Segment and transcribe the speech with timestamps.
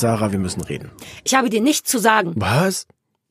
[0.00, 0.90] Sarah, wir müssen reden.
[1.24, 2.32] Ich habe dir nichts zu sagen.
[2.36, 2.86] Was?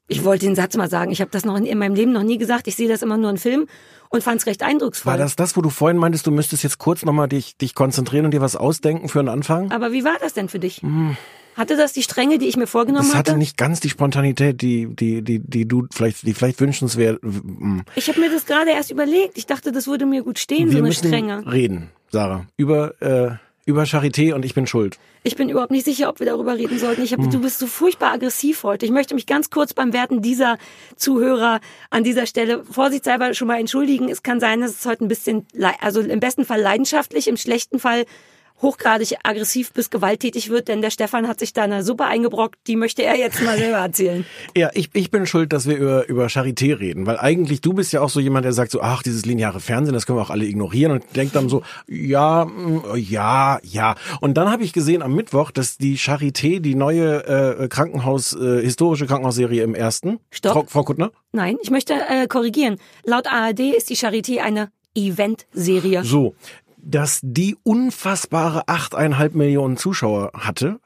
[0.08, 1.12] Ich wollte den Satz mal sagen.
[1.12, 2.68] Ich habe das noch in, in meinem Leben noch nie gesagt.
[2.68, 3.68] Ich sehe das immer nur in Filmen
[4.10, 5.12] und fand es recht eindrucksvoll.
[5.12, 8.26] War das das, wo du vorhin meintest, du müsstest jetzt kurz nochmal dich, dich konzentrieren
[8.26, 9.72] und dir was ausdenken für einen Anfang?
[9.72, 10.82] Aber wie war das denn für dich?
[11.56, 13.40] Hatte das die Stränge, die ich mir vorgenommen Das hatte hatte?
[13.40, 17.20] nicht ganz die Spontanität, die, die, die, die du vielleicht, die vielleicht wünschenswert.
[17.22, 17.82] mm.
[17.96, 19.38] Ich habe mir das gerade erst überlegt.
[19.38, 21.44] Ich dachte, das würde mir gut stehen, so Wir eine müssen Strenge.
[21.52, 23.32] reden, Sarah, über äh,
[23.70, 24.98] über Charité und ich bin schuld.
[25.24, 27.04] Ich bin überhaupt nicht sicher, ob wir darüber reden sollten.
[27.04, 27.30] Ich hab, Hm.
[27.30, 28.86] Du bist so furchtbar aggressiv heute.
[28.86, 30.58] Ich möchte mich ganz kurz beim Werten dieser
[30.96, 34.10] Zuhörer an dieser Stelle vorsichtshalber schon mal entschuldigen.
[34.10, 35.46] Es kann sein, dass es heute ein bisschen,
[35.82, 38.06] also im besten Fall leidenschaftlich, im schlechten Fall
[38.62, 42.76] hochgradig aggressiv bis gewalttätig wird, denn der Stefan hat sich da eine Suppe eingebrockt, die
[42.76, 44.26] möchte er jetzt mal selber erzählen.
[44.56, 47.94] Ja, ich, ich bin schuld, dass wir über, über Charité reden, weil eigentlich du bist
[47.94, 50.32] ja auch so jemand, der sagt so, ach, dieses lineare Fernsehen, das können wir auch
[50.32, 53.96] alle ignorieren und denkt dann so, ja, mm, ja, ja.
[54.22, 58.62] Und dann habe ich gesehen am Mittwoch, dass die Charité, die neue äh, Krankenhaus, äh,
[58.62, 60.54] historische Krankenhausserie im ersten, Stopp.
[60.54, 62.78] Frau, Frau Kuttner, Nein, ich möchte äh, korrigieren.
[63.04, 66.04] Laut ARD ist die Charité eine Eventserie.
[66.04, 66.34] so,
[66.82, 70.80] dass die unfassbare achteinhalb Millionen Zuschauer hatte.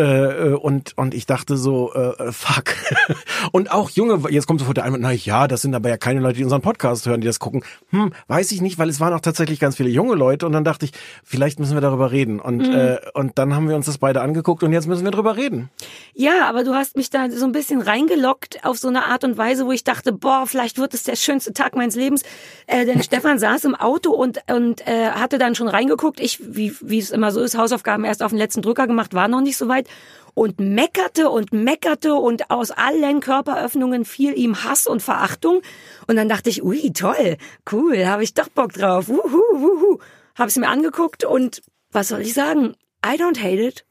[0.00, 0.04] Äh,
[0.48, 2.74] äh, und und ich dachte so äh, fuck.
[3.52, 6.20] Und auch junge jetzt kommt sofort der Einwand na ja das sind aber ja keine
[6.20, 7.62] Leute die unseren Podcast hören die das gucken.
[7.90, 10.46] Hm weiß ich nicht weil es waren auch tatsächlich ganz viele junge Leute.
[10.46, 12.40] Und dann dachte ich vielleicht müssen wir darüber reden.
[12.40, 15.36] Und äh, und dann haben wir uns das beide angeguckt und jetzt müssen wir drüber
[15.36, 15.68] reden
[16.14, 19.38] Ja, aber du hast mich da so ein bisschen reingelockt auf so eine Art und
[19.38, 22.22] Weise, wo ich dachte, boah, vielleicht wird es der schönste Tag meines Lebens.
[22.66, 26.20] Äh, denn Stefan saß im Auto und und äh, hatte dann schon reingeguckt.
[26.20, 29.28] Ich, wie wie es immer so ist, Hausaufgaben erst auf den letzten Drücker gemacht, war
[29.28, 29.88] noch nicht so weit.
[30.34, 35.60] Und meckerte und meckerte und aus allen Körperöffnungen fiel ihm Hass und Verachtung.
[36.06, 37.36] Und dann dachte ich, ui, toll,
[37.72, 39.08] cool, habe ich doch Bock drauf.
[39.08, 39.98] Wuhu, wuhu.
[40.36, 42.76] Habe es mir angeguckt und was soll ich sagen?
[43.04, 43.84] I don't hate it.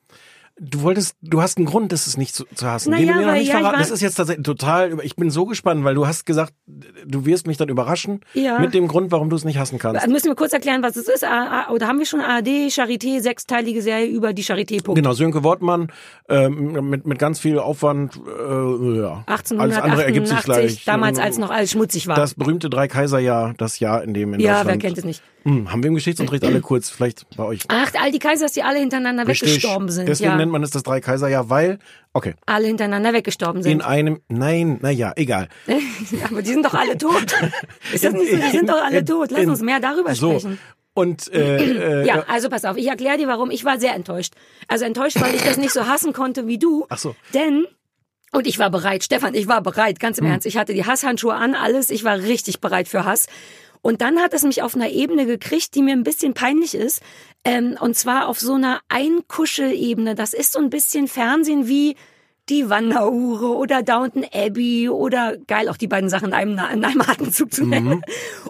[0.62, 3.14] Du wolltest du hast einen Grund das ist nicht zu, zu hassen Naja, den du
[3.20, 5.46] mir noch weil- nicht ja, ich verraten das ist jetzt tatsächlich total ich bin so
[5.46, 6.54] gespannt weil du hast gesagt
[7.06, 8.60] du wirst mich dann überraschen Ja.
[8.60, 10.96] mit dem Grund warum du es nicht hassen kannst Also müssen wir kurz erklären, was
[10.96, 11.24] es ist?
[11.24, 14.84] Oder haben wir schon ARD, Charité, sechsteilige Serie über die Charité.
[14.84, 14.98] Punkt.
[14.98, 15.88] Genau, Sönke Wortmann
[16.28, 18.16] ähm, mit, mit ganz viel Aufwand.
[18.18, 19.24] Äh, ja.
[19.28, 20.86] Alles andere ergibt sich 1888, gleich.
[20.86, 22.16] damals als noch alles schmutzig war.
[22.16, 24.82] Das berühmte Drei-Kaiser-Jahr, das Jahr, in dem in ja, wer Deutschland...
[24.82, 25.22] kennt es nicht?
[25.50, 27.62] Hm, haben wir im Geschichtsunterricht alle kurz, vielleicht bei euch.
[27.70, 29.50] Ach, all die Kaisers, die alle hintereinander Richtig.
[29.50, 30.08] weggestorben sind.
[30.08, 30.38] Deswegen ja.
[30.38, 31.80] nennt man es das Drei-Kaiser-Jahr, weil...
[32.14, 33.72] Okay, alle hintereinander weggestorben sind.
[33.72, 34.22] in einem...
[34.28, 35.50] Nein, naja, egal.
[36.30, 37.34] Aber die sind doch alle tot.
[37.94, 38.38] Ist das nicht so?
[38.38, 39.32] Die sind doch alle tot.
[39.32, 40.38] Lass uns mehr darüber so.
[40.40, 40.60] sprechen.
[40.94, 43.50] Und äh, äh, Ja, also pass auf, ich erkläre dir warum.
[43.50, 44.34] Ich war sehr enttäuscht.
[44.68, 46.86] Also enttäuscht, weil ich das nicht so hassen konnte wie du.
[46.90, 47.16] Ach so.
[47.34, 47.66] Denn
[48.32, 50.34] und ich war bereit, Stefan, ich war bereit, ganz im Hm.
[50.34, 50.46] Ernst.
[50.46, 51.90] Ich hatte die Hasshandschuhe an, alles.
[51.90, 53.26] Ich war richtig bereit für Hass.
[53.82, 57.02] Und dann hat es mich auf einer Ebene gekriegt, die mir ein bisschen peinlich ist.
[57.44, 60.16] Ähm, und zwar auf so einer Einkuschelebene.
[60.16, 61.96] Das ist so ein bisschen Fernsehen wie
[62.50, 67.02] die Wanderhure oder Downton Abbey oder geil, auch die beiden Sachen in einem, in einem
[67.02, 68.02] Atemzug zu nennen.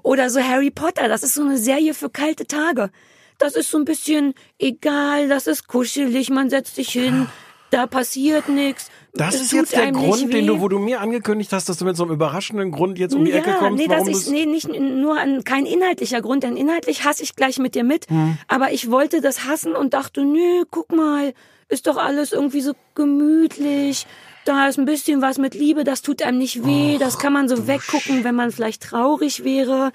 [0.04, 1.08] Oder so Harry Potter.
[1.08, 2.90] Das ist so eine Serie für kalte Tage.
[3.38, 7.28] Das ist so ein bisschen egal, das ist kuschelig, man setzt sich hin,
[7.70, 8.90] da passiert nichts.
[9.14, 11.96] Das ist jetzt der Grund, den du, wo du mir angekündigt hast, dass du mit
[11.96, 14.70] so einem überraschenden Grund jetzt um die Ecke kommst, nee, warum das ist, nee, nicht
[14.70, 18.10] nur ein, kein inhaltlicher Grund, denn inhaltlich hasse ich gleich mit dir mit.
[18.10, 18.38] Hm.
[18.48, 21.34] Aber ich wollte das hassen und dachte, nö, guck mal,
[21.70, 24.06] ist doch alles irgendwie so gemütlich.
[24.46, 27.48] Da ist ein bisschen was mit Liebe, das tut einem nicht weh, das kann man
[27.48, 29.92] so weggucken, wenn man vielleicht traurig wäre.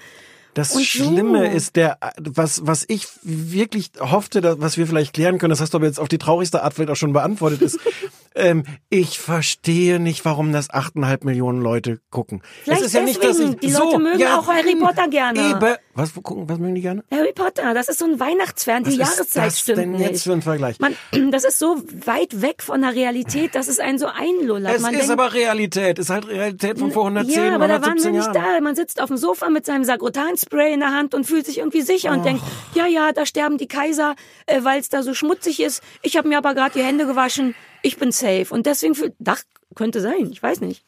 [0.53, 1.03] Das Und so.
[1.03, 5.59] Schlimme ist der, was, was ich wirklich hoffte, dass, was wir vielleicht klären können, das
[5.59, 7.77] hast du aber jetzt auf die traurigste Art vielleicht auch schon beantwortet, ist,
[8.35, 12.41] ähm, ich verstehe nicht, warum das achteinhalb Millionen Leute gucken.
[12.63, 15.07] Vielleicht es ist ja nicht, dass ich, Die so, Leute mögen ja, auch Harry Potter
[15.07, 15.39] gerne.
[15.39, 15.75] Eben.
[15.93, 17.03] Was, gucken, was mögen die gerne?
[17.11, 20.01] Harry Potter, das ist so ein Weihnachtsfern, die Was ist Jahreszeit das stimmt denn nicht.
[20.01, 20.79] jetzt für ein Vergleich?
[20.79, 20.95] Man,
[21.31, 24.75] das ist so weit weg von der Realität, dass es einen so einlullert.
[24.75, 27.75] Es man ist denkt, aber Realität, ist halt Realität von vor 110, ja, aber da
[27.75, 28.55] waren 117 wir nicht Jahren.
[28.57, 28.61] da.
[28.61, 31.81] Man sitzt auf dem Sofa mit seinem Sagrotanspray in der Hand und fühlt sich irgendwie
[31.81, 32.43] sicher und denkt,
[32.73, 34.15] ja, ja, da sterben die Kaiser,
[34.45, 35.81] äh, weil es da so schmutzig ist.
[36.01, 37.55] Ich habe mir aber gerade die Hände gewaschen.
[37.85, 38.47] Ich bin safe.
[38.49, 39.43] Und deswegen, fühl- ach,
[39.75, 40.83] könnte sein, ich weiß nicht.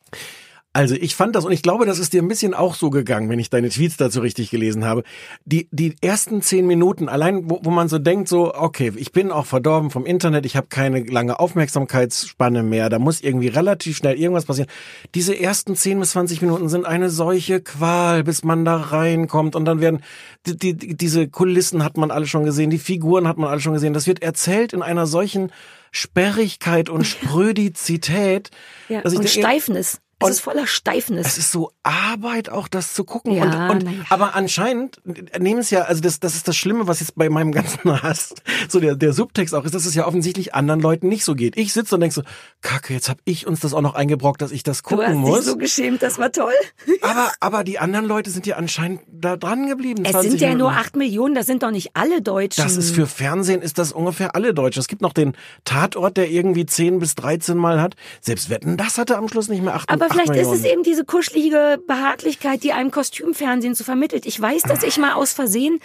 [0.77, 3.31] Also ich fand das und ich glaube, das ist dir ein bisschen auch so gegangen,
[3.31, 5.01] wenn ich deine Tweets dazu richtig gelesen habe.
[5.43, 9.31] Die, die ersten zehn Minuten, allein wo, wo man so denkt, so, okay, ich bin
[9.31, 14.19] auch verdorben vom Internet, ich habe keine lange Aufmerksamkeitsspanne mehr, da muss irgendwie relativ schnell
[14.19, 14.69] irgendwas passieren.
[15.15, 19.65] Diese ersten zehn bis zwanzig Minuten sind eine solche Qual, bis man da reinkommt und
[19.65, 20.03] dann werden,
[20.45, 23.73] die, die, diese Kulissen hat man alle schon gesehen, die Figuren hat man alle schon
[23.73, 23.93] gesehen.
[23.93, 25.51] Das wird erzählt in einer solchen
[25.91, 28.51] Sperrigkeit und Sprödizität.
[28.89, 30.01] Ja, dass ich und denke, Steifnis.
[30.19, 31.27] Es ist voller Steifnis.
[31.27, 33.33] es ist so Arbeit, auch das zu gucken.
[33.33, 34.03] Ja, und, und, ja.
[34.09, 34.99] Aber anscheinend
[35.37, 38.33] nehmen es ja, also das, das ist das Schlimme, was jetzt bei meinem ganzen Hass,
[38.67, 41.55] so der, der Subtext auch ist, dass es ja offensichtlich anderen Leuten nicht so geht.
[41.55, 42.23] Ich sitze und denk so,
[42.61, 45.21] Kacke, jetzt hab ich uns das auch noch eingebrockt, dass ich das du hast gucken
[45.21, 45.45] dich muss.
[45.45, 46.53] so geschämt, das war toll.
[47.01, 50.03] aber, aber die anderen Leute sind ja anscheinend da dran geblieben.
[50.03, 52.63] Es 20 sind ja nur acht Millionen, das sind doch nicht alle Deutschen.
[52.63, 54.79] Das ist für Fernsehen ist das ungefähr alle Deutschen.
[54.79, 55.33] Es gibt noch den
[55.63, 57.95] Tatort, der irgendwie 10 bis 13 Mal hat.
[58.21, 60.83] Selbst Wetten, das hatte am Schluss nicht mehr 8 Aber acht vielleicht ist es eben
[60.83, 64.25] diese kuschelige Behaglichkeit, die einem Kostümfernsehen so vermittelt.
[64.25, 65.79] Ich weiß, dass ich mal aus Versehen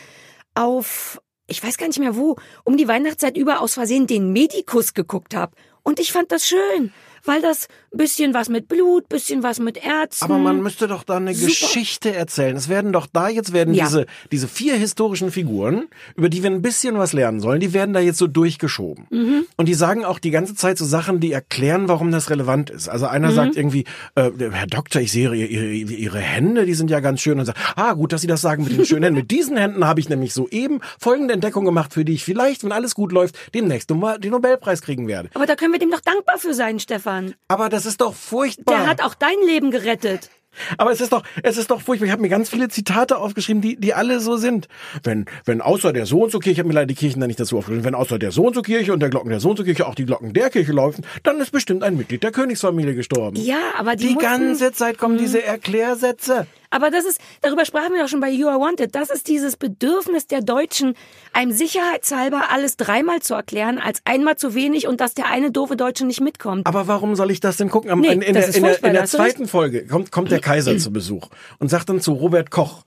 [0.54, 4.94] auf, ich weiß gar nicht mehr wo, um die Weihnachtszeit über aus Versehen den Medikus
[4.94, 5.54] geguckt habe.
[5.82, 6.92] Und ich fand das schön,
[7.24, 10.24] weil das bisschen was mit Blut, bisschen was mit Ärzten.
[10.24, 11.46] Aber man müsste doch da eine Super.
[11.48, 12.56] Geschichte erzählen.
[12.56, 13.84] Es werden doch da jetzt werden Ja.
[13.84, 15.86] diese diese vier historischen Figuren,
[16.16, 19.06] über die wir ein bisschen was lernen sollen, die werden da jetzt so durchgeschoben.
[19.10, 19.46] Mhm.
[19.56, 22.88] Und die sagen auch die ganze Zeit so Sachen, die erklären, warum das relevant ist.
[22.88, 23.34] Also einer Mhm.
[23.34, 23.84] sagt irgendwie,
[24.14, 27.44] äh, Herr Doktor, ich sehe ihre, ihre, ihre Hände, die sind ja ganz schön und
[27.46, 29.20] sagt, ah gut, dass Sie das sagen mit den schönen Händen.
[29.20, 32.72] Mit diesen Händen habe ich nämlich soeben folgende Entdeckung gemacht, für die ich vielleicht, wenn
[32.72, 35.28] alles gut läuft, demnächst nochmal den Nobelpreis kriegen werde.
[35.34, 37.11] Aber da können wir dem doch dankbar für sein, Stefan.
[37.48, 38.76] Aber das ist doch furchtbar.
[38.76, 40.30] Der hat auch dein Leben gerettet.
[40.76, 42.06] Aber es ist doch, es ist doch furchtbar.
[42.06, 44.68] Ich habe mir ganz viele Zitate aufgeschrieben, die, die alle so sind.
[45.02, 47.26] Wenn, wenn außer der so und so Kirche, ich habe mir leider die Kirchen da
[47.26, 49.50] nicht dazu aufgeschrieben, wenn außer der so und so Kirche und der Glocken der so
[49.50, 52.32] und so Kirche auch die Glocken der Kirche laufen, dann ist bestimmt ein Mitglied der
[52.32, 53.36] Königsfamilie gestorben.
[53.36, 56.46] Ja, aber die, die mussten, ganze Zeit kommen diese Erklärsätze.
[56.72, 59.56] Aber das ist, darüber sprachen wir auch schon bei You Are Wanted, das ist dieses
[59.56, 60.94] Bedürfnis der Deutschen,
[61.32, 65.76] einem sicherheitshalber alles dreimal zu erklären, als einmal zu wenig und dass der eine doofe
[65.76, 66.66] Deutsche nicht mitkommt.
[66.66, 67.90] Aber warum soll ich das denn gucken?
[67.90, 70.30] Am, Nee, in, in, das der, ist in, der, in der zweiten Folge kommt, kommt
[70.32, 71.28] der Kaiser zu Besuch
[71.58, 72.84] und sagt dann zu Robert Koch,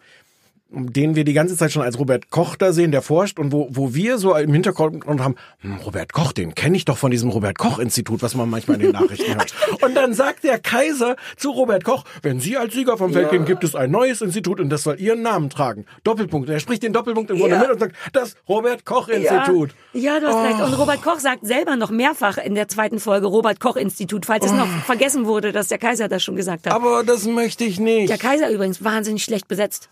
[0.76, 3.68] den wir die ganze Zeit schon als Robert Koch da sehen, der forscht und wo,
[3.72, 7.30] wo wir so im Hintergrund haben, hm, Robert Koch, den kenne ich doch von diesem
[7.30, 9.54] Robert Koch Institut, was man manchmal in den Nachrichten hört.
[9.82, 13.64] Und dann sagt der Kaiser zu Robert Koch, wenn Sie als Sieger vom Weltkrieg gibt
[13.64, 15.86] es ein neues Institut und das soll Ihren Namen tragen.
[16.04, 16.50] Doppelpunkt.
[16.50, 17.62] Er spricht den Doppelpunkt im Grunde Ja.
[17.62, 19.72] mit und sagt, das Robert Koch Institut.
[19.94, 20.62] Ja, du hast recht.
[20.62, 24.46] Und Robert Koch sagt selber noch mehrfach in der zweiten Folge Robert Koch Institut, falls
[24.46, 26.74] es noch vergessen wurde, dass der Kaiser das schon gesagt hat.
[26.74, 28.10] Aber das möchte ich nicht.
[28.10, 29.90] der Kaiser übrigens wahnsinnig schlecht besetzt.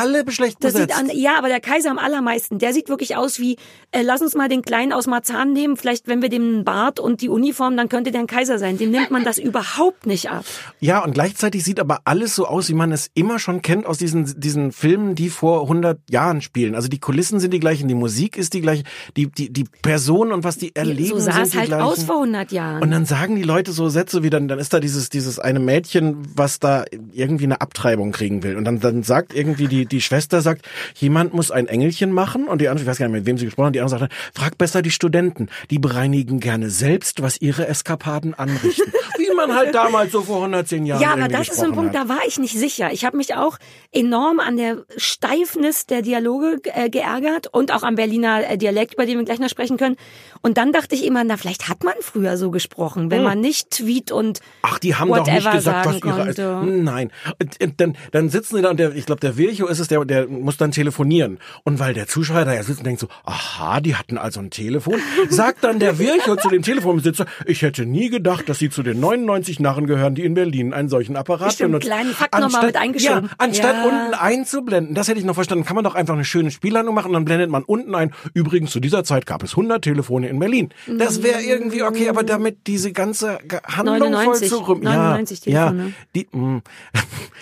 [0.00, 0.96] Alle schlecht besetzt.
[0.98, 3.56] an, ja, aber der Kaiser am allermeisten, der sieht wirklich aus wie,
[3.90, 7.00] äh, lass uns mal den Kleinen aus Marzahn nehmen, vielleicht wenn wir dem einen Bart
[7.00, 8.78] und die Uniform, dann könnte der ein Kaiser sein.
[8.78, 10.44] Dem nimmt man das überhaupt nicht ab.
[10.80, 13.98] Ja, und gleichzeitig sieht aber alles so aus, wie man es immer schon kennt aus
[13.98, 16.74] diesen, diesen Filmen, die vor 100 Jahren spielen.
[16.74, 18.84] Also die Kulissen sind die gleichen, die Musik ist die gleiche,
[19.16, 21.82] die, die, die Personen und was die erleben so sah es halt gleichen.
[21.84, 22.82] aus vor 100 Jahren.
[22.82, 25.60] Und dann sagen die Leute so Sätze wie dann, dann ist da dieses, dieses eine
[25.60, 28.56] Mädchen, was da irgendwie eine Abtreibung kriegen will.
[28.56, 32.48] Und dann, dann sagt irgendwie die, die Schwester sagt, jemand muss ein Engelchen machen.
[32.48, 34.12] Und die andere, ich weiß gar nicht, mit wem sie gesprochen hat, die andere sagt,
[34.34, 35.48] frag besser die Studenten.
[35.70, 38.92] Die bereinigen gerne selbst, was ihre Eskapaden anrichten.
[39.18, 41.96] wie man halt damals so vor 110 Jahren Ja, aber das ist so ein Punkt,
[41.96, 42.04] hat.
[42.04, 42.92] da war ich nicht sicher.
[42.92, 43.58] Ich habe mich auch
[43.92, 49.06] enorm an der Steifnis der Dialoge äh, geärgert und auch am Berliner äh, Dialekt, über
[49.06, 49.96] den wir gleich noch sprechen können.
[50.40, 53.70] Und dann dachte ich immer, na, vielleicht hat man früher so gesprochen, wenn man nicht
[53.70, 54.44] Tweet und Hm.
[54.62, 56.64] Ach, die haben doch nicht gesagt, was ihre.
[56.64, 57.10] Nein.
[57.40, 59.88] Und, und dann, dann sitzen sie da und der, ich glaube, der Virchow ist es,
[59.88, 61.38] der, der muss dann telefonieren.
[61.64, 64.50] Und weil der Zuschauer da ja sitzt und denkt so, aha, die hatten also ein
[64.50, 64.94] Telefon,
[65.28, 69.00] sagt dann der Virchow zu dem Telefonbesitzer, ich hätte nie gedacht, dass sie zu den
[69.00, 71.86] 99 Narren gehören, die in Berlin einen solchen Apparat Stimmt, benutzen.
[71.88, 73.24] kleinen Fakt noch mal mit eingeschoben.
[73.24, 73.84] Ja, anstatt Ja.
[73.84, 77.08] unten einzublenden, das hätte ich noch verstanden, kann man doch einfach eine schöne Spielhandlung machen
[77.08, 78.12] und dann blendet man unten ein.
[78.34, 80.70] Übrigens, zu dieser Zeit gab es 100 Telefone in Berlin.
[80.98, 85.88] Das wäre irgendwie okay, aber damit diese ganze Handlung 99, voll zu 99 ja, Telefone.
[85.88, 86.60] ja, die, mh.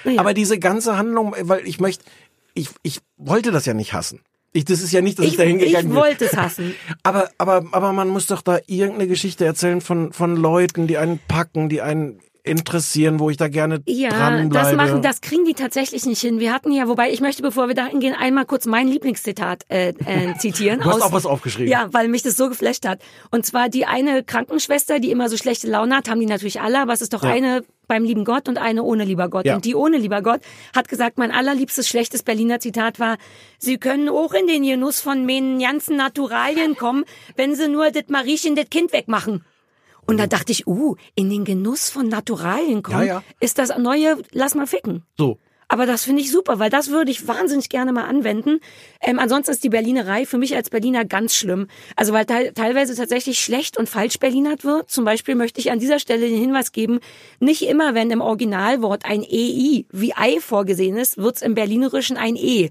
[0.05, 0.21] Ja.
[0.21, 2.05] Aber diese ganze Handlung, weil ich möchte,
[2.55, 4.21] ich, ich wollte das ja nicht hassen.
[4.53, 5.95] Ich, das ist ja nicht, dass ich, ich, da hingegangen ich bin.
[5.95, 6.75] wollte es hassen.
[7.05, 11.21] Aber, aber, aber man muss doch da irgendeine Geschichte erzählen von, von Leuten, die einen
[11.29, 14.49] packen, die einen interessieren, wo ich da gerne Ja, dranbleibe.
[14.55, 16.39] das machen, das kriegen die tatsächlich nicht hin.
[16.41, 19.91] Wir hatten ja, wobei ich möchte, bevor wir da hingehen, einmal kurz mein Lieblingszitat äh,
[19.91, 20.81] äh, zitieren.
[20.81, 21.71] Du hast aus- auch was aufgeschrieben.
[21.71, 23.01] Ja, weil mich das so geflasht hat.
[23.31, 26.81] Und zwar die eine Krankenschwester, die immer so schlechte Laune hat, haben die natürlich alle,
[26.81, 27.31] aber es ist doch Ja.
[27.31, 29.47] eine beim lieben Gott und eine ohne lieber Gott.
[29.47, 29.57] Ja.
[29.57, 30.41] Und die ohne lieber Gott
[30.77, 33.17] hat gesagt, mein allerliebstes schlechtes Berliner Zitat war,
[33.59, 37.05] Sie können auch in den Genuss von meinen ganzen Naturalien kommen,
[37.35, 39.45] wenn Sie nur das Mariechen, das Kind wegmachen.
[40.11, 43.23] Und da dachte ich, uh, in den Genuss von Naturalien kommen, Ja, ja.
[43.39, 45.05] ist das neue Lass mal ficken.
[45.17, 45.39] So.
[45.69, 48.59] Aber das finde ich super, weil das würde ich wahnsinnig gerne mal anwenden.
[49.01, 51.69] Ähm, ansonsten ist die Berlinerei für mich als Berliner ganz schlimm.
[51.95, 54.91] Also weil teil teilweise tatsächlich schlecht und falsch Berlinert wird.
[54.91, 56.99] Zum Beispiel möchte ich an dieser Stelle den Hinweis geben,
[57.39, 62.35] nicht immer, wenn im Originalwort ein EI wie Ei vorgesehen ist, wird's im Berlinerischen ein
[62.35, 62.71] E.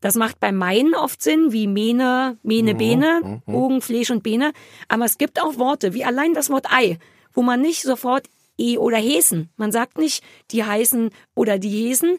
[0.00, 4.52] Das macht bei meinen oft Sinn, wie Mene, Mene, Bene, Bogen, Fleisch und Bene.
[4.86, 6.98] Aber es gibt auch Worte, wie allein das Wort Ei,
[7.32, 8.28] wo man nicht sofort
[8.58, 9.50] E oder Hesen.
[9.56, 12.18] Man sagt nicht die heißen oder die Hesen.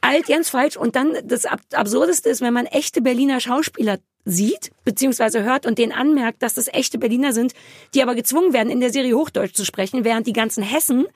[0.00, 0.76] Alt, ganz falsch.
[0.76, 5.78] Und dann das Ab Absurdeste ist, wenn man echte Berliner Schauspieler sieht, beziehungsweise hört und
[5.78, 7.54] denen anmerkt, dass das echte Berliner sind,
[7.94, 11.06] die aber gezwungen werden, in der Serie Hochdeutsch zu sprechen, während die ganzen Hessen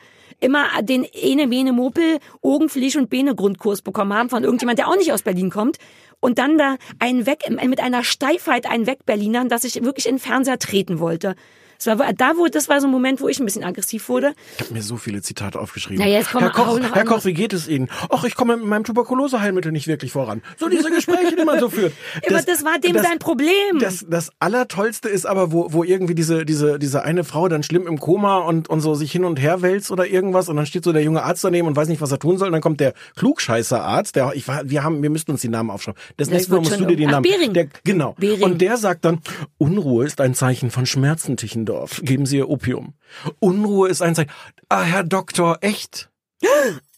[0.41, 4.97] immer den Ene, Mene, Mopel, Ogenfleisch und Bene Grundkurs bekommen haben von irgendjemand, der auch
[4.97, 5.79] nicht aus Berlin kommt.
[6.19, 10.17] Und dann da einen weg, mit einer Steifheit einen weg Berlinern, dass ich wirklich in
[10.17, 11.35] den Fernseher treten wollte.
[11.83, 14.35] Das war, da wurde, das war so ein Moment, wo ich ein bisschen aggressiv wurde.
[14.57, 16.05] Ich habe mir so viele Zitate aufgeschrieben.
[16.05, 17.05] Na, jetzt komm, Herr Koch, Herr.
[17.05, 17.89] Koch, wie geht es Ihnen?
[18.11, 20.43] Ach, ich komme mit meinem Tuberkuloseheilmittel nicht wirklich voran.
[20.59, 21.93] So diese Gespräche, die man so führt.
[22.23, 23.79] Ja, aber das war dem sein Problem.
[23.79, 27.87] Das, das Allertollste ist aber, wo, wo irgendwie diese, diese, diese eine Frau dann schlimm
[27.87, 30.85] im Koma und, und so sich hin und her wälzt oder irgendwas und dann steht
[30.85, 32.81] so der junge Arzt daneben und weiß nicht, was er tun soll und dann kommt
[32.81, 36.01] der Klugscheißer-Arzt, der, ich, wir haben, wir müssten uns die Namen aufschreiben.
[36.17, 37.23] Das, nächste Mal musst du dir die ach, Namen.
[37.23, 37.53] Behring.
[37.55, 38.15] Der, genau.
[38.19, 38.43] Behring.
[38.43, 39.21] Und der sagt dann,
[39.59, 41.37] Unruhe ist ein Zeichen von Schmerzen,
[41.71, 42.01] Tichendorf.
[42.03, 42.95] Geben Sie ihr Opium.
[43.39, 44.31] Unruhe ist ein Zeichen.
[44.69, 46.11] Ah, Herr Doktor, echt?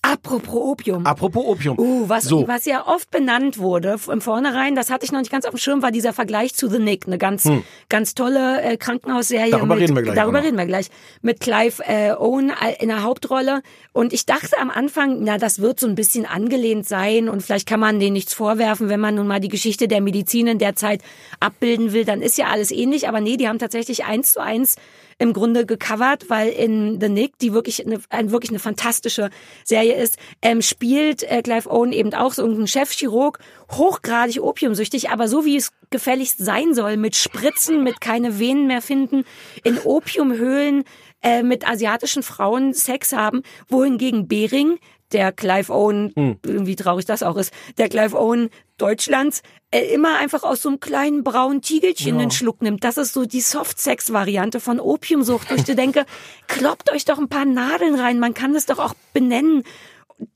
[0.04, 1.06] Apropos Opium.
[1.06, 1.78] Apropos Opium.
[1.78, 2.46] Uh, was, so.
[2.48, 5.58] was ja oft benannt wurde im Vornherein, das hatte ich noch nicht ganz auf dem
[5.58, 7.48] Schirm, war dieser Vergleich zu The Nick, eine ganz,
[7.88, 9.52] ganz tolle äh, Krankenhausserie.
[9.52, 10.44] Darüber mit, reden wir gleich Darüber noch.
[10.44, 10.88] reden wir gleich.
[11.22, 13.62] Mit Clive äh, Owen äh, in der Hauptrolle.
[13.92, 17.68] Und ich dachte am Anfang, na, das wird so ein bisschen angelehnt sein und vielleicht
[17.68, 20.74] kann man denen nichts vorwerfen, wenn man nun mal die Geschichte der Medizin in der
[20.74, 21.02] Zeit
[21.38, 23.06] abbilden will, dann ist ja alles ähnlich.
[23.06, 24.74] Aber nee, die haben tatsächlich eins zu eins
[25.18, 29.30] im Grunde gecovert, weil in The Nick, die wirklich eine, ein, wirklich eine fantastische
[29.64, 33.38] Serie ist, ähm, spielt äh, Clive Owen eben auch so irgendein Chefchirurg,
[33.70, 38.82] hochgradig opiumsüchtig, aber so wie es gefälligst sein soll, mit Spritzen, mit keine Venen mehr
[38.82, 39.24] finden,
[39.64, 40.84] in Opiumhöhlen
[41.22, 44.78] äh, mit asiatischen Frauen Sex haben, wohingegen Bering,
[45.12, 49.42] der Clive Owen, wie traurig das auch ist, der Clive Owen Deutschlands,
[49.78, 52.84] immer einfach aus so einem kleinen braunen Tiegelchen den Schluck nimmt.
[52.84, 56.04] Das ist so die Soft-Sex-Variante von Opiumsucht, wo ich denke,
[56.46, 59.64] kloppt euch doch ein paar Nadeln rein, man kann das doch auch benennen.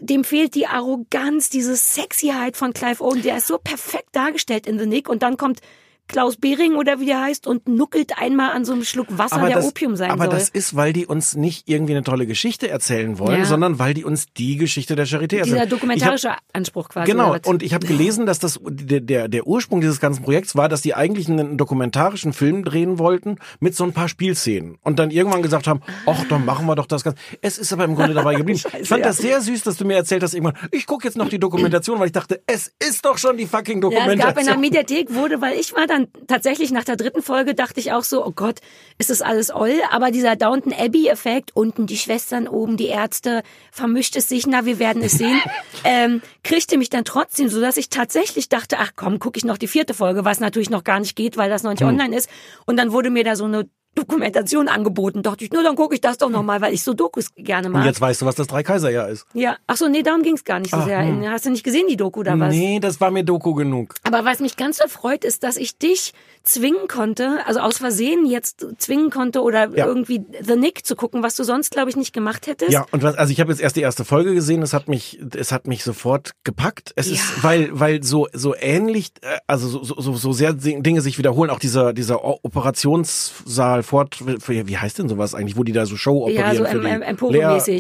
[0.00, 4.78] Dem fehlt die Arroganz, diese Sexyheit von Clive Owen, der ist so perfekt dargestellt in
[4.78, 5.60] The Nick und dann kommt
[6.08, 9.56] Klaus Behring oder wie der heißt und nuckelt einmal an so einem Schluck Wasser, der
[9.56, 10.34] das, Opium sein aber soll.
[10.34, 13.44] das ist, weil die uns nicht irgendwie eine tolle Geschichte erzählen wollen, Ja.
[13.44, 15.42] sondern weil die uns die Geschichte der Charité erzählen.
[15.44, 17.10] Dieser Ich hab- dokumentarische Anspruch quasi.
[17.10, 20.68] Genau, und ich habe gelesen, dass das der, der, der Ursprung dieses ganzen Projekts war,
[20.68, 25.10] dass die eigentlich einen dokumentarischen Film drehen wollten mit so ein paar Spielszenen und dann
[25.10, 27.18] irgendwann gesagt haben, ach, dann machen wir doch das Ganze.
[27.42, 28.60] Es ist aber im Grunde dabei geblieben.
[28.80, 29.08] ich fand ja.
[29.08, 31.98] das sehr süß, dass du mir erzählt hast irgendwann, ich gucke jetzt noch die Dokumentation,
[31.98, 34.18] weil ich dachte, es ist doch schon die fucking Ja, es Dokumentation.
[34.34, 37.80] gab in der Mediathek wurde, weil ich war dann tatsächlich nach der dritten Folge dachte
[37.80, 38.60] ich auch so, oh Gott,
[38.98, 39.74] ist das alles oll?
[39.90, 44.64] Aber dieser Downton Abbey Effekt, unten die Schwestern, oben die Ärzte, vermischt es sich, na,
[44.64, 45.40] wir werden es sehen,
[45.84, 49.58] ähm, kriegte mich dann trotzdem, so dass ich tatsächlich dachte, ach komm, gucke ich noch
[49.58, 52.28] die vierte Folge, was natürlich noch gar nicht geht, weil das noch nicht online ist.
[52.66, 55.22] Und dann wurde mir da so eine Dokumentation angeboten.
[55.22, 57.80] Dachte ich, nur dann gucke ich das doch nochmal, weil ich so Dokus gerne mag.
[57.80, 59.26] und jetzt weißt du, was das Drei-Kaiser-Jahr ist.
[59.34, 61.04] ja, ach so, nee, darum ging's gar nicht so sehr.
[61.30, 62.54] Hast du nicht gesehen, die Doku oder was?
[62.54, 63.94] Nee, das war mir Doku genug.
[64.04, 66.12] Aber was mich ganz so freut, ist, dass ich dich
[66.46, 69.86] zwingen konnte, also aus Versehen jetzt zwingen konnte oder Ja.
[69.86, 72.70] irgendwie The Nick zu gucken, was du sonst, glaube ich, nicht gemacht hättest.
[72.72, 75.20] Ja, und was, also ich habe jetzt erst die erste Folge gesehen, es hat mich,
[75.36, 76.92] es hat mich sofort gepackt.
[76.96, 77.42] Es ist, Ja.
[77.42, 81.58] weil, weil so, so ähnlich, äh, also so, so, so sehr Dinge sich wiederholen, auch
[81.58, 86.44] dieser, dieser Operationssaal fort, wie heißt denn sowas eigentlich, wo die da so Show operieren?
[86.46, 87.02] Ja, so em, die em,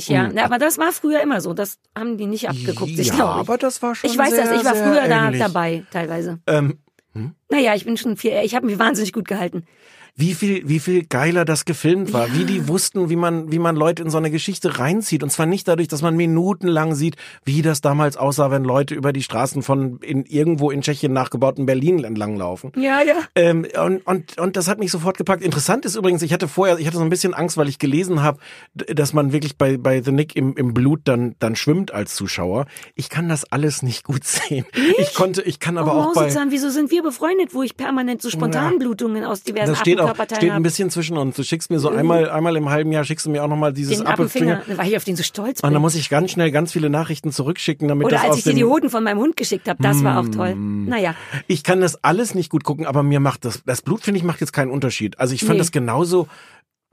[0.08, 0.26] ja.
[0.26, 0.32] Hm.
[0.34, 1.54] Na, aber das war früher immer so.
[1.54, 3.48] Das haben die nicht abgeguckt, Ja, glaube ich.
[3.48, 6.38] aber das war schon Ich weiß sehr, das, ich war früher da dabei, teilweise.
[6.46, 6.78] Ähm,
[7.50, 9.64] Naja, ich bin schon viel, ich habe mich wahnsinnig gut gehalten.
[10.18, 13.76] Wie viel, wie viel geiler das gefilmt war, wie die wussten, wie man, wie man
[13.76, 15.22] Leute in so eine Geschichte reinzieht.
[15.22, 19.12] Und zwar nicht dadurch, dass man minutenlang sieht, wie das damals aussah, wenn Leute über
[19.12, 22.72] die Straßen von in irgendwo in Tschechien nachgebauten Berlin entlanglaufen.
[22.76, 23.16] Ja, ja.
[23.34, 25.42] Ähm, und, und, und das hat mich sofort gepackt.
[25.42, 28.22] Interessant ist übrigens, ich hatte vorher, ich hatte so ein bisschen Angst, weil ich gelesen
[28.22, 28.38] habe,
[28.74, 32.64] dass man wirklich bei, bei The Nick im, im Blut dann, dann schwimmt als Zuschauer.
[32.94, 34.64] Ich kann das alles nicht gut sehen.
[34.96, 36.22] Ich konnte, ich kann aber oh, auch bei.
[36.22, 40.40] Mausezahn, wieso sind wir befreundet, wo ich permanent so Spontanblutungen aus diversen Das steht Appenkörperteilen
[40.40, 41.36] steht ein bisschen zwischen uns.
[41.36, 43.98] Du schickst mir so einmal, einmal im halben Jahr schickst du mir auch nochmal dieses
[43.98, 45.72] Den war ich auf den so stolz Und bin.
[45.74, 48.54] dann muss ich ganz schnell ganz viele Nachrichten zurückschicken, damit Oder das als ich dir
[48.54, 50.54] die Hoden von meinem Hund geschickt habe, das war auch toll.
[50.54, 51.14] Naja,
[51.46, 54.24] Ich kann das alles nicht gut gucken, aber mir macht das, das Blut, finde ich,
[54.24, 55.18] macht jetzt keinen Unterschied.
[55.18, 55.58] Also ich fand Nee.
[55.58, 56.28] das genauso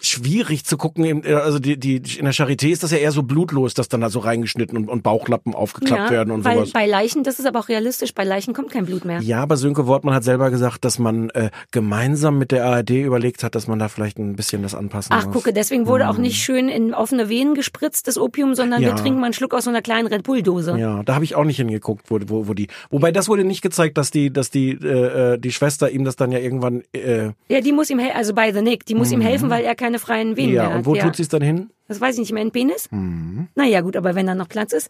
[0.04, 1.24] schwierig zu gucken.
[1.24, 4.02] Äh, Also die, die in der Charité ist das ja eher so blutlos, dass dann
[4.02, 6.72] da so reingeschnitten und, und Bauchlappen aufgeklappt werden und weil sowas.
[6.72, 9.20] bei Leichen, das ist aber auch realistisch, bei Leichen kommt kein Blut mehr.
[9.22, 13.44] Ja, aber Sönke Wortmann hat selber gesagt, dass man äh, gemeinsam mit der ARD überlegt
[13.44, 15.34] hat, dass man da vielleicht ein bisschen das anpassen Ach, muss.
[15.34, 18.90] gucke, deswegen wurde auch nicht schön in offene Venen gespritzt, das Opium, sondern Ja.
[18.90, 20.78] wir trinken mal einen Schluck aus so einer kleinen Red Bull-Dose.
[20.78, 22.68] Ja, da habe ich auch nicht hingeguckt, wo, wo, wo die.
[22.90, 26.16] Wobei das wurde nicht gezeigt, dass die, dass die, äh, äh, die Schwester ihm das
[26.16, 26.84] dann ja irgendwann.
[26.94, 29.64] Äh, Ja, die muss ihm helfen, also bei The Nick, die muss ihm helfen, weil
[29.64, 30.78] er keine freien Venen ja, mehr hat.
[30.80, 31.04] und wo ja.
[31.04, 31.70] tut sie es dann hin?
[31.88, 32.90] Das weiß ich nicht mehr, in Penis?
[32.92, 33.48] Mhm.
[33.56, 34.90] Naja, gut, aber wenn da noch Platz ist.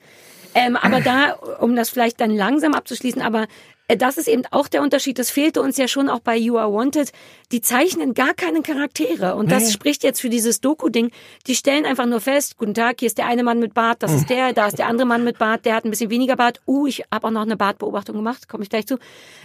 [0.55, 3.48] Ähm, aber da, um das vielleicht dann langsam abzuschließen, aber
[3.88, 5.17] äh, das ist eben auch der Unterschied.
[5.17, 7.12] Das fehlte uns ja schon auch bei You Are Wanted.
[7.51, 9.36] Die zeichnen gar keine Charaktere.
[9.36, 9.72] Und das Nee.
[9.72, 11.10] spricht jetzt für dieses Doku-Ding.
[11.48, 14.12] Die stellen einfach nur fest, guten Tag, hier ist der eine Mann mit Bart, das
[14.12, 14.17] Hm.
[14.19, 16.62] ist der, da ist der andere Mann mit Bart, der hat ein bisschen weniger Bart.
[16.67, 19.00] Uh, ich habe auch noch eine Bartbeobachtung gemacht, komme ich gleich zu.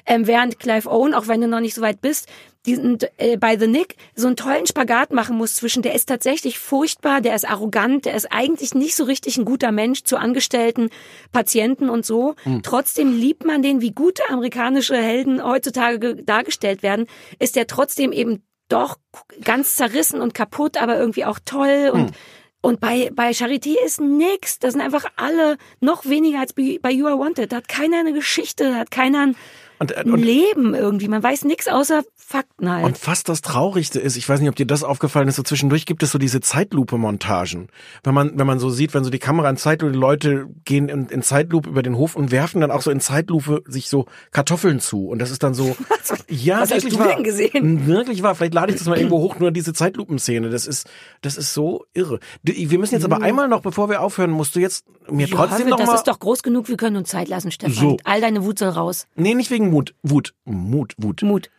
[0.05, 2.29] Ähm, während Clive Owen, auch wenn du noch nicht so weit bist,
[2.67, 6.59] diesen, äh, bei The Nick so einen tollen Spagat machen muss zwischen, der ist tatsächlich
[6.59, 10.91] furchtbar, der ist arrogant, der ist eigentlich nicht so richtig ein guter Mensch zu Angestellten,
[11.33, 12.35] Patienten und so.
[12.63, 17.07] Trotzdem liebt man den, wie gute amerikanische Helden heutzutage ge- dargestellt werden,
[17.39, 18.99] ist der trotzdem eben doch
[19.45, 22.13] ganz zerrissen und kaputt, aber irgendwie auch toll und
[22.61, 24.59] und bei, bei Charité ist nix.
[24.59, 27.53] Das sind einfach alle noch weniger als bei bei You Are Wanted.
[27.53, 29.37] Da hat keiner eine Geschichte, da hat keiner ein,
[29.79, 31.09] Und, äh, und, Leben irgendwie.
[31.09, 32.85] Man weiß nix außer Fakten halt.
[32.85, 35.87] und fast das Traurigste ist, ich weiß nicht, ob dir das aufgefallen ist, so zwischendurch
[35.87, 37.69] gibt es so diese Zeitlupe-Montagen.
[38.03, 40.89] Wenn man, wenn man so sieht, wenn so die Kamera in Zeitlupe, die Leute gehen
[40.89, 44.07] in, in Zeitlupe über den Hof und werfen dann auch so in Zeitlupe sich so
[44.33, 45.09] Kartoffeln zu.
[45.09, 45.77] Und das ist dann so,
[46.29, 47.23] ja, was wirklich du wahr.
[47.23, 47.87] gesehen?
[47.87, 48.35] Wirklich wahr.
[48.35, 50.51] Vielleicht lade ich das mal irgendwo hoch, nur diese Zeitlupenszene.
[50.51, 50.89] Das ist,
[51.23, 52.19] das ist so irre.
[52.43, 55.71] Wir müssen jetzt aber einmal noch, bevor wir aufhören, musst du jetzt mir trotzdem ja,
[55.71, 55.95] noch das mal.
[55.95, 57.75] ist doch groß genug, wir können uns Zeit lassen, Stefan.
[57.75, 57.97] So.
[58.05, 59.07] All deine Wut soll raus.
[59.17, 59.95] Nee, nicht wegen Mut.
[60.03, 60.35] Wut.
[60.45, 61.23] Mut, Wut.
[61.23, 61.51] Mut.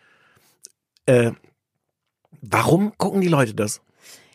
[1.06, 1.32] Äh,
[2.42, 3.82] warum gucken die Leute das?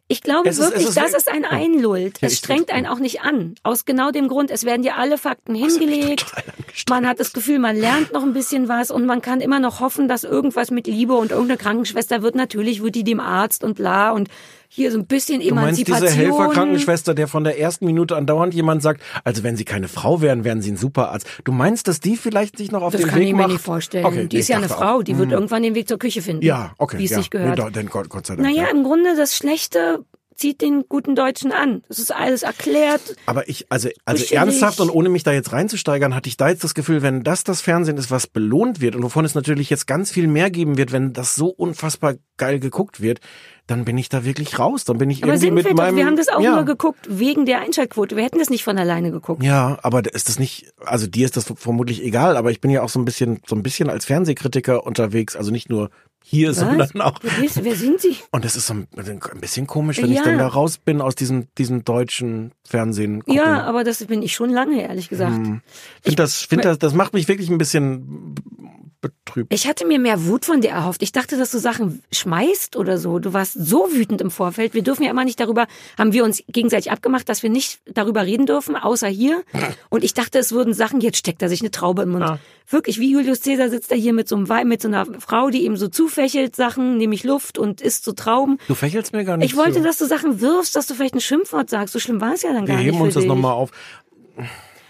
[0.07, 2.21] Ich glaube ist- wirklich, ist das ist ein Einlullt.
[2.21, 3.54] Ja, es strengt einen auch nicht an.
[3.62, 6.21] Aus genau dem Grund, es werden dir alle Fakten hingelegt.
[6.28, 6.90] total angestrengt.
[6.90, 9.81] Man hat das Gefühl, man lernt noch ein bisschen was und man kann immer noch
[9.81, 12.35] hoffen, dass irgendwas mit Liebe und irgendeine Krankenschwester wird.
[12.35, 14.28] Natürlich wird die dem Arzt und bla und
[14.75, 16.19] hier so ein bisschen Du meinst diese Emanzipation.
[16.19, 20.43] Helferkrankenschwester, der von der ersten Minute andauernd jemand sagt, also wenn sie keine Frau wären,
[20.43, 21.26] wären sie ein Superarzt.
[21.45, 23.52] Du meinst, dass die vielleicht sich noch auf das den kann Weg ich mir macht?
[23.52, 24.04] nicht vorstellen.
[24.04, 25.02] Okay, die nee, ist ja eine Frau, auch.
[25.04, 25.34] die wird Mhm.
[25.34, 26.45] irgendwann den Weg zur Küche finden.
[26.45, 26.99] Ja, okay.
[26.99, 27.19] Wie es ja.
[27.19, 27.56] sich gehört.
[27.58, 28.49] Nee, dann Gott, Gott sei Dank.
[28.49, 28.71] naja, ja.
[28.71, 30.04] im Grunde das Schlechte
[30.37, 31.82] zieht den guten Deutschen an.
[31.87, 33.15] Das ist alles erklärt.
[33.26, 36.65] Aber ich, also, also ernsthaft und ohne mich da jetzt reinzusteigern, hatte ich da jetzt
[36.65, 39.87] das Gefühl, wenn das das Fernsehen ist, was belohnt wird und wovon es natürlich jetzt
[39.87, 43.21] ganz viel mehr geben wird, wenn das so unfassbar geil geguckt wird,
[43.67, 44.85] dann bin ich da wirklich raus.
[44.85, 45.97] Dann bin ich Aber irgendwie sind mit wir doch, meinem.
[45.97, 46.55] wir haben das auch ja.
[46.55, 48.17] nur geguckt wegen der Einschaltquote.
[48.17, 49.43] Wir hätten das nicht von alleine geguckt.
[49.43, 52.83] Ja, aber ist das nicht, also dir ist das vermutlich egal, aber ich bin ja
[52.83, 55.91] auch so ein bisschen, so ein bisschen als Fernsehkritiker unterwegs, also nicht nur
[56.27, 57.19] hier, sondern auch.
[57.23, 58.17] Wer, bist, wer sind Sie?
[58.31, 60.25] Und das ist so ein, ein bisschen komisch, wenn ich Ja.
[60.25, 63.21] dann da raus bin aus diesem, diesem deutschen Fernsehen.
[63.21, 63.35] Gucken.
[63.35, 65.37] Ja, aber das bin ich schon lange, ehrlich gesagt.
[66.03, 68.35] Find das, find das, das macht mich wirklich ein bisschen
[69.10, 69.52] betrübt.
[69.52, 71.02] Ich hatte mir mehr Wut von dir erhofft.
[71.02, 73.19] Ich dachte, dass du Sachen schmeißt oder so.
[73.19, 74.75] Du warst so wütend im Vorfeld.
[74.75, 75.67] Wir dürfen ja immer nicht darüber,
[75.99, 79.43] haben wir uns gegenseitig abgemacht, dass wir nicht darüber reden dürfen, außer hier.
[79.90, 82.25] Und ich dachte, es würden Sachen, jetzt steckt er sich eine Traube im Mund.
[82.25, 82.38] Ja.
[82.69, 85.50] Wirklich, wie Julius Caesar sitzt er hier mit so einem Weib, mit so einer Frau,
[85.50, 88.58] die ihm so zufächelt Sachen, nämlich Luft und isst so Trauben.
[88.69, 89.82] Du fächelst mir gar nicht Ich wollte, zu.
[89.82, 91.93] dass du Sachen wirfst, dass du vielleicht ein Schimpfwort sagst.
[91.93, 93.71] So schlimm war es ja dann Wir gar nicht heben für uns das nochmal auf.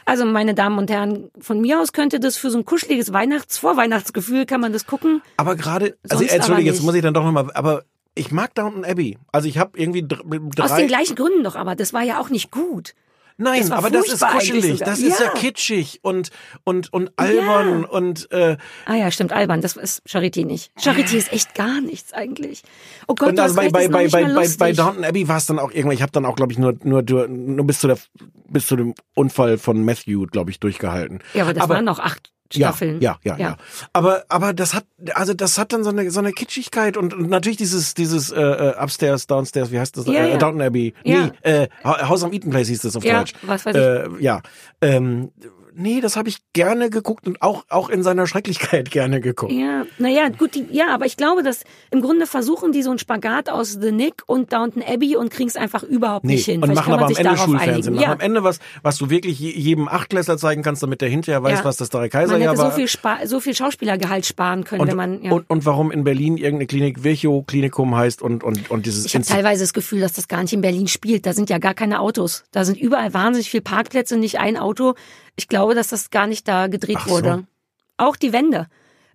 [0.06, 3.58] Also, meine Damen und Herren, von mir aus könnte das für so ein kuscheliges Weihnachts-,
[3.58, 5.22] Vorweihnachtsgefühl kann man das gucken.
[5.36, 8.84] Aber gerade, also Sonst entschuldige, jetzt muss ich dann doch nochmal, aber ich mag Downton
[8.84, 9.18] Abbey.
[9.32, 10.22] Also ich habe irgendwie dr-
[10.54, 10.64] drei.
[10.64, 12.94] Aus den gleichen Gründen doch, aber das war ja auch nicht gut.
[13.36, 15.32] Nein, Das aber das ist kuschelig, das ist ja Ja.
[15.32, 16.30] kitschig und
[16.62, 17.88] und und albern Ja.
[17.88, 20.70] und äh, Ah ja, stimmt, albern, das ist Charité nicht.
[20.78, 22.62] Charité ist echt gar nichts eigentlich.
[23.08, 25.58] Oh Gott, und hast bei bei bei bei bei, bei Downton Abbey war es dann
[25.58, 25.94] auch irgendwann.
[25.94, 27.98] Ich habe dann auch glaube ich nur nur nur bis zu der
[28.48, 31.18] bis zu dem Unfall von Matthew glaube ich durchgehalten.
[31.34, 33.00] Ja, aber das waren noch acht Staffeln.
[33.00, 33.56] Ja, ja, ja, ja.
[33.92, 37.28] Aber aber das hat also das hat dann so eine so eine Kitschigkeit und, und
[37.28, 40.36] natürlich dieses dieses äh, äh, upstairs downstairs wie heißt das Ja, äh, ja.
[40.38, 41.30] Downton Abbey Ja.
[41.44, 43.82] nee äh, House of Eaton Place hieß das auf Ja, Deutsch was weiß ich.
[43.82, 44.40] äh, ja
[44.80, 45.30] ähm,
[45.76, 49.84] nee das habe ich gerne geguckt und auch auch in seiner Schrecklichkeit gerne geguckt Ja,
[49.98, 53.48] naja, gut, die, ja, aber ich glaube, dass im Grunde versuchen die so einen Spagat
[53.50, 56.56] aus The Nick und Downton Abbey und kriegen es einfach überhaupt Nee, nicht hin.
[56.62, 57.70] und Vielleicht machen man aber am Ende Schulfernsehen.
[57.74, 57.94] einigen.
[57.94, 58.12] Machen Ja.
[58.12, 61.58] am Ende was, was du wirklich je- jedem Achtklässler zeigen kannst, damit der hinterher weiß,
[61.60, 61.64] Ja.
[61.64, 62.70] was das drei Kaiser Man ja hätte war.
[62.70, 65.22] so viel, Spa so viel Schauspielergehalt sparen können, und, wenn man.
[65.22, 65.32] Ja.
[65.32, 69.14] und, und warum in Berlin irgendeine Klinik Virchow Klinikum heißt und, und, und dieses ich
[69.14, 71.26] habe teilweise das Gefühl, dass das gar nicht in Berlin spielt.
[71.26, 72.44] Da sind ja gar keine Autos.
[72.52, 74.94] Da sind überall wahnsinnig viele Parkplätze, nicht ein Auto.
[75.36, 77.14] Ich glaube, dass das gar nicht da gedreht Ach so.
[77.14, 77.46] wurde.
[77.96, 78.68] Auch die Wände.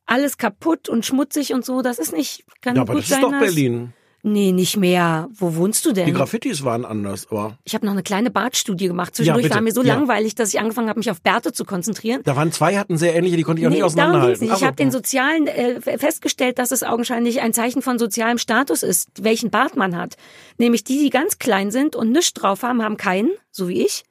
[0.05, 1.81] Alles kaputt und schmutzig und so.
[1.81, 2.43] Das ist nicht.
[2.61, 3.93] Kann Ja, aber gut das sein, ist doch dass- Berlin.
[4.21, 5.29] Nee, nicht mehr.
[5.31, 6.13] Wo wohnst du Die denn?
[6.13, 9.15] Graffitis waren anders, aber Ich habe noch eine kleine Bartstudie gemacht.
[9.15, 9.55] Zwischendurch bitte.
[9.55, 9.93] war mir so Ja.
[9.95, 12.19] langweilig, dass ich angefangen habe, mich auf Bärte zu konzentrieren.
[12.25, 14.43] da waren zwei, hatten sehr ähnliche, die konnte ich auch nicht darum ging's auseinanderhalten.
[14.43, 14.51] nicht.
[14.53, 14.65] Ich so.
[14.65, 19.51] habe den sozialen äh, festgestellt, dass es augenscheinlich ein Zeichen von sozialem Status ist, welchen
[19.51, 20.17] Bart man hat.
[20.57, 24.03] Nämlich die, die ganz klein sind und nichts drauf haben, haben keinen, so wie ich.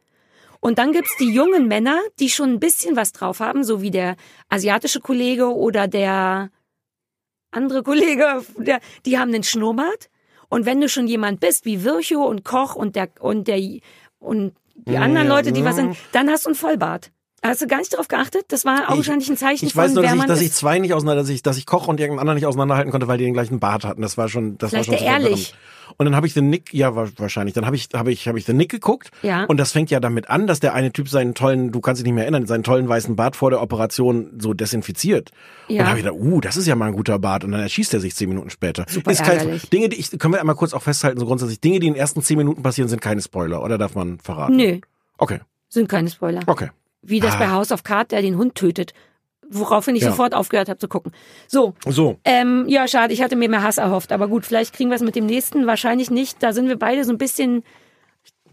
[0.61, 3.90] Und dann gibt's die jungen Männer, die schon ein bisschen was drauf haben, so wie
[3.90, 4.16] der
[4.49, 6.51] asiatische Kollege oder der
[7.51, 10.11] andere Kollege, der, die haben einen Schnurrbart.
[10.49, 13.61] Und wenn du schon jemand bist, wie Virchow und Koch und der und der
[14.18, 17.11] und die anderen Leute, die was sind, dann hast du einen Vollbart.
[17.42, 18.46] Hast du gar nicht darauf geachtet?
[18.48, 20.92] Das war augenscheinlich ein Zeichen Ich weiß von nur, dass ich, dass ich zwei nicht
[20.92, 23.35] auseinander, dass ich, dass ich Koch und irgendeinen anderen nicht auseinanderhalten konnte, weil die den
[23.35, 24.03] gleichen Bart hatten.
[24.03, 25.55] Das war schon, das Vielleicht war schon der ehrlich.
[25.96, 28.38] Und dann habe ich den Nick, ja wa- wahrscheinlich, dann habe ich, habe ich, habe
[28.38, 29.11] ich den Nick geguckt.
[29.22, 29.44] Ja.
[29.44, 32.05] Und das fängt ja damit an, dass der eine Typ seinen tollen, du kannst dich
[32.05, 35.31] nicht mehr erinnern, seinen tollen weißen Bart vor der Operation so desinfiziert.
[35.68, 35.85] Und Ja.
[35.85, 37.44] da habe ich gedacht, uh, das ist ja mal ein guter Bart.
[37.44, 38.85] Und dann erschießt er sich zehn Minuten später.
[38.88, 39.61] Super ist kein.
[39.72, 42.01] Dinge, die ich, können wir einmal kurz auch festhalten, so grundsätzlich, Dinge, die in den
[42.01, 44.57] ersten zehn Minuten passieren, sind keine Spoiler, oder darf man verraten?
[44.57, 44.79] Nö,
[45.18, 46.40] Okay, sind keine Spoiler.
[46.46, 46.68] okay.
[47.03, 47.39] Wie das Ah.
[47.39, 48.93] bei House of Cards, der den Hund tötet.
[49.51, 50.11] Woraufhin ich Ja.
[50.11, 51.13] sofort aufgehört habe zu gucken.
[51.47, 52.19] So, So.
[52.25, 54.13] ähm, ja, schade, ich hatte mir mehr Hass erhofft.
[54.13, 55.67] Aber gut, vielleicht kriegen wir es mit dem nächsten.
[55.67, 56.43] Wahrscheinlich nicht.
[56.43, 57.63] Da sind wir beide so ein bisschen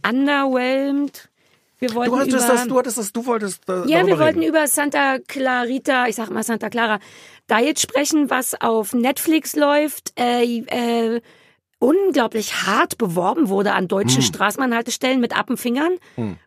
[0.08, 1.30] underwhelmed.
[1.80, 4.40] Wir wollten Du hattest über, das, du hattest das, du wolltest äh, Ja, wir wollten
[4.40, 4.50] reden.
[4.50, 7.00] über Santa Clarita, ich sag mal Santa Clara
[7.52, 11.22] Diet sprechen, was auf Netflix läuft, äh, äh,
[11.86, 14.28] unglaublich hart beworben wurde an deutschen Hm.
[14.28, 15.94] Straßenbahnhaltestellen mit Appenfingern,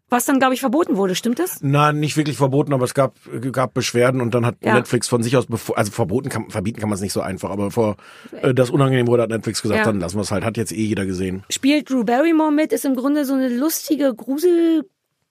[0.09, 1.15] was dann, glaube ich, verboten wurde.
[1.15, 1.59] Stimmt das?
[1.61, 3.15] Na, nicht wirklich verboten, aber es gab,
[3.53, 4.75] gab Beschwerden und dann hat Ja.
[4.75, 7.71] Netflix von sich aus, also verboten kann, verbieten kann man es nicht so einfach, aber
[7.71, 7.97] vor
[8.43, 9.85] äh, das unangenehm wurde, hat Netflix gesagt, Ja.
[9.85, 11.45] dann lassen wir es halt, hat jetzt eh jeder gesehen.
[11.51, 14.15] Spielt Drew Barrymore mit, ist im Grunde so eine lustige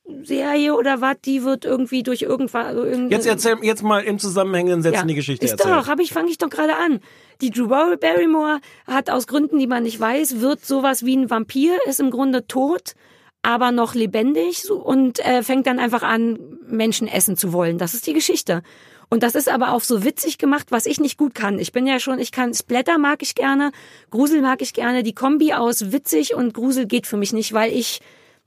[0.07, 2.73] Gruselserie oder was, die wird irgendwie durch irgendwas...
[2.73, 5.75] Irgend Jetzt erzähl, jetzt mal im zusammenhängenden Sätzen die Geschichte ist erzählen.
[5.75, 6.99] doch, hab ich, fange ich doch gerade an.
[7.41, 11.77] Die Drew Barrymore hat aus Gründen, die man nicht weiß, wird sowas wie ein Vampir,
[11.85, 12.93] ist im Grunde tot,
[13.41, 17.77] aber noch lebendig und äh, fängt dann einfach an, Menschen essen zu wollen.
[17.77, 18.63] Das ist die Geschichte.
[19.09, 21.59] Und das ist aber auch so witzig gemacht, was ich nicht gut kann.
[21.59, 23.71] Ich bin ja schon, ich kann Splatter mag ich gerne,
[24.09, 25.01] Grusel mag ich gerne.
[25.01, 28.01] Die Kombi aus witzig und Grusel geht für mich nicht, weil ich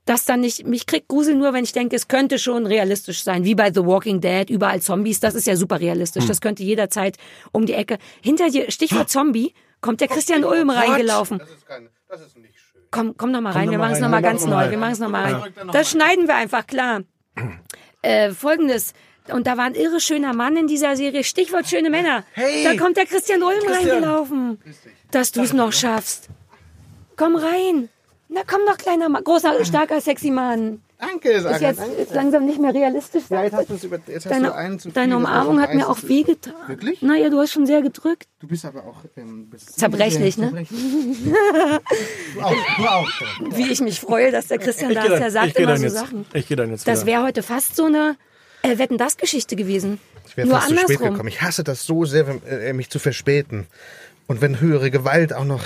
[0.05, 3.43] das dann nicht, mich kriegt Grusel nur, wenn ich denke, es könnte schon realistisch sein,
[3.43, 7.17] wie bei The Walking Dead, überall Zombies, das ist ja super realistisch, das könnte jederzeit
[7.51, 7.97] um die Ecke.
[8.21, 11.41] Hinter dir, Stichwort Zombie, kommt der Christian Ulm reingelaufen.
[12.89, 14.93] Komm, komm noch mal rein, noch wir machen es noch mal ganz neu, wir machen
[14.93, 15.53] es noch mal rein.
[15.71, 17.01] Das schneiden wir einfach, klar.
[18.01, 18.93] Äh, Folgendes,
[19.29, 22.25] und da war ein irre schöner Mann in dieser Serie, Stichwort schöne Männer.
[22.33, 22.63] Hey!
[22.63, 23.89] Da kommt der Christian Ulm Christian!
[23.89, 24.59] reingelaufen.
[25.11, 26.29] Dass du es noch schaffst.
[27.15, 27.89] Komm rein.
[28.33, 29.23] Na komm doch, kleiner Mann.
[29.23, 30.81] Großer, starker, sexy Mann.
[30.99, 31.55] Danke, Sarah.
[31.55, 31.95] Ist jetzt danke.
[31.95, 33.23] ist langsam nicht mehr realistisch.
[33.29, 34.93] Ja, jetzt hast du es über, jetzt hast Deine, du einen zu viel.
[34.93, 36.53] deine Umarmung auf hat mir auch wehgetan.
[36.67, 37.01] Wirklich?
[37.01, 38.27] Naja, du hast schon sehr gedrückt.
[38.39, 40.65] Du bist aber auch ähm, bist Zerbrechlich, sehr ne?
[40.67, 40.79] zerbrechlich.
[42.35, 43.09] du auch, du auch.
[43.57, 45.19] Wie ich mich freue, dass der Christian da ist.
[45.19, 46.25] Der sagt immer so jetzt, Sachen.
[46.33, 48.15] ich gehe dann jetzt Das wäre heute fast so eine
[48.61, 49.99] äh, Wetten das Geschichte gewesen.
[50.27, 51.09] Ich wäre Nur fast zu spät andersrum.
[51.13, 51.29] gekommen.
[51.29, 53.65] Ich hasse das so sehr, wenn, äh, mich zu verspäten.
[54.27, 55.63] Und wenn höhere Gewalt auch noch.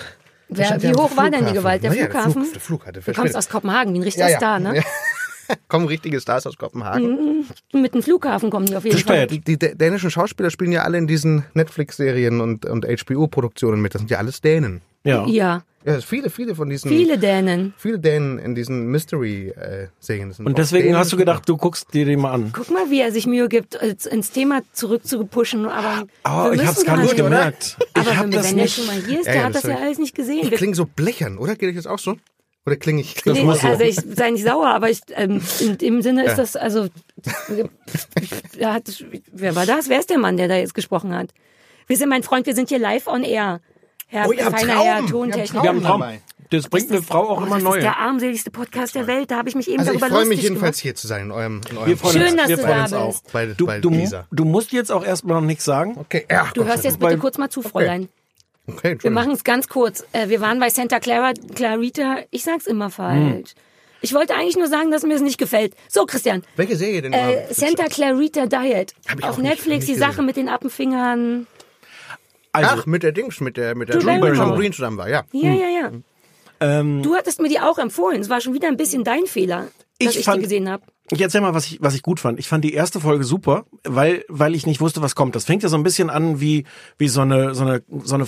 [0.50, 1.54] Wer, wie hoch war denn die Flughafen.
[1.56, 1.84] Gewalt?
[1.84, 2.34] Der Naja, Flughafen?
[2.34, 4.38] Der Flug, der Flug hatte du kommst aus Kopenhagen, wie ein richtiger ja, ja.
[4.38, 4.84] Star, ne?
[5.68, 7.46] Kommen richtige Stars aus Kopenhagen.
[7.72, 9.28] Mit dem Flughafen kommen die auf jeden Fall.
[9.28, 13.94] Die dä- dänischen Schauspieler spielen ja alle in diesen Netflix-Serien und, und HBO-Produktionen mit.
[13.94, 14.82] Das sind ja alles Dänen.
[15.04, 15.26] Ja.
[15.28, 16.90] Ja, Ja, viele, viele von diesen.
[16.90, 17.74] viele Dänen.
[17.78, 20.34] Viele Dänen in diesen Mystery-Serien.
[20.44, 22.50] Und deswegen hast du gedacht, du guckst dir den mal an.
[22.54, 25.68] Guck mal, wie er sich Mühe gibt, äh, ins Thema zurückzupushen.
[25.68, 27.78] Aber Oh, wir ich hab's gar nicht gemerkt.
[27.94, 28.76] Aber ich hab wenn, das wenn er nicht.
[28.76, 30.40] schon mal hier ist, Ja, der ja, hat das das ja alles nicht gesehen.
[30.52, 31.56] Ich klinge so blechern, oder?
[31.56, 32.16] Geht ich jetzt auch so?
[32.66, 33.14] Oder klinge ich?
[33.16, 36.32] Kling Nee, ich also ich sei nicht sauer, aber ich, ähm, in dem Sinne ist
[36.32, 36.38] Ja.
[36.38, 36.88] das, also,
[38.60, 39.88] da hat, wer war das?
[39.90, 41.30] Wer ist der Mann, der da jetzt gesprochen hat?
[41.88, 43.62] Wir sind, mein Freund, wir sind hier live on air.
[44.08, 44.86] Herr, Oh, ihr habt feiner Traum.
[44.86, 45.64] Herr Tontechniker.
[45.64, 46.04] Wir haben einen Traum.
[46.52, 47.78] Das bringt eine Frau auch Oh, immer das neue.
[47.80, 49.32] ist der armseligste Podcast der Welt.
[49.32, 50.84] Da habe ich mich eben Also ich darüber freue mich jedenfalls gemacht.
[50.84, 52.76] hier zu sein in eurem, in eurem Wir freuen Schön, uns, dass wir du freuen
[52.92, 53.28] da uns bist.
[53.28, 53.32] auch.
[53.32, 54.28] bei, Du, bei du, Lisa.
[54.32, 55.96] du musst jetzt auch erstmal noch nichts sagen.
[55.98, 58.10] Okay, ja, Du Gott hörst jetzt bitte kurz mal zu, Fräulein.
[58.68, 59.14] Okay, Wir Entschuldigung.
[59.14, 60.06] machen es ganz kurz.
[60.12, 62.18] Äh, Wir waren bei Santa Clara, Clarita.
[62.30, 63.54] Ich sag's immer falsch.
[64.02, 65.74] Ich wollte eigentlich nur sagen, dass mir es nicht gefällt.
[65.88, 66.44] So, Christian.
[66.58, 67.12] Welche Serie denn?
[67.14, 67.52] Äh?
[67.52, 68.94] Santa Clarita Diet.
[69.08, 71.48] Hab ich Auf auch nicht- Netflix nicht die Sache mit den Appenfingern.
[72.56, 74.34] Also, Ach, mit der Dings, mit der, mit der Drew Barrymore.
[74.36, 75.24] John Green zusammen war, ja.
[75.32, 75.92] Ja, ja, ja.
[76.60, 78.22] ähm, Du hattest mir die auch empfohlen.
[78.22, 79.68] Es war schon wieder ein bisschen dein Fehler,
[80.00, 80.84] dass Ich ich, fand- die gesehen habe.
[81.12, 82.40] Ich erzähl mal, was ich, was ich gut fand.
[82.40, 85.36] Ich fand die erste Folge super, weil, weil ich nicht wusste, was kommt.
[85.36, 86.66] Das fängt ja so ein bisschen an wie,
[86.98, 88.28] wie so eine, so eine, so eine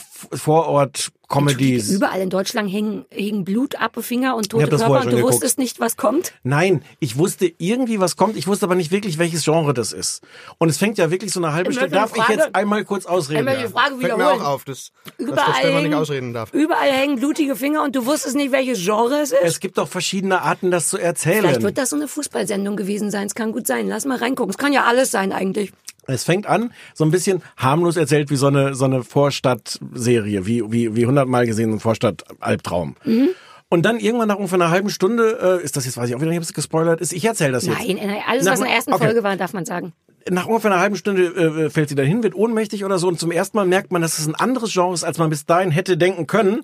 [1.29, 1.83] Vorort-Comedy.
[1.93, 5.33] Überall in Deutschland hängen, hängen Blut ab, Finger und Ich tote Körper und du geguckt.
[5.33, 6.33] wusstest nicht, was kommt.
[6.43, 8.37] Nein, ich wusste irgendwie, was kommt.
[8.37, 10.21] Ich wusste aber nicht wirklich, welches Genre das ist.
[10.57, 11.93] Und es fängt ja wirklich so eine halbe Ich Stunde.
[11.95, 13.39] Darf ich Frage- jetzt einmal kurz ausreden?
[13.47, 14.41] Einmal die Frage Fällt mir wiederholen.
[14.41, 16.53] auch auf, dass, dass Überall, Stefan nicht hängen, ausreden darf.
[16.53, 19.39] überall hängen blutige Finger und du wusstest nicht, welches Genre es ist.
[19.43, 21.41] Es gibt doch verschiedene Arten, das zu erzählen.
[21.41, 23.27] Vielleicht wird das so eine Fußballsendung gewesen sein.
[23.27, 23.87] Es kann gut sein.
[23.87, 24.51] Lass mal reingucken.
[24.51, 25.71] Es kann ja alles sein eigentlich.
[26.07, 30.71] Es fängt an, so ein bisschen harmlos erzählt wie so eine, so eine Vorstadtserie, wie,
[30.71, 32.95] wie, wie hundertmal gesehen ein Vorstadt-Albtraum.
[33.03, 33.29] Mhm.
[33.69, 36.21] Und dann irgendwann nach ungefähr einer halben Stunde, äh, ist das jetzt, weiß ich auch
[36.21, 37.77] wieder nicht, ob es gespoilert ist, ich erzähle das jetzt.
[37.79, 39.05] Nein, nein, alles, Na, was in der ersten okay.
[39.05, 39.91] Folge war, darf man sagen.
[40.29, 43.31] Nach ungefähr einer halben Stunde äh, fällt sie dahin, wird ohnmächtig oder so und zum
[43.31, 45.97] ersten Mal merkt man, dass es ein anderes Genre ist, als man bis dahin hätte
[45.97, 46.61] denken können,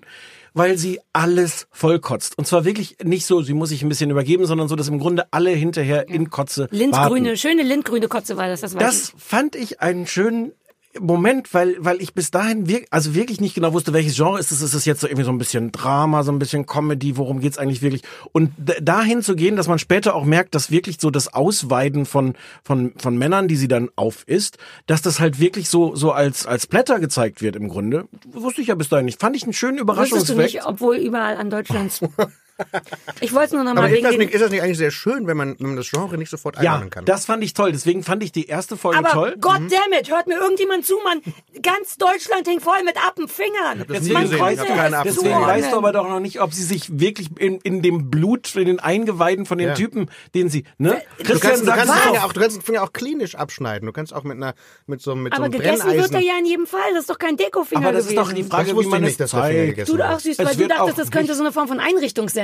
[0.54, 2.38] weil sie alles vollkotzt.
[2.38, 4.98] Und zwar wirklich nicht so, sie muss sich ein bisschen übergeben, sondern so, dass im
[5.00, 9.22] Grunde alle hinterher in Kotze Lindgrüne, schöne lindgrüne Kotze war das, das Das ich.
[9.22, 10.52] fand ich einen schönen
[11.00, 14.52] Moment, weil, weil ich bis dahin wirk also wirklich nicht genau wusste, welches Genre ist
[14.52, 14.60] es.
[14.60, 17.58] Ist es jetzt so irgendwie so ein bisschen Drama, so ein bisschen Comedy, worum geht's
[17.58, 18.02] eigentlich wirklich?
[18.32, 22.34] Und dahin zu gehen, dass man später auch merkt, dass wirklich so das Ausweiden von,
[22.62, 26.46] von, von Männern, die sie dann auf ist, dass das halt wirklich so, so als,
[26.46, 28.06] als Blätter gezeigt wird im Grunde.
[28.32, 29.20] Wusste ich ja bis dahin nicht.
[29.20, 30.54] Fand ich einen schönen Wusstest du Überraschungseffekt.
[30.54, 32.00] nicht, obwohl überall an Deutschlands.
[33.20, 34.78] ich wollte es nur noch Aber mal ist wegen das, nicht, ist das nicht eigentlich
[34.78, 37.04] sehr schön, wenn man, wenn man das Genre nicht sofort Ja, einordnen kann?
[37.04, 37.72] das fand ich toll.
[37.72, 39.36] Deswegen fand ich die erste Folge aber toll.
[39.40, 41.20] goddammit, hört mir irgendjemand zu, Mann.
[41.62, 43.84] Ganz Deutschland hängt voll mit Appenfingern.
[43.88, 45.00] das nie Man Ahnung.
[45.04, 48.54] Deswegen weißt du aber doch noch nicht, ob sie sich wirklich in, in dem Blut,
[48.54, 49.74] in den Eingeweiden von den Ja.
[49.74, 51.02] Typen, den sie, ne?
[51.18, 52.32] Du Christian kannst, du, sagt kannst den es Finger auch.
[52.32, 53.86] du kannst den Finger auch klinisch abschneiden.
[53.86, 54.54] Du kannst auch mit einer
[54.86, 56.80] mit so, mit so Aber einem gegessen wird er ja in jedem Fall.
[56.92, 58.18] Das ist doch kein Dekofinger Aber das gewesen.
[58.20, 59.66] ist doch die Frage, Das wie wusste man nicht, Finger zeigt.
[59.70, 62.43] gegessen Du auch süß, weil du dachtest, das könnte so eine Form von Einrichtungssendung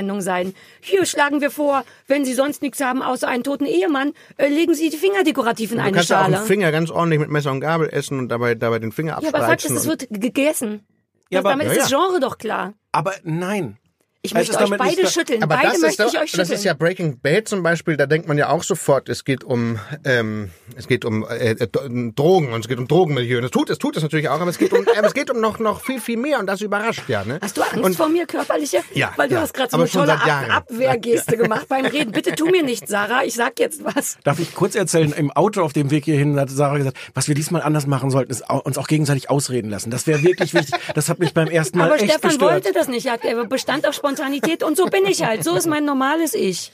[0.81, 4.73] Hier schlagen wir vor, wenn Sie sonst nichts haben außer einen toten Ehemann, äh, legen
[4.73, 6.37] Sie die Finger dekorativ in Du eine kannst ja auch Schale.
[6.37, 9.17] einen Finger ganz ordentlich mit Messer und Gabel essen und dabei, dabei den Finger ja,
[9.17, 9.35] abspreizen.
[9.43, 10.85] aber Fakt ist, es wird gegessen.
[11.29, 11.97] Ja, aber- damit ja, ist das ja.
[11.97, 12.73] Genre doch klar.
[12.91, 13.77] Aber nein.
[14.23, 15.41] Ich möchte euch beide schütteln.
[15.41, 16.57] aber beide das ist, möchte doch, ich euch das schütteln.
[16.59, 19.79] ist ja Breaking Bad zum Beispiel, da denkt man ja auch sofort, es geht um
[20.05, 21.67] ähm, es geht um äh, äh,
[22.15, 23.39] Drogen und es geht um Drogenmilieu.
[23.39, 25.31] Und es tut es tut es natürlich auch, aber es geht um aber es geht
[25.31, 27.39] um noch noch viel viel mehr und das überrascht ja, ne?
[27.41, 28.81] Hast du Angst und, vor mir, körperliche?
[28.93, 29.41] Ja, Weil du ja.
[29.41, 30.13] hast gerade so eine tolle.
[30.13, 32.11] Ab Abwehrgeste gemacht beim Reden.
[32.11, 33.23] Bitte tu mir nichts, Sarah.
[33.23, 34.17] Ich sag jetzt was.
[34.23, 37.33] Darf ich kurz erzählen, im Auto auf dem Weg hierhin hat Sarah gesagt, was wir
[37.35, 39.89] diesmal anders machen sollten, ist uns auch gegenseitig ausreden lassen.
[39.89, 40.75] Das wäre wirklich wichtig.
[40.93, 42.51] Das hat mich beim ersten Mal Aber echt Stefan gestört.
[42.51, 43.07] wollte das nicht.
[43.07, 45.43] Er bestand auf Spontanität und so bin ich halt.
[45.43, 46.71] So ist mein normales Ich.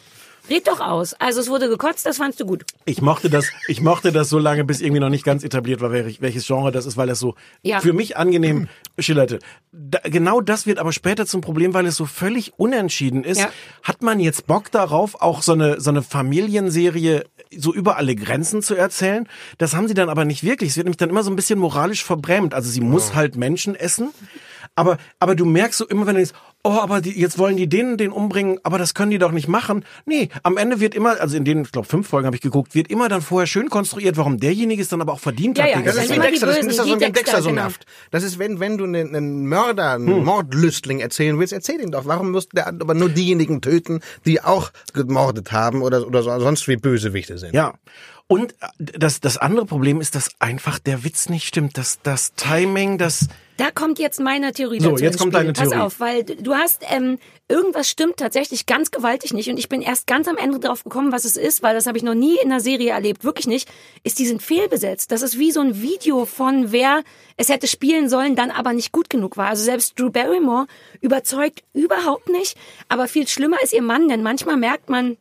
[0.50, 1.13] Red doch aus.
[1.15, 2.63] Also es wurde gekotzt, das fandst du gut.
[2.86, 5.91] Ich mochte das, ich mochte das so lange, bis irgendwie noch nicht ganz etabliert war,
[5.91, 7.82] welch- welches Genre das ist, weil es so Ja.
[7.82, 9.39] für mich angenehm schillerte.
[9.73, 13.41] Da, genau das wird aber später zum Problem, weil es so völlig unentschieden ist.
[13.41, 13.50] Ja.
[13.84, 18.62] Hat man jetzt Bock darauf, auch so eine, so eine Familienserie so über alle Grenzen
[18.62, 19.28] zu erzählen?
[19.58, 20.69] Das haben sie dann aber nicht wirklich.
[20.69, 22.54] Es wird nämlich dann immer so ein bisschen moralisch verbrämt.
[22.54, 24.12] Also sie muss halt Menschen essen.
[24.76, 26.34] Aber, aber du merkst so immer, wenn du denkst,
[26.67, 29.47] oh, aber die, jetzt wollen die den, den umbringen, aber das können die doch nicht
[29.47, 29.86] machen.
[30.06, 32.75] Nee, am Ende wird immer, also in den, ich glaube, fünf Folgen habe ich geguckt,
[32.75, 35.71] wird immer dann vorher schön konstruiert, warum derjenige es dann aber auch verdient Ja, hat.
[35.71, 37.62] ja, das Das ist wie Dexter, das ist das wie Dexter, Dexter so genau.
[37.63, 37.86] nervt.
[38.12, 40.23] Das ist, wenn, wenn du einen, einen Mörder, einen Hm.
[40.25, 42.06] Mordlüstling erzählen willst, erzähl ihn doch.
[42.06, 46.67] Warum musst der aber nur diejenigen töten, die auch gemordet haben oder, oder so- sonst
[46.67, 47.53] wie Bösewichte sind?
[47.53, 47.73] Ja.
[48.28, 51.78] Und äh, das, das andere Problem ist, dass einfach der Witz nicht stimmt.
[51.78, 55.54] Das, das Timing, das, Da kommt jetzt meine Theorie So, dazu jetzt ins kommt deine
[55.54, 55.82] Pass Theorie.
[55.82, 60.08] auf, weil du hast, ähm, irgendwas stimmt tatsächlich ganz gewaltig nicht und ich bin erst
[60.08, 62.52] ganz am Ende drauf gekommen, was es ist, weil das habe ich noch nie in
[62.52, 63.70] einer Serie erlebt, wirklich nicht,
[64.04, 65.12] ist, die sind fehlbesetzt.
[65.12, 67.04] Das ist wie so ein Video von wer
[67.38, 69.48] es hätte spielen sollen, dann aber nicht gut genug war.
[69.48, 70.68] Also selbst Drew Barrymore
[71.00, 72.58] überzeugt überhaupt nicht,
[72.90, 75.16] aber viel schlimmer ist ihr Mann, denn manchmal merkt man,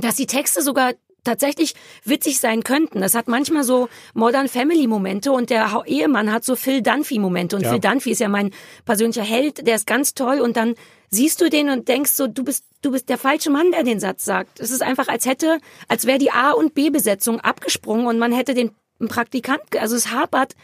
[0.00, 0.92] dass die Texte sogar
[1.24, 3.00] tatsächlich witzig sein könnten.
[3.00, 7.56] Das hat manchmal so Modern Family Momente und der Ehemann hat so Phil Dunphy Momente
[7.56, 7.70] und Ja.
[7.70, 8.50] Phil Dunphy ist ja mein
[8.84, 10.74] persönlicher Held, der ist ganz toll und dann
[11.10, 14.00] siehst du den und denkst so, du bist du bist der falsche Mann, der den
[14.00, 14.58] Satz sagt.
[14.58, 15.58] Es ist einfach als hätte
[15.88, 18.72] als wäre die A und B Besetzung abgesprungen und man hätte den
[19.08, 20.54] Praktikant, also es hapert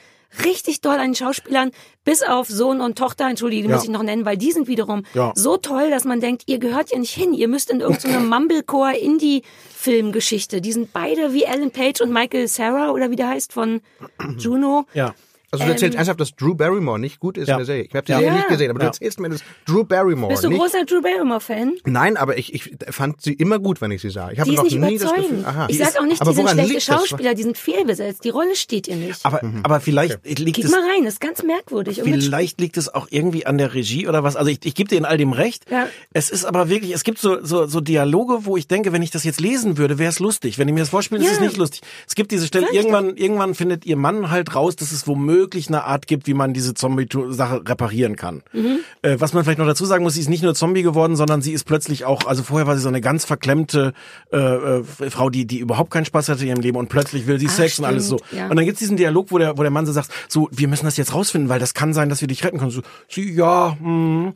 [0.44, 1.70] richtig doll an den Schauspielern,
[2.04, 3.74] bis auf Sohn und Tochter, entschuldige, die Ja.
[3.76, 5.32] muss ich noch nennen, weil die sind wiederum Ja.
[5.34, 7.34] so toll, dass man denkt, ihr gehört ja nicht hin.
[7.34, 10.60] Ihr müsst in irgendeine Mumblecore-Indie-Filmgeschichte.
[10.60, 13.80] Die sind beide wie Ellen Page und Michael Sarah oder wie der heißt von
[14.38, 14.86] Juno.
[14.94, 15.14] ja.
[15.50, 17.54] Also du erzählst Ähm, ernsthaft, dass Drew Barrymore nicht gut ist Ja.
[17.54, 17.84] in der Serie.
[17.84, 18.18] Ich habe die Ja.
[18.18, 18.88] Serie nicht gesehen, aber du Ja.
[18.90, 20.58] erzählst mir, dass Drew Barrymore Bist du nicht...
[20.60, 21.76] großer Drew Barrymore-Fan?
[21.86, 24.30] Nein, aber ich, ich fand sie immer gut, wenn ich sie sah.
[24.30, 25.30] Ich habe Die ist noch nicht nie das überzeugend.
[25.30, 25.44] Gefühl...
[25.46, 25.66] Aha.
[25.68, 26.96] ich Die sag ist- auch nicht, aber die sind schlechte liegt das?
[27.08, 28.24] Schauspieler, die sind fehlbesetzt.
[28.24, 29.24] Die Rolle steht ihr nicht.
[29.24, 32.02] Aber, aber vielleicht liegt Geht es mal rein, ist ganz merkwürdig.
[32.02, 34.36] Vielleicht liegt es auch irgendwie an der Regie oder was.
[34.36, 35.64] Also ich, ich gebe dir in all dem recht.
[35.70, 35.88] Ja.
[36.12, 39.10] Es ist aber wirklich, es gibt so, so, so Dialoge, wo ich denke, wenn ich
[39.10, 40.58] das jetzt lesen würde, wäre es lustig.
[40.58, 41.32] Wenn ich mir das vorspiele, ist Ja.
[41.36, 41.80] es nicht lustig.
[42.06, 45.37] Es gibt diese Stelle, irgendwann, irgendwann findet ihr Mann halt raus, dass es womöglich
[45.68, 48.42] eine Art gibt, wie man diese Zombie-Sache reparieren kann.
[48.52, 48.78] Mhm.
[49.02, 51.42] Äh, was man vielleicht noch dazu sagen muss, sie ist nicht nur Zombie geworden, sondern
[51.42, 53.92] sie ist plötzlich auch, also vorher war sie so eine ganz verklemmte
[54.32, 57.38] äh, äh, Frau, die, die überhaupt keinen Spaß hatte in ihrem Leben und plötzlich will
[57.38, 58.18] sie Ach, Sex und alles so.
[58.18, 58.48] stimmt, ja.
[58.48, 60.84] Und dann gibt's diesen Dialog, wo der, wo der Mann so sagt, so, wir müssen
[60.84, 62.70] das jetzt rausfinden, weil das kann sein, dass wir dich retten können.
[62.70, 64.32] So, sie, ja, hm.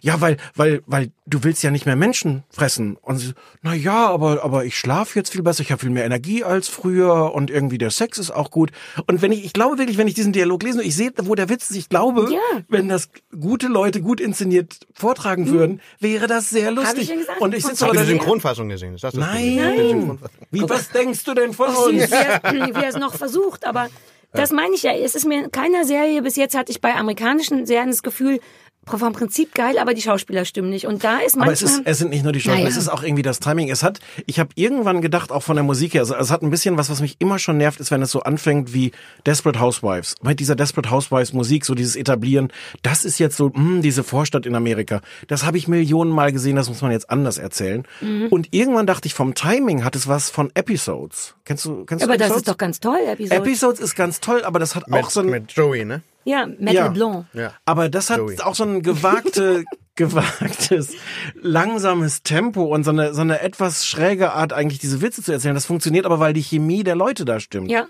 [0.00, 2.96] ja, weil, weil, weil du willst ja nicht mehr Menschen fressen.
[3.00, 6.04] Und sie, na ja, aber, aber ich schlafe jetzt viel besser, ich habe viel mehr
[6.04, 8.70] Energie als früher und irgendwie der Sex ist auch gut.
[9.06, 11.48] Und wenn ich, ich glaube wirklich, wenn ich diesen Dialog lese, ich sehe, wo der
[11.48, 12.40] Witz ist, ich glaube, Ja.
[12.68, 13.08] wenn das
[13.40, 17.08] gute Leute gut inszeniert vortragen würden, wäre das sehr lustig.
[17.08, 17.40] ja gesagt.
[17.40, 18.94] und ich sitze ich die Synchronfassung gesehen?
[18.94, 20.18] Ist das das Nein.
[20.50, 22.10] Wie, was denkst du denn von süß, uns?
[22.10, 22.42] wie er,
[22.74, 23.66] wie er es noch versucht.
[23.66, 23.88] Aber
[24.32, 24.92] das meine ich ja.
[24.92, 28.40] Es ist mir in keiner Serie bis jetzt hatte ich bei amerikanischen Serien das Gefühl,
[28.86, 30.86] vom Prinzip geil, aber die Schauspieler stimmen nicht.
[30.86, 31.70] Und da ist Aber manchmal.
[31.70, 32.68] es, ist, es sind nicht nur die Schauspieler, Naja.
[32.68, 33.70] es ist auch irgendwie das Timing.
[33.70, 36.50] Es hat, ich habe irgendwann gedacht, auch von der Musik her, also es hat ein
[36.50, 38.92] bisschen was, was mich immer schon nervt, ist, wenn es so anfängt wie
[39.26, 40.14] Desperate Housewives.
[40.22, 44.46] Mit dieser Desperate Housewives Musik, so dieses Etablieren, das ist jetzt so, mh, diese Vorstadt
[44.46, 45.00] in Amerika.
[45.28, 47.84] Das habe ich Millionen Mal gesehen, das muss man jetzt anders erzählen.
[48.00, 48.28] Mhm.
[48.30, 51.34] Und irgendwann dachte ich, vom Timing hat es was von Episodes.
[51.44, 52.42] Kennst du, kennst aber du das Episodes?
[52.42, 53.36] ist doch ganz toll, Episode.
[53.40, 56.02] Episodes ist ganz toll, aber das hat auch Mit, so ein, mit Joey, ne?
[56.24, 56.88] Ja, Metal Ja.
[56.88, 57.26] Blanc.
[57.32, 57.52] Ja.
[57.64, 58.38] aber das hat Joey.
[58.40, 59.64] auch so ein gewagte,
[59.96, 60.94] gewagtes,
[61.40, 65.54] langsames Tempo und so eine, so eine etwas schräge Art, eigentlich diese Witze zu erzählen.
[65.54, 67.70] Das funktioniert aber, weil die Chemie der Leute da stimmt.
[67.70, 67.86] Ja.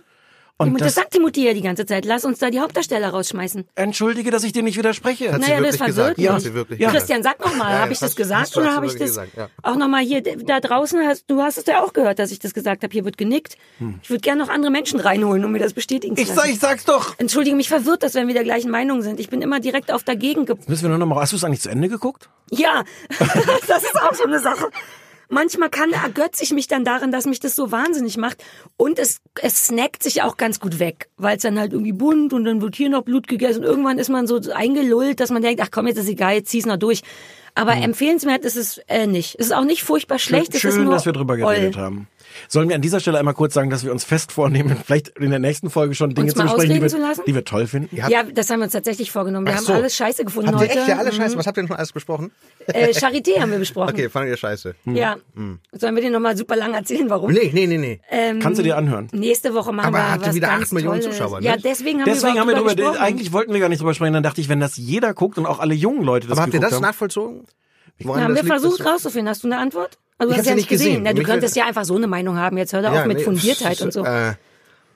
[0.56, 2.04] Und Und das, das, sagt die Mutti ja die ganze Zeit.
[2.04, 3.64] Lass uns da die Hauptdarsteller rausschmeißen.
[3.74, 5.32] entschuldige, dass ich dir nicht widerspreche.
[5.32, 6.18] Hat sie Naja, das verwirrt gesagt?
[6.18, 6.28] mich.
[6.28, 6.86] Hat sie wirklich Ja.
[6.90, 7.06] gesagt.
[7.08, 9.36] Christian, sag noch mal, Ja, habe ja, ich das gesagt oder habe ich das gesagt,
[9.36, 9.48] ja.
[9.64, 12.38] auch noch mal hier da draußen hast du hast es ja auch gehört, dass ich
[12.38, 12.92] das gesagt habe.
[12.92, 13.56] Hier wird genickt.
[14.02, 16.40] Ich würde gerne noch andere Menschen reinholen, um mir das bestätigen zu Ich, lassen.
[16.40, 17.18] sag, ich sag's doch.
[17.18, 19.18] Entschuldige, mich verwirrt das, wenn wir der gleichen Meinung sind.
[19.18, 20.46] Ich bin immer direkt auf dagegen.
[20.46, 22.28] Ge Müssen wir nur noch mal, hast du es eigentlich zu Ende geguckt?
[22.52, 22.84] ja,
[23.66, 24.68] das ist auch so eine Sache.
[25.28, 28.42] Manchmal kann ergötze ich mich dann darin, dass mich das so wahnsinnig macht.
[28.76, 32.32] Und es, es snackt sich auch ganz gut weg, weil es dann halt irgendwie bunt
[32.32, 33.60] und dann wird hier noch Blut gegessen.
[33.60, 36.50] Und irgendwann ist man so eingelullt, dass man denkt, ach komm, jetzt ist egal, jetzt
[36.50, 37.02] zieh's noch durch.
[37.54, 39.36] Aber empfehlenswert ist es äh, nicht.
[39.38, 40.48] Es ist auch nicht furchtbar schlecht.
[40.48, 41.82] es ist Schön, nur dass wir drüber geredet oll.
[41.82, 42.08] haben.
[42.48, 45.30] Sollen wir an dieser Stelle einmal kurz sagen, dass wir uns fest vornehmen, vielleicht in
[45.30, 47.94] der nächsten Folge schon Dinge zu besprechen, die wir, zu die wir toll finden?
[47.96, 49.46] Ja, das haben wir uns tatsächlich vorgenommen.
[49.46, 49.72] Wir Ach haben so.
[49.72, 50.78] alles scheiße gefunden Habt ihr heute.
[50.80, 51.16] echt ja alle Mhm.
[51.16, 51.36] Scheiße?
[51.38, 52.30] Was habt ihr denn schon alles besprochen?
[52.66, 53.90] Äh, Charité haben wir besprochen.
[53.90, 54.74] Okay, fandet ihr Scheiße?
[54.86, 55.16] Ja.
[55.72, 57.32] Sollen wir dir nochmal super lang erzählen, warum?
[57.32, 58.00] Nee, nee, nee, nee.
[58.10, 59.08] Ähm, Kannst du dir anhören?
[59.12, 61.16] Nächste Woche machen Aber wir hatte was wieder acht Millionen Tolles.
[61.16, 61.46] Zuschauer, ne?
[61.46, 62.98] Ja, deswegen haben Deswegen wir haben wir drüber, gesprochen.
[62.98, 65.46] eigentlich wollten wir gar nicht drüber sprechen, dann dachte ich, wenn das jeder guckt und
[65.46, 67.44] auch alle jungen Leute das Aber habt ihr das nachvollzogen?
[68.00, 69.28] Woran haben wir liegt, versucht rauszufinden.
[69.28, 69.98] Hast du eine Antwort?
[70.18, 70.86] Also, Ich hast ja ja nicht gesehen.
[70.88, 71.02] gesehen.
[71.04, 72.56] Na, du Mich könntest ja einfach so eine Meinung haben.
[72.56, 74.04] Jetzt hör doch auf mit nee, Fundiertheit und so.
[74.04, 74.34] Äh,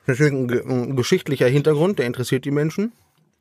[0.07, 2.91] natürlich ein, ein geschichtlicher Hintergrund, der interessiert die Menschen.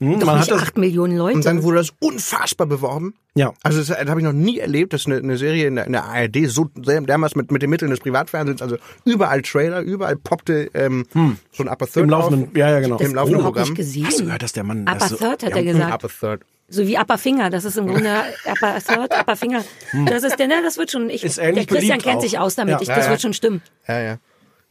[0.00, 1.34] Hm, man hat nicht das, acht Millionen Leute.
[1.36, 3.14] Und dann wurde das unfassbar beworben.
[3.34, 3.52] ja.
[3.64, 5.92] Also das, das habe ich noch nie erlebt, dass eine, eine Serie in der, in
[5.92, 10.70] der ARD so dermaßen mit, mit den Mitteln des Privatfernsehens, also überall Trailer, überall poppte
[10.74, 11.04] ähm,
[11.50, 12.56] so ein Upper Third Im laufenden, auf.
[12.56, 12.98] ja, ja, genau.
[12.98, 13.74] im laufenden Programm.
[13.74, 14.06] gesehen.
[14.06, 14.82] Hast du gehört, dass der Mann...
[14.82, 16.04] Upper das so, Third hat ja, er gesagt.
[16.04, 16.42] Upper Third.
[16.70, 18.10] So wie Upper Finger, das ist im Grunde
[18.44, 19.64] Upper Third, Upper Finger.
[20.06, 21.08] Das ist der, ne, das wird schon.
[21.08, 22.20] Ich, Ist der Christian kennt auch.
[22.22, 22.74] sich aus damit.
[22.74, 22.80] Ja.
[22.82, 23.10] Ich, das ja.
[23.10, 23.62] wird schon stimmen.
[23.86, 24.18] Ja, ja.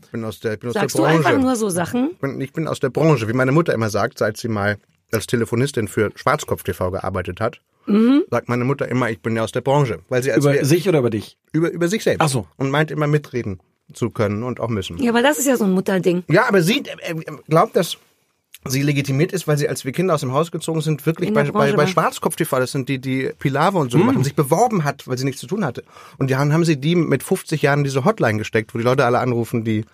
[0.04, 1.28] Ich bin aus der, ich bin aus Sagst der du Branche.
[1.28, 2.12] einfach nur so Sachen?
[2.12, 4.78] Ich bin, ich bin aus der Branche, wie meine Mutter immer sagt, seit sie mal
[5.12, 7.62] als Telefonistin für Schwarzkopf TV gearbeitet hat.
[8.30, 10.66] Sagt meine Mutter immer, ich bin ja aus der Branche, weil sie als Über wir,
[10.66, 11.38] sich oder über dich?
[11.54, 12.46] über über sich selbst Ach so.
[12.58, 13.62] und meint immer mitreden
[13.94, 14.98] zu können und auch müssen.
[14.98, 16.24] Ja, aber das ist ja so ein Mutterding.
[16.28, 17.16] Ja, aber sie äh,
[17.48, 17.98] glaubt, dass
[18.72, 21.44] sie legitimiert ist, weil sie als wir Kinder aus dem Haus gezogen sind, wirklich bei,
[21.44, 21.88] bei, bei war.
[21.88, 25.18] Schwarzkopf TV, das sind die, die Pilave und so gemacht haben, sich beworben hat, weil
[25.18, 25.84] sie nichts zu tun hatte.
[26.18, 29.20] Und dann haben sie die mit 50 Jahren diese Hotline gesteckt, wo die Leute alle
[29.20, 29.86] anrufen, die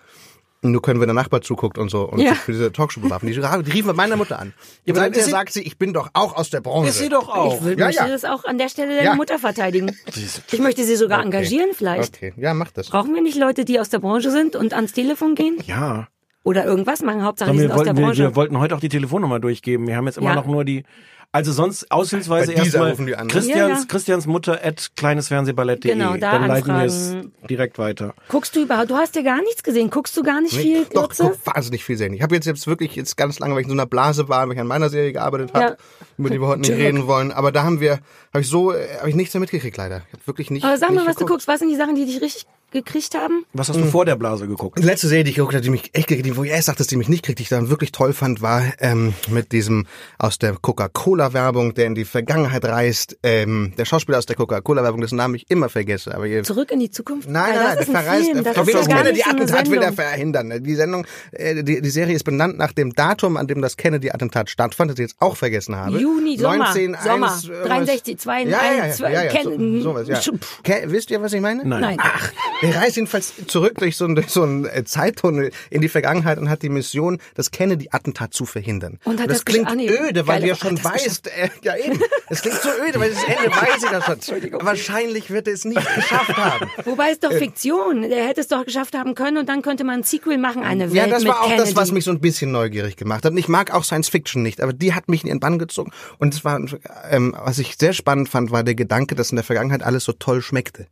[0.62, 2.30] nur können, wenn der Nachbar zuguckt und so und Ja.
[2.30, 3.26] sich für diese Talkshow bewerben.
[3.26, 4.54] Die, die riefen bei meiner Mutter an.
[4.86, 6.88] Ja, aber dann Seither sagt sie, ich bin doch auch aus der Branche.
[6.88, 7.56] Ist sie doch auch.
[7.58, 8.08] Ich würde Ja, möchte ja.
[8.08, 9.14] das auch an der Stelle deine Ja.
[9.14, 9.94] Mutter verteidigen.
[10.52, 12.16] Ich möchte sie sogar engagieren vielleicht.
[12.16, 12.88] Okay, ja, mach das.
[12.88, 15.58] Brauchen wir nicht Leute, die aus der Branche sind und ans Telefon gehen?
[15.66, 16.08] Ja.
[16.44, 17.24] Oder irgendwas machen?
[17.24, 18.22] Hauptsache, die wir, sind aus der wollten, wir, Branche.
[18.22, 19.86] wir wollten heute auch die Telefonnummer durchgeben.
[19.88, 20.34] Wir haben jetzt immer Ja.
[20.36, 20.84] noch nur die.
[21.32, 23.32] Also sonst aushilfsweise Bei dieser erstmal rufen die an, ne?
[23.32, 23.84] Christians, Ja, ja.
[23.88, 25.90] Christians Mutter at kleinesfernsehballett.de.
[25.92, 27.16] Genau, da Dann leiten wir es
[27.50, 28.14] direkt weiter.
[28.28, 29.90] Guckst du überhaupt, du hast ja gar nichts gesehen.
[29.90, 31.22] Guckst du gar nicht viel, Nee, doch, Glotze?
[31.44, 32.12] doch, wahnsinnig viel sehen.
[32.14, 34.46] Ich habe jetzt, jetzt wirklich jetzt ganz lange, weil ich in so einer Blase war,
[34.46, 35.76] weil ich an meiner Serie gearbeitet habe, Ja.
[36.18, 37.32] über die wir heute nicht reden wollen.
[37.32, 37.94] Aber da haben wir,
[38.32, 40.02] habe ich so, äh, habe ich nichts mehr mitgekriegt leider.
[40.06, 40.64] Ich habe wirklich nicht.
[40.64, 41.30] Aber sag mal, was du geguckt.
[41.30, 41.48] guckst.
[41.48, 43.44] Was sind die Sachen, die dich richtig gekriegt haben?
[43.54, 44.78] Was hast du vor der Blase geguckt?
[44.78, 46.78] Die letzte Serie, die ich geguckt habe, die mich echt gekriegt, wo ich erst dachte,
[46.78, 49.86] dass die mich nicht kriegt, die ich dann wirklich toll fand, war ähm, mit diesem
[50.18, 55.16] aus der Coca-Cola-Werbung, der in die Vergangenheit reist, ähm, der Schauspieler aus der Coca-Cola-Werbung, dessen
[55.16, 56.14] Namen ich immer vergesse.
[56.14, 57.28] Aber ihr, Zurück in die Zukunft?
[57.28, 58.24] Nein, nein, nein, das der verreist.
[58.24, 60.62] Film, der das ist ja so Kennedy-Attentat will er verhindern.
[60.62, 64.50] Die Sendung, äh, die, die Serie ist benannt nach dem Datum, an dem das Kennedy-Attentat
[64.50, 65.98] stattfand, das ich jetzt auch vergessen habe.
[65.98, 67.68] Juni, Sommer, 19, Sommer, 1, irgendwas.
[67.68, 70.20] 63, 2, ja, ja, ja, 1, ja, ja, so, Ken- sowas, ja.
[70.62, 71.64] Ke wisst ihr, was ich meine?
[71.64, 71.80] Nein.
[71.80, 71.96] Nein.
[72.00, 72.32] Ach,
[72.64, 76.38] er reist jedenfalls zurück durch so, einen- durch so einen äh, Zeittunnel in die Vergangenheit
[76.38, 78.98] und hat die Mission, das Kennedy-Attentat zu verhindern.
[79.04, 82.00] Und hat das das klingt öde, weil du ja schon das weißt, äh, ja eben,
[82.30, 84.64] es klingt so öde, weil das Ende weiß ich ja schon.
[84.64, 86.70] Wahrscheinlich wird er es nicht geschafft haben.
[86.84, 88.02] Wobei es doch Fiktion.
[88.02, 90.84] Der hätte es doch geschafft haben können und dann könnte man ein Sequel machen, eine
[90.86, 91.62] Welt Ja, das war auch Kennedy.
[91.68, 93.32] das, was mich so ein bisschen neugierig gemacht hat.
[93.32, 95.90] Und ich mag auch Science Fiction nicht, aber die hat mich in ihren Bann gezogen.
[96.18, 96.60] Und es war,
[97.10, 100.12] ähm, was ich sehr spannend fand, war der Gedanke, dass in der Vergangenheit alles so
[100.12, 100.86] toll schmeckte.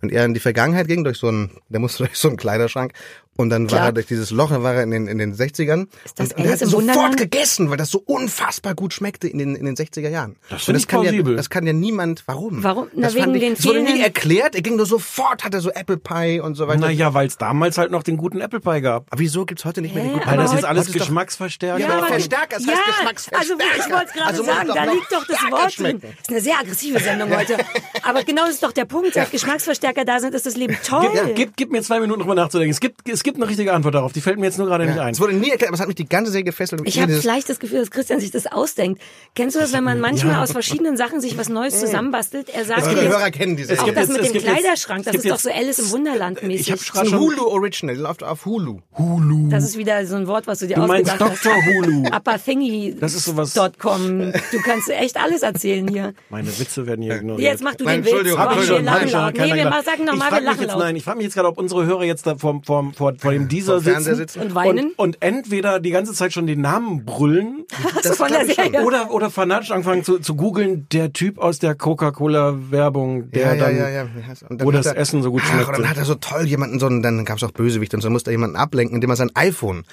[0.00, 2.92] Und er in die Vergangenheit ging durch so einen, der musste durch so einen Kleiderschrank
[3.38, 3.86] und dann war Klar.
[3.86, 5.86] er durch dieses Loch, dann war er in den, in den 60ern.
[6.04, 7.16] Ist das und, und er hat sofort Wunderland?
[7.16, 10.36] gegessen, weil das so unfassbar gut schmeckte in den, in den 60er Jahren.
[10.50, 11.36] Das Und ich kann ja, plausibel.
[11.36, 12.62] das kann ja niemand, warum?
[12.64, 12.88] Warum?
[12.94, 15.70] Na, Das wegen ich, den das wurde nie erklärt, er ging nur sofort, hatte so
[15.70, 16.80] Apple Pie und so weiter.
[16.80, 19.06] Naja, weil es damals halt noch den guten Apple Pie gab.
[19.10, 20.10] Aber wieso gibt's heute nicht mehr Hä?
[20.14, 21.80] guten Weil das jetzt heute- alles heute ist doch- Geschmacksverstärker.
[21.80, 23.38] Ja, Verstärker, es heißt ja, Geschmacksverstärker.
[23.40, 26.00] Also ich wollte es gerade Also sagen, da liegt doch das Wort drin.
[26.00, 27.56] Das ist eine sehr aggressive Sendung heute.
[28.02, 29.14] Aber genau das ist doch der Punkt.
[29.14, 31.08] Seit Geschmacksverstärker da sind, ist das Leben toll.
[31.14, 32.70] Ja, gib, gib mir zwei Minuten drüber nachzudenken.
[32.72, 34.12] Es gibt, es gibt eine richtige Antwort darauf.
[34.12, 35.12] Die fällt mir jetzt nur gerade nicht ein.
[35.12, 36.80] Es wurde nie erklärt, aber es hat mich die ganze Serie gefesselt.
[36.84, 39.00] Ich habe vielleicht das Gefühl, dass Christian sich das ausdenkt.
[39.34, 40.42] Kennst du das, wenn man manchmal Ja.
[40.42, 42.48] aus verschiedenen Sachen sich was Neues zusammenbastelt?
[42.50, 43.80] Er sagt jetzt, Hörer kennen die Serie.
[43.82, 45.90] auch gibt das mit dem gibt jetzt- Kleiderschrank, das gibt ist doch so Alice im
[45.90, 46.60] Wunderland mäßig.
[46.60, 48.80] Ich habe Das gerade schon Hulu Original, die läuft auf Hulu.
[48.96, 49.48] Hulu.
[49.50, 51.54] Das ist wieder so ein Wort, was du dir Du meinst ausgedacht Dr.
[51.56, 51.66] hast.
[51.66, 52.04] Hulu.
[52.10, 52.96] Apathingy.
[53.00, 54.32] Das ist sowas- .com.
[54.52, 56.14] Du kannst echt alles erzählen hier.
[56.30, 57.50] Meine Witze werden hier ignoriert.
[57.52, 58.12] Jetzt mach du den Witz.
[58.12, 59.34] Entschuldigung, wir Entschuldigung, lachen Hab ich schon laut.
[59.34, 60.78] Nee, wir sagen ich nochmal, wir lachen laut.
[60.78, 63.32] Nein, ich frage mich jetzt gerade, ob unsere Hörer jetzt da vor, vor, vor, vor
[63.32, 64.40] dem Dieser Fernseher sitzen, sitzen.
[64.48, 64.86] Und weinen?
[64.92, 67.64] Und, und entweder die ganze Zeit schon den Namen brüllen
[68.02, 68.46] Das von der.
[68.46, 68.82] Serie.
[68.82, 73.64] oder, oder fanatisch anfangen zu, zu googeln, der Typ aus der Coca-Cola-Werbung, der ja, ja,
[73.64, 73.76] dann...
[73.76, 74.02] ja, ja.
[74.48, 75.72] Und dann wo hat das er- Essen so gut Ach, schmeckte.
[75.72, 78.00] und dann hat er so toll jemanden, so einen, dann gab es auch Bösewicht und
[78.00, 79.84] so musste er jemanden ablenken, indem er sein iPhone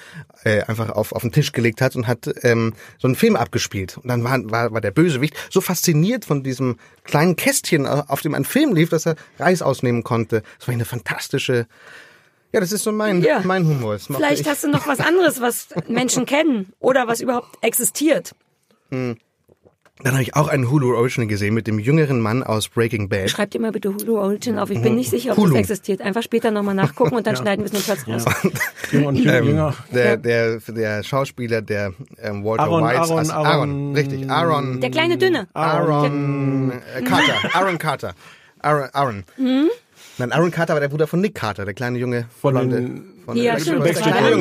[0.44, 3.96] äh, einfach auf, auf den Tisch gelegt hat und hat ähm, so einen Film abgespielt.
[3.98, 8.20] Und dann war, war, war der Bösewicht so fasziniert von diesem kleinen Kästchen, äh, auf
[8.20, 10.42] dem ein Film lief, dass er Reis ausnehmen konnte.
[10.58, 11.66] Das war eine fantastische...
[12.52, 13.40] Ja, das ist so mein, Ja.
[13.44, 13.98] mein Humor.
[13.98, 14.48] Vielleicht ich.
[14.48, 18.32] hast du noch was anderes, was Menschen kennen oder was überhaupt existiert.
[18.90, 23.30] Dann habe ich auch einen Hulu Original gesehen mit dem jüngeren Mann aus Breaking Bad.
[23.30, 24.68] Schreib dir mal bitte Hulu Origin auf.
[24.70, 25.52] Ich bin nicht sicher, ob Hulu.
[25.52, 26.02] das existiert.
[26.02, 28.24] Einfach später nochmal nachgucken und dann schneiden wir es nur kurz raus.
[28.92, 29.68] Jünger und jünger.
[29.90, 34.80] Ähm, der, der, der Schauspieler, der ähm, Walter Aaron, White, Aaron, als- Aaron- richtig, Aaron,
[34.82, 35.48] Der kleine Dünne.
[35.54, 38.14] Aaron äh, Carter, Aaron Carter,
[38.60, 39.24] Aaron, Aaron.
[39.38, 39.68] Mhm.
[40.18, 43.04] Nein, Aaron Carter war der Bruder von Nick Carter, der kleine Junge Von blonde- den-
[43.26, 44.38] von Ja, stimmt, den mit acht kenn Jahren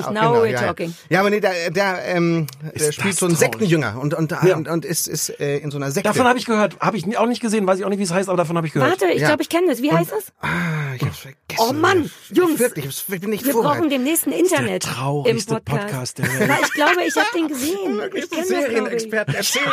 [0.00, 0.94] ich, now genau, we're ja, talking.
[1.10, 3.52] Ja, aber nee, der, der, ähm, der spielt so einen traurig.
[3.52, 4.56] Sektenjünger und, und, Ja.
[4.56, 6.08] und, und ist, ist äh, in so einer Sekte.
[6.08, 6.80] Davon habe ich gehört.
[6.80, 8.66] Habe ich auch nicht gesehen, weiß ich auch nicht, wie es heißt, aber davon habe
[8.66, 8.90] ich gehört.
[9.00, 9.28] Warte, ich Ja.
[9.28, 9.82] glaube, ich kenne das.
[9.82, 10.24] Wie heißt das?
[10.40, 10.48] ah,
[10.96, 11.36] ich hab's vergessen.
[11.58, 12.58] Oh Mann, Jungs.
[12.58, 13.78] Wirklich, ich bin nicht Wir vorbereitet.
[13.80, 16.16] brauchen demnächst ein Internet der im traurigste Podcast.
[16.16, 16.58] Podcast der Welt.
[16.64, 18.00] Ich glaube, ich habe den gesehen.
[18.14, 18.48] Ich kenne das, glaube ich.
[18.48, 19.64] Serienexperten erzählen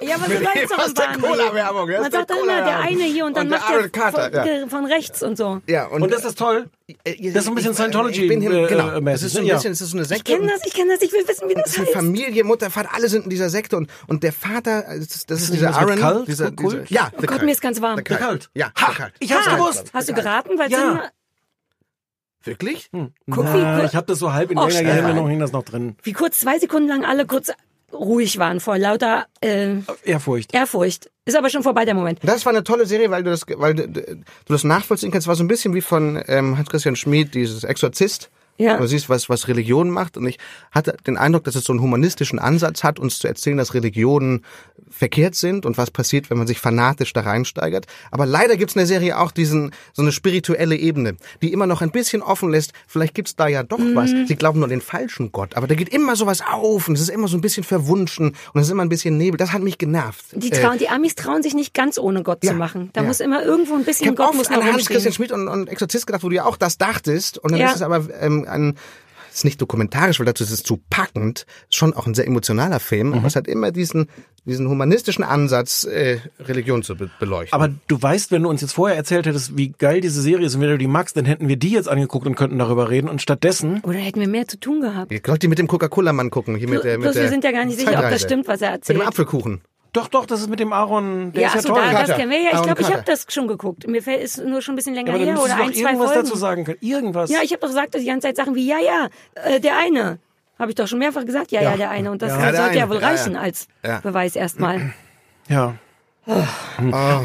[0.00, 1.28] Ja, aber so läuft's doch aus im der.
[1.30, 1.90] Cola-Werbung.
[1.90, 5.60] Man sagt dann immer, der eine hier und dann macht der von, rechts und so.
[5.66, 6.68] Ja, und, Und das ist toll.
[6.86, 6.94] Äh,
[7.32, 8.88] das ist so ein bisschen ich- Scientology, Ich bin hin, äh, genau.
[8.88, 9.48] äh, Das mäßig, ist so ein ne?
[9.50, 9.54] Ja.
[9.56, 10.32] bisschen, es ist so eine Ich Sekte.
[10.32, 11.96] kenne das, ich kenne das, ich will wissen, wie das Das ist eine heißt.
[11.96, 15.40] Familie, Mutter, Vater, alle sind in dieser Sekte und, und der Vater, das ist, das
[15.42, 15.98] ist nicht dieser Aaron.
[15.98, 16.28] Cult?
[16.28, 16.88] Dieser, Kult?
[16.90, 18.02] dieser, ja, Oh Gott, mir ist ganz warm.
[18.04, 18.18] Der.
[18.18, 18.50] Cult.
[18.54, 19.14] Ja, Ha, der Cult.
[19.20, 19.56] ich hab's Ha.
[19.56, 19.90] gewusst.
[19.94, 20.58] Hast du geraten?
[20.58, 21.10] Weil Ja.
[22.42, 22.90] Wirklich?
[22.92, 25.04] Guck, Na, ich habe das so halb in Och, irgendeiner Stefan.
[25.06, 25.96] Erinnerung hing das noch drin.
[26.02, 27.50] wie kurz zwei Sekunden lang alle kurz
[27.94, 30.54] ruhig waren vor lauter äh, Ehrfurcht.
[30.54, 31.10] Ehrfurcht.
[31.24, 32.20] Ist aber schon vorbei der Moment.
[32.22, 35.26] Das war eine tolle Serie, weil du das, weil du, du das nachvollziehen kannst.
[35.26, 38.30] War so ein bisschen wie von ähm, Hans-Christian Schmid, dieses Exorzist.
[38.56, 38.76] Ja.
[38.78, 40.16] Du siehst, was, was Religion macht.
[40.16, 40.38] Und ich
[40.70, 44.44] hatte den Eindruck, dass es so einen humanistischen Ansatz hat, uns zu erzählen, dass Religionen
[44.90, 47.86] verkehrt sind und was passiert, wenn man sich fanatisch da reinsteigert.
[48.10, 51.82] Aber leider gibt's in der Serie auch diesen, so eine spirituelle Ebene, die immer noch
[51.82, 52.72] ein bisschen offen lässt.
[52.86, 54.12] Vielleicht gibt's da ja doch was.
[54.12, 54.26] Mhm.
[54.26, 55.56] Sie glauben nur den falschen Gott.
[55.56, 58.60] Aber da geht immer sowas auf und es ist immer so ein bisschen verwunschen und
[58.60, 59.36] es ist immer ein bisschen Nebel.
[59.36, 60.26] Das hat mich genervt.
[60.32, 62.90] Die, Äh, trauen, die Amis trauen sich nicht ganz ohne Gott Ja, zu machen.
[62.92, 63.08] Da ja.
[63.08, 65.12] muss immer irgendwo ein Ich bisschen habe Gott oft muss an Hans-Christian.
[65.12, 67.38] Schmidt und, und Exorzist gedacht, wo du ja auch das dachtest.
[67.38, 67.68] Und dann Ja.
[67.70, 68.76] ist es aber ähm, ein,
[69.30, 72.78] es ist nicht dokumentarisch, weil dazu ist es zu packend, schon auch ein sehr emotionaler
[72.78, 73.14] Film, Mhm.
[73.14, 74.08] aber es hat immer diesen,
[74.44, 77.52] diesen humanistischen Ansatz, äh, Religion zu be beleuchten.
[77.52, 80.54] Aber du weißt, wenn du uns jetzt vorher erzählt hättest, wie geil diese Serie ist
[80.54, 83.08] und wenn du die magst, dann hätten wir die jetzt angeguckt und könnten darüber reden.
[83.08, 85.10] Und stattdessen Oder hätten wir mehr zu tun gehabt.
[85.10, 86.54] Ihr sollt die mit dem Coca-Cola-Mann gucken.
[86.54, 88.46] Hier mit der, mit Bloß der wir sind ja gar nicht sicher, ob das stimmt,
[88.46, 89.08] was er Mit dem erzählt.
[89.08, 89.62] Apfelkuchen.
[89.94, 91.80] Doch, doch, das ist mit dem Aaron, der ja, ist ja toll.
[91.80, 92.50] da, das kennen wir ja.
[92.54, 93.86] Ich glaube, ich habe das schon geguckt.
[93.86, 95.72] Mir fällt ist nur schon ein bisschen länger aber dann her oder du ein, doch
[95.72, 96.24] zwei irgendwas Folgen.
[96.28, 96.78] dazu sagen können.
[96.82, 97.30] Irgendwas.
[97.30, 99.78] Ja, ich habe doch gesagt, dass die ganze Zeit Sachen wie ja, ja, äh, der
[99.78, 100.18] eine.
[100.58, 101.76] Habe ich doch schon mehrfach gesagt, ja, ja, Ja.
[101.76, 102.10] der eine.
[102.10, 102.88] Und das Ja, sollte ja eine.
[102.90, 103.08] wohl Ja, ja.
[103.08, 104.00] reichen als Ja.
[104.00, 104.92] Beweis erstmal.
[105.48, 105.74] ja.
[106.26, 106.42] Oh,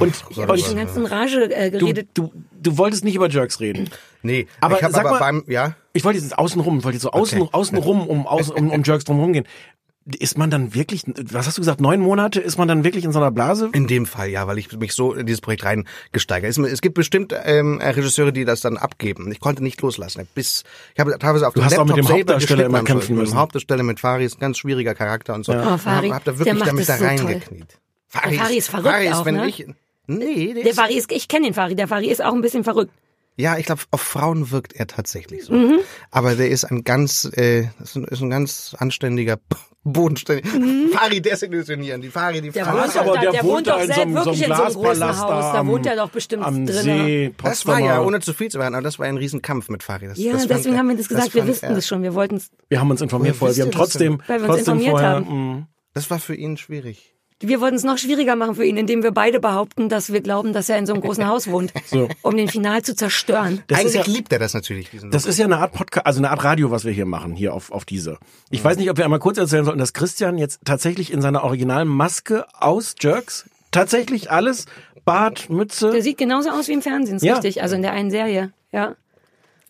[0.02, 0.14] Und,
[0.56, 2.10] Ich bin ganz in Rage äh, du, geredet.
[2.14, 3.90] du, du wolltest nicht über Jerks reden.
[4.24, 6.96] Nee, Aber ich habe sag aber mal- beim, ja, Ich wollte jetzt außenrum, ich wollte
[6.98, 7.50] jetzt so außen, Okay.
[7.54, 9.46] außenrum um, außen, um, um Jerks drumherum gehen.
[10.18, 13.12] Ist man dann wirklich, was hast du gesagt, neun Monate, ist man dann wirklich in
[13.12, 13.70] so einer Blase?
[13.74, 16.50] in dem Fall ja, weil ich mich so in dieses Projekt reingesteigert.
[16.50, 19.32] Es, es gibt bestimmt ähm, Regisseure, die das dann abgeben.
[19.32, 20.28] Ich konnte nicht loslassen.
[20.34, 22.84] Bis ich habe teilweise auf Du dem hast auch mit Laptop dem selber Hauptdarsteller immer
[22.84, 23.10] kämpfen Schluss.
[23.10, 23.34] Mit müssen.
[23.34, 25.54] dem Hauptdarsteller mit Fari ist ein ganz schwieriger Charakter und so.
[25.54, 27.68] Oh, Fari, Ich hab da wirklich macht da so reingekniet.
[28.14, 29.48] Der Fari ist verrückt Fari ist, auch, wenn ne?
[29.48, 29.68] ich,
[30.08, 31.76] nee, der Der ist, Fari ist, ich kenne den Fari.
[31.76, 32.92] Der Fari ist auch ein bisschen verrückt.
[33.40, 35.54] Ja, ich glaube, auf Frauen wirkt er tatsächlich so.
[35.54, 35.80] Mhm.
[36.12, 39.38] Aber der ist ein ganz, äh, ist ein, ist ein ganz anständiger,
[39.84, 40.50] bodenständiger.
[40.98, 42.02] Fari desillusionieren.
[42.02, 42.54] Die Fari, die Mhm.
[42.54, 42.78] Der Fari.
[42.78, 45.54] wohnt doch da- der wohnt doch selbst wirklich in so einem großen Haus.
[45.54, 46.82] Da wohnt er doch bestimmt am drinne.
[47.06, 49.84] See, Das war ja, ohne zu viel zu werden, aber das war ein Riesenkampf mit
[49.84, 50.08] Fari.
[50.08, 51.34] Das, Ja, das fand deswegen er- haben wir das gesagt.
[51.34, 52.04] wir fand wussten das schon.
[52.04, 52.52] Wir wollten es.
[52.68, 53.56] Wir haben uns informiert vorher.
[53.56, 54.22] Wir haben das trotzdem?
[54.28, 55.56] Weil wir uns trotzdem informiert vorher, haben.
[55.60, 55.68] mh.
[55.94, 57.16] Das war für ihn schwierig.
[57.42, 60.52] Wir wollten es noch schwieriger machen für ihn, indem wir beide behaupten, dass wir glauben,
[60.52, 62.10] dass er in so einem großen Haus wohnt, So.
[62.22, 63.64] um den Final zu zerstören.
[63.68, 64.90] Das ist Eigentlich ja- liebt er das natürlich.
[64.90, 67.34] Diesen Das ist ja eine Art Podcast, also eine Art Radio, was wir hier machen,
[67.36, 68.18] hier auf, auf diese.
[68.50, 71.44] Ich weiß nicht, ob wir einmal kurz erzählen sollten, dass Christian jetzt tatsächlich in seiner
[71.46, 74.66] originalen Maske aus Jerks tatsächlich alles,
[75.06, 75.92] Bart, Mütze.
[75.92, 77.34] Der sieht genauso aus wie im Fernsehen, ist Ja.
[77.36, 77.62] richtig.
[77.64, 78.52] Also in der einen Serie.
[78.72, 78.96] Ja.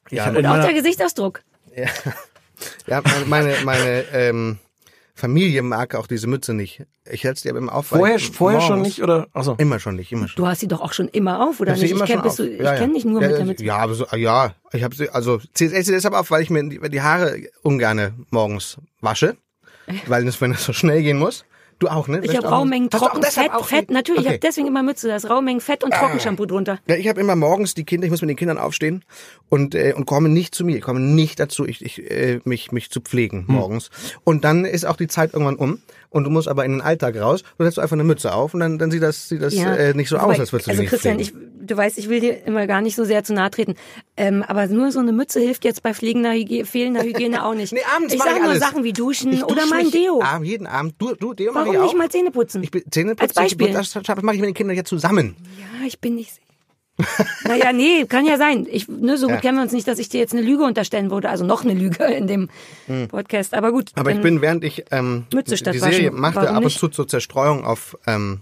[0.09, 1.41] ja, Und auch der Gesichtsausdruck.
[2.88, 4.57] ja, meine, meine, meine ähm,
[5.20, 6.84] Familie mag auch diese Mütze nicht.
[7.09, 7.91] Ich hätte sie aber immer auf.
[7.91, 9.28] weil vorher, ich vorher schon nicht, oder?
[9.34, 9.55] Achso.
[9.57, 10.43] Immer schon nicht, immer schon.
[10.43, 12.01] Du hast sie doch auch schon immer auf, oder sie nicht?
[12.01, 12.76] Ich kenn, ich Ja, ja.
[12.76, 13.63] kenne dich nur ja, mit der ja, Mütze.
[13.65, 16.67] Ja, aber so, ja, ich habe sie, also ich sie deshalb auf, weil ich mir
[16.67, 19.38] die, die Haare ungerne morgens wasche,
[20.07, 21.45] weil es, wenn es so schnell gehen muss.
[21.80, 22.19] Du auch, ne?
[22.23, 24.21] Ich habe Raumengen Hast du auch trocken, deshalb Fett, Fett, natürlich.
[24.21, 24.34] Ich Okay.
[24.36, 26.80] habe deswegen immer Mütze, da ist Raumengen Fett und Trockenshampoo drunter.
[26.88, 29.05] Ja, ich habe immer morgens die Kinder, ich muss mit den Kindern aufstehen
[29.47, 32.73] und äh, und komme nicht zu mir, ich komme nicht dazu, ich, ich äh, mich
[32.73, 33.55] mich zu pflegen Hm.
[33.55, 33.91] morgens.
[34.25, 35.80] Und dann ist auch die Zeit irgendwann um
[36.10, 38.60] und du musst aber in den Alltag raus, du setzt einfach eine Mütze auf und
[38.60, 40.84] dann dann sieht das sieht das äh, nicht so aus, Wobei, als würdest du Also
[40.84, 43.51] Christian, nicht ich, du weißt, ich will dir immer gar nicht so sehr zu nahe
[43.51, 43.76] treten,
[44.18, 47.74] ähm, aber nur so eine Mütze hilft jetzt bei pflegender Hygiene, fehlender Hygiene auch nicht.
[47.80, 48.55] Nee, abends ich sage ich nur.
[48.55, 50.22] Sachen wie Duschen Ich oder dusche mein Deo.
[50.22, 50.95] Abend, jeden Abend.
[50.97, 51.84] Du, du Deo Warum ich auch.
[51.84, 52.64] nicht mal Zähne putzen?
[52.64, 53.72] Ich bin Zähne putzen, Als Beispiel.
[53.72, 55.36] Das, das mache ich mit den Kindern ja zusammen.
[55.60, 56.39] Ja, ich bin nicht.
[57.45, 58.68] Naja, nee, kann ja sein.
[58.70, 59.41] Ich, ne, so gut Ja.
[59.41, 61.30] kennen wir uns nicht, dass ich dir jetzt eine Lüge unterstellen würde.
[61.30, 62.50] Also noch eine Lüge in dem
[63.10, 63.54] Podcast.
[63.54, 63.89] Aber gut.
[63.91, 63.93] Hm.
[64.00, 66.20] Aber ich bin, während ich ähm, Mütze statt die Serie waschen.
[66.20, 66.80] machte, Warum ab und nicht?
[66.80, 68.41] zu zur Zerstreuung auf ähm,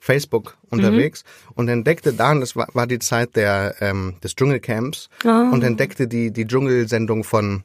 [0.00, 5.62] Facebook unterwegs und entdeckte dann, das war, war die Zeit der ähm, des Dschungelcamps und
[5.64, 7.62] entdeckte die die Dschungelsendung von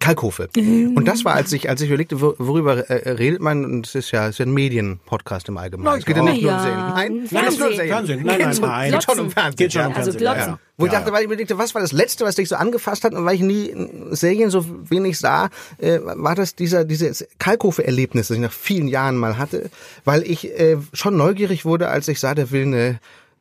[0.00, 0.50] Kalkofe.
[0.54, 3.94] Und das war, als ich, als ich überlegte, wor- worüber äh, redet man, und es
[3.94, 5.98] ist ja, es ist ja ein Medienpodcast im Allgemeinen.
[5.98, 6.78] es geht ja nicht nur um Serien.
[6.78, 7.76] Nein, Nein, nein, ist nur Fernsehen.
[7.76, 7.88] Serien.
[7.94, 8.22] Fernsehen.
[8.26, 8.90] Nein, nein, schon- nein.
[8.92, 9.56] Geht schon um Fernsehen.
[9.56, 9.92] Geht schon um.
[9.94, 10.18] Also Fernsehen.
[10.20, 10.52] Glotzen.
[10.52, 10.58] ja.
[10.76, 13.14] Wo ich dachte, weil ich überlegte, was war das Letzte, was dich so angefasst hat
[13.14, 13.74] und weil ich nie
[14.10, 19.16] Serien so wenig sah, äh, war das dieser dieses Kalkofe-Erlebnis, das ich nach vielen Jahren
[19.16, 19.70] mal hatte,
[20.04, 23.00] weil ich äh, schon neugierig wurde, als ich sah, der will eine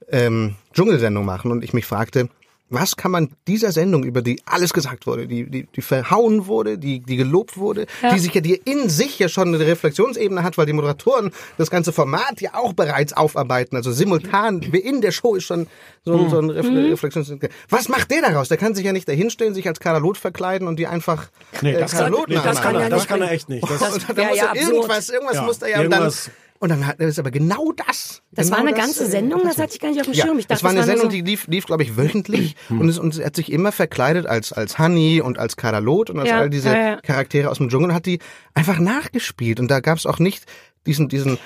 [0.09, 2.29] ähm, Dschungelsendung machen und ich mich fragte,
[2.69, 6.77] was kann man dieser Sendung, über die alles gesagt wurde, die, die, die verhauen wurde,
[6.77, 10.57] die, die gelobt wurde, die sich ja, die in sich ja schon eine Reflexionsebene hat,
[10.57, 15.11] weil die Moderatoren das ganze Format ja auch bereits aufarbeiten, also simultan, wie in der
[15.11, 15.67] Show ist schon
[16.03, 17.33] so, ein so ein Ref Reflexions...
[17.69, 18.49] Was macht der daraus?
[18.49, 21.29] Der kann sich ja nicht dahinstellen, sich als Karalot verkleiden und die einfach
[21.61, 23.63] Nee, äh, das kann, nee, das kann, er, ja das kann er echt nicht.
[23.63, 24.73] Das, muss ja er absurd.
[24.73, 26.31] irgendwas, irgendwas Ja, muss er ja und dann, irgendwas.
[26.59, 28.21] Und dann hat er ist aber genau das.
[28.31, 30.25] Das genau war eine ganze äh, Sendung, das hatte ich gar nicht auf dem ja,
[30.25, 30.39] Schirm.
[30.39, 32.89] Ich dachte, das war eine nur Sendung, so, die lief, lief glaube ich, wöchentlich und,
[32.89, 36.29] es, und er hat sich immer verkleidet als, als Honey und als Karalot und als
[36.29, 37.01] Ja, all diese ja.
[37.01, 38.19] Charaktere aus dem Dschungel und hat die
[38.53, 39.59] einfach nachgespielt.
[39.59, 40.45] Und da gab es auch nicht
[40.85, 41.37] diesen, diesen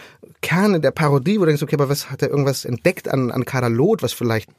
[0.41, 3.31] Kern in der Parodie, wo du denkst, okay, aber was hat er irgendwas entdeckt an,
[3.31, 4.49] an Karalot, was vielleicht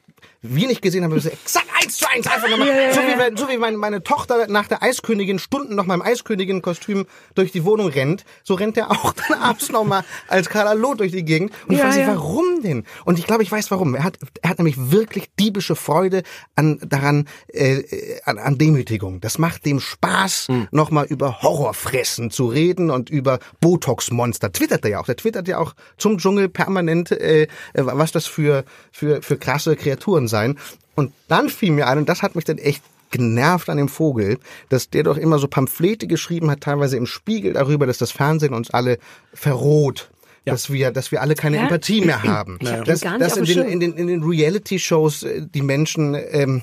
[0.43, 3.49] wir nicht gesehen haben, wir so exakt eins zu eins einfach nochmal, so wie, so
[3.49, 7.89] wie meine, meine Tochter nach der Eiskönigin Stunden noch mal im Eiskönigin-Kostüm durch die Wohnung
[7.89, 11.53] rennt, so rennt er auch dann abends nochmal als Karalot durch die Gegend.
[11.67, 12.15] Und ich Ja, weiß nicht, ja.
[12.17, 12.85] warum denn?
[13.05, 13.95] Und ich glaube, ich weiß warum.
[13.95, 16.23] Er hat, er hat nämlich wirklich diebische Freude
[16.57, 17.83] an daran, äh,
[18.25, 19.21] an, an Demütigung.
[19.21, 20.69] Das macht dem Spaß, Hm.
[20.73, 24.53] nochmal über Horrorfressen zu reden und über Botox-Monster.
[24.53, 25.07] Twittert er ja auch.
[25.07, 29.77] Der twittert ja auch zum Dschungel permanent, äh, äh, was das für, für, für krasse
[29.77, 30.59] Kreaturen seien.
[30.97, 34.39] Und dann fiel mir ein, und das hat mich dann echt genervt an dem Vogel,
[34.69, 38.55] dass der doch immer so Pamphlete geschrieben hat, teilweise im Spiegel darüber, dass das Fernsehen
[38.55, 38.99] uns alle
[39.33, 40.11] verroht.
[40.45, 41.63] Dass wir, dass wir alle keine Ja.
[41.63, 42.59] Empathie mehr haben.
[42.65, 46.17] hab Dass, gar nicht dass in, den, in den, in den Reality-Shows äh, die Menschen
[46.33, 46.63] ähm,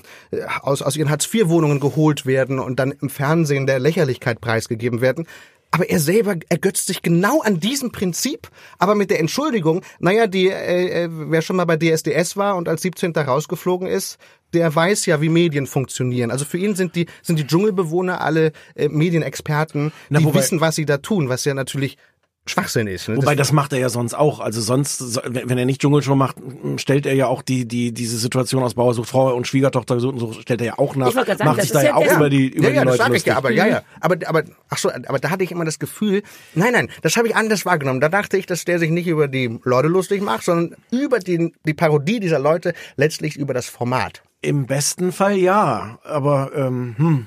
[0.60, 5.26] aus, aus ihren Hartz-IV-Wohnungen geholt werden und dann im Fernsehen der Lächerlichkeit preisgegeben werden.
[5.72, 8.48] Aber er selber ergötzt sich genau an diesem Prinzip,
[8.78, 12.68] aber mit der Entschuldigung, naja, die, äh, äh, wer schon mal bei DSDS war und
[12.68, 13.12] als 17.
[13.16, 14.18] rausgeflogen ist,
[14.52, 16.32] der weiß ja, wie Medien funktionieren.
[16.32, 20.60] Also für ihn sind die, sind die Dschungelbewohner alle äh, Medienexperten, Na, die wobei- wissen,
[20.60, 21.98] was sie da tun, was ja natürlich
[22.46, 23.08] Schwachsinn ist.
[23.08, 23.16] Ne?
[23.18, 24.40] Wobei das macht er ja sonst auch.
[24.40, 26.36] Also sonst, so- wenn er nicht Dschungelshow macht,
[26.78, 30.14] stellt er ja auch die die diese Situation aus Bauer sucht Frau und Schwiegertochter gesucht
[30.14, 31.08] und so stellt er ja auch nach.
[31.08, 32.70] Ich sagen, macht das sich da ist ja ja auch der- über die über ja,
[32.70, 33.36] die ja, das Leute sag ich ja, lustig.
[33.36, 36.22] aber ja, ja, aber aber ach so, aber da hatte ich immer das Gefühl,
[36.54, 38.00] nein, nein, das habe ich anders wahrgenommen.
[38.00, 41.52] Da dachte ich, dass der sich nicht über die Leute lustig macht, sondern über die
[41.66, 44.22] die Parodie dieser Leute, letztlich über das Format.
[44.42, 47.26] Im besten Fall ja, aber ähm, hm.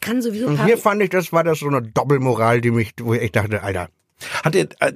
[0.00, 3.14] Kann sowieso Und hier fand ich, das war das so eine Doppelmoral, die mich, wo
[3.14, 3.88] ich dachte, Alter,
[4.44, 4.92] hat er äh,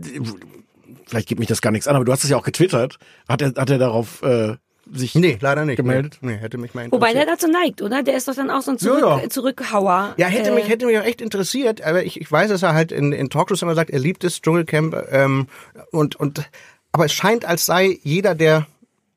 [1.06, 2.98] vielleicht gibt mich das gar nichts an, aber du hast es ja auch getwittert.
[3.28, 4.56] Hat er hat er darauf äh,
[4.92, 5.76] sich nee, leider nicht.
[5.76, 6.18] Gemeldet?
[6.22, 8.02] Nee, hätte mich mal Wobei der dazu neigt, oder?
[8.02, 9.28] Der ist doch dann auch so ein Zurück Ja, ja.
[9.28, 10.14] Zurückhauer.
[10.16, 12.74] Ja, hätte Äh, mich, hätte mich auch echt interessiert, aber ich, ich weiß, dass er
[12.74, 15.46] halt in, in Talkshows immer sagt, er liebt es, Dschungelcamp, ähm,
[15.92, 16.48] und, und,
[16.90, 18.66] aber es scheint, als sei jeder, der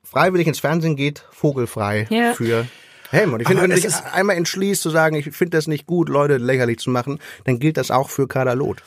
[0.04, 2.34] freiwillig ins Fernsehen geht, vogelfrei Ja.
[2.34, 2.68] für
[3.10, 3.42] Helmut.
[3.42, 5.88] Ich finde, wenn du es dich ist- einmal entschließt zu sagen, ich finde das nicht
[5.88, 8.84] gut, Leute lächerlich zu machen, dann gilt das auch für Kader Loth.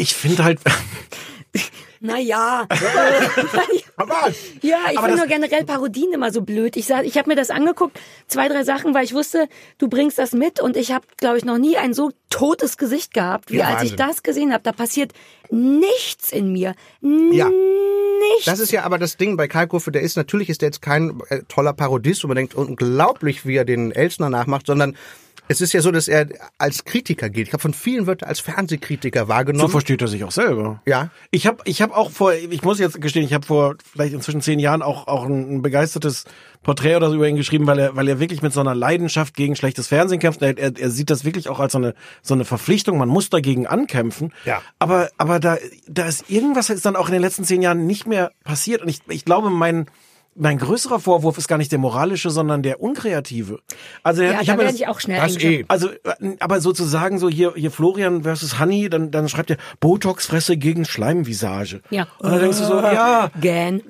[0.00, 0.60] Ich finde halt
[2.02, 2.66] Naja.
[3.96, 4.14] Aber
[4.62, 6.76] Ja, ich finde nur generell Parodien immer so blöd.
[6.76, 10.18] Ich sag, ich habe mir das angeguckt, zwei, drei Sachen, weil ich wusste, du bringst
[10.18, 13.58] das mit und ich habe, glaube ich, noch nie ein so totes Gesicht gehabt, wie
[13.58, 14.62] Ja, als ich das gesehen habe.
[14.62, 15.12] Da passiert
[15.50, 16.74] nichts in mir.
[17.02, 17.50] Ja.
[17.50, 18.46] Nichts.
[18.46, 20.80] Das ist ja aber das Ding bei Karl Kurfe, der ist natürlich ist der jetzt
[20.80, 24.96] kein äh, toller Parodist, wo man denkt, unglaublich, wie er den Elsner nachmacht, sondern
[25.50, 26.28] es ist ja so, dass er
[26.58, 27.48] als Kritiker gilt.
[27.48, 29.68] Ich habe von vielen wird er als Fernsehkritiker so wahrgenommen.
[29.68, 30.80] versteht er sich auch selber.
[30.86, 31.10] Ja.
[31.32, 34.42] Ich habe ich hab auch vor, ich muss jetzt gestehen, ich habe vor vielleicht inzwischen
[34.42, 36.24] zehn Jahren auch auch ein, ein begeistertes
[36.62, 39.34] Porträt oder so über ihn geschrieben, weil er weil er wirklich mit so einer Leidenschaft
[39.34, 40.40] gegen schlechtes Fernsehen kämpft.
[40.40, 42.96] Er, er, er sieht das wirklich auch als so eine so eine Verpflichtung.
[42.96, 44.32] Man muss dagegen ankämpfen.
[44.44, 44.62] Ja.
[44.78, 48.06] Aber aber da da ist irgendwas ist dann auch in den letzten zehn Jahren nicht
[48.06, 49.86] mehr passiert und ich ich glaube mein
[50.36, 53.58] mein größerer Vorwurf ist gar nicht der moralische, sondern der unkreative.
[54.02, 55.64] Also ja, ich da habe das, ich auch schnell Das eh.
[55.68, 55.90] also,
[56.38, 61.80] aber sozusagen so hier, hier Florian versus Honey, dann, dann schreibt er Botox-Fresse gegen Schleimvisage.
[61.90, 62.06] Ja.
[62.18, 63.30] Und dann denkst du so, ja.
[63.40, 63.82] Gan.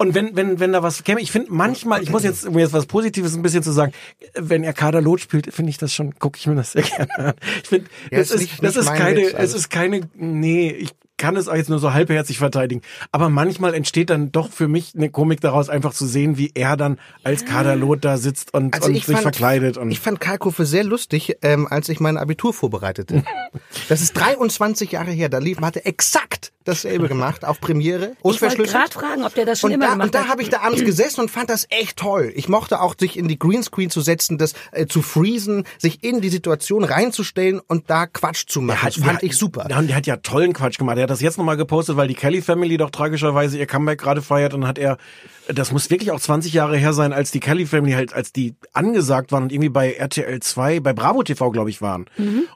[0.00, 2.72] Und wenn, wenn, wenn da was käme, ich finde manchmal, ich muss jetzt, um jetzt
[2.72, 3.92] was Positives ein bisschen zu sagen,
[4.34, 7.18] wenn er Kader Lot spielt, finde ich das schon, gucke ich mir das sehr gerne
[7.18, 7.34] an.
[7.64, 9.56] Ich finde, Ja, das ist nicht- das nicht ist keine, Witz, es also.
[9.56, 12.82] ist keine, nee, ich kann es auch jetzt nur so halbherzig verteidigen.
[13.12, 16.76] Aber manchmal entsteht dann doch für mich eine Komik daraus, einfach zu sehen, wie er
[16.76, 19.90] dann als Kader Lot da sitzt und, Also und ich sich fand, verkleidet und.
[19.90, 23.24] ich fand Karl Kurfe sehr lustig, ähm, als ich mein Abitur vorbereitete.
[23.88, 25.28] das ist 23 Jahre her.
[25.28, 28.12] Da lief, hatte exakt dasselbe gemacht auf Premiere.
[28.18, 28.76] Ich wollte unverschlüsselt.
[28.76, 30.28] gerade fragen, ob der das schon und immer da, gemacht und da hat.
[30.28, 32.32] habe ich da abends gesessen und fand das echt toll.
[32.36, 36.20] Ich mochte auch, sich in die Greenscreen zu setzen, das äh, zu freezen, sich in
[36.20, 38.80] die Situation reinzustellen und da Quatsch zu machen.
[38.84, 39.66] das fand ich super.
[39.70, 40.98] Ja, und der hat ja tollen Quatsch gemacht.
[41.08, 44.52] Hat das jetzt nochmal gepostet, weil die Kelly Family doch tragischerweise ihr Comeback gerade feiert
[44.52, 44.98] und hat er,
[45.46, 48.56] das muss wirklich auch 20 Jahre her sein, als die Kelly Family halt, als die
[48.74, 52.04] angesagt waren und irgendwie bei RTL 2, bei Bravo TV, glaube ich, waren.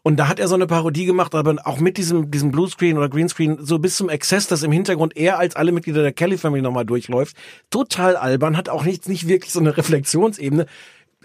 [0.02, 3.08] Und da hat er so eine Parodie gemacht, aber auch mit diesem, diesem Bluescreen oder
[3.08, 6.60] Greenscreen, so bis zum Exzess, dass im Hintergrund er als alle Mitglieder der Kelly Family
[6.60, 7.34] nochmal durchläuft.
[7.70, 10.66] Total albern, hat auch nicht, nicht wirklich so eine Reflexionsebene,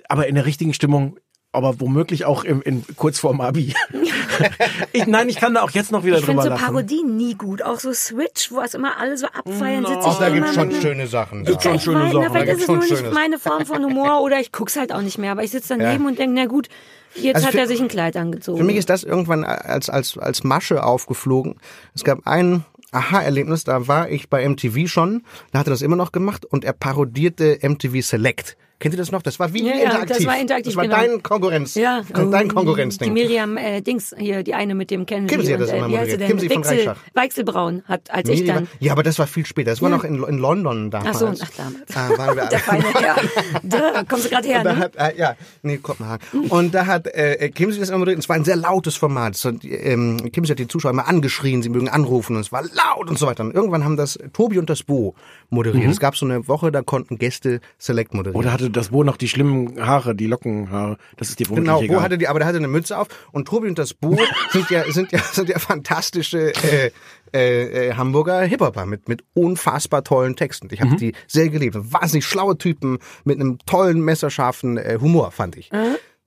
[0.08, 1.18] aber in der richtigen Stimmung
[1.58, 3.74] aber womöglich auch im, in, kurz vorm Abi.
[4.94, 6.74] ich, nein, ich kann da auch jetzt noch wieder Ich finde drüber so lachen.
[6.76, 7.62] Parodien nie gut.
[7.62, 9.90] Auch so Switch, wo es immer alle so abfeiern, No.
[9.90, 11.44] sitze ich Ach, da gibt's schon schöne Sachen.
[11.44, 11.76] Gibt's schon.
[11.76, 12.22] Ich schöne Sachen.
[12.22, 13.14] na, vielleicht Da ist es nur nicht Schönes.
[13.14, 15.32] meine Form von Humor oder ich guck's halt auch nicht mehr.
[15.32, 16.10] Aber ich sitze daneben Ja.
[16.10, 16.70] und denke, na gut,
[17.16, 18.58] jetzt Also hat für- er sich ein Kleid angezogen.
[18.60, 21.56] Für mich ist das irgendwann als, als, als Masche aufgeflogen.
[21.96, 25.98] Es gab ein Aha-Erlebnis, da war ich bei MTV schon, da hat er das immer
[25.98, 28.56] noch gemacht und er parodierte MTV Select.
[28.80, 29.24] Kennt ihr das noch?
[29.24, 30.18] Das war wie Ja, ja, interaktiv.
[30.18, 30.96] das war interaktiv, Das war genau.
[30.98, 31.74] dein Konkurrenz.
[31.76, 33.12] ja, Dein Die Konkurrenzding.
[33.12, 35.88] Miriam äh, Dings, hier, die eine mit dem kennen Kimsi Sie hat das und, immer
[35.88, 36.28] sie moderiert.
[36.28, 36.98] Kimsi von Weichsel, Reichach.
[37.16, 38.68] Weichselbraun hat, als ich Nee, die dann.
[38.80, 39.72] Ja, aber das war viel später.
[39.72, 41.16] Das war noch in, in London damals.
[41.16, 41.96] Ach so, ach damals.
[41.96, 43.16] Ah, waren wir Der Feine, ja.
[43.64, 44.80] Da kommst du gerade her, da ne?
[44.80, 46.26] hat, äh, ja, nee, Kopenhagen.
[46.50, 48.20] Und da hat äh, Kimsi das immer moderiert.
[48.20, 49.36] Es war ein sehr lautes Format.
[49.36, 52.62] So, die, ähm, Kimsi hat die Zuschauer immer angeschrien, sie mögen anrufen und es war
[52.64, 53.44] laut und so weiter.
[53.44, 55.16] Und irgendwann haben das Tobi und das Bo
[55.50, 55.90] moderiert.
[55.92, 58.40] Es gab so eine Woche, da konnten Gäste Select moderieren.
[58.40, 60.98] Oder hatte das Bo noch die schlimmen Haare, die Lockenhaare?
[61.18, 62.02] Das ist dir vermutlich Genau, Bo egal.
[62.02, 64.18] hatte die, aber der hatte eine Mütze auf und Tobi und das Bo
[64.52, 66.92] sind ja sind ja sind ja fantastische äh,
[67.34, 70.68] äh, äh, Hamburger Hip-Hopper mit mit unfassbar tollen Texten.
[70.72, 70.98] Ich habe Mhm.
[70.98, 71.76] die sehr geliebt.
[71.78, 75.70] Wahnsinnig schlaue Typen mit einem tollen messerscharfen äh, Humor fand ich.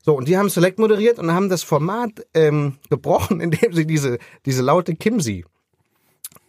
[0.03, 4.19] So und die haben Select moderiert und haben das Format ähm, gebrochen, indem sie diese
[4.47, 5.45] diese laute Kimsi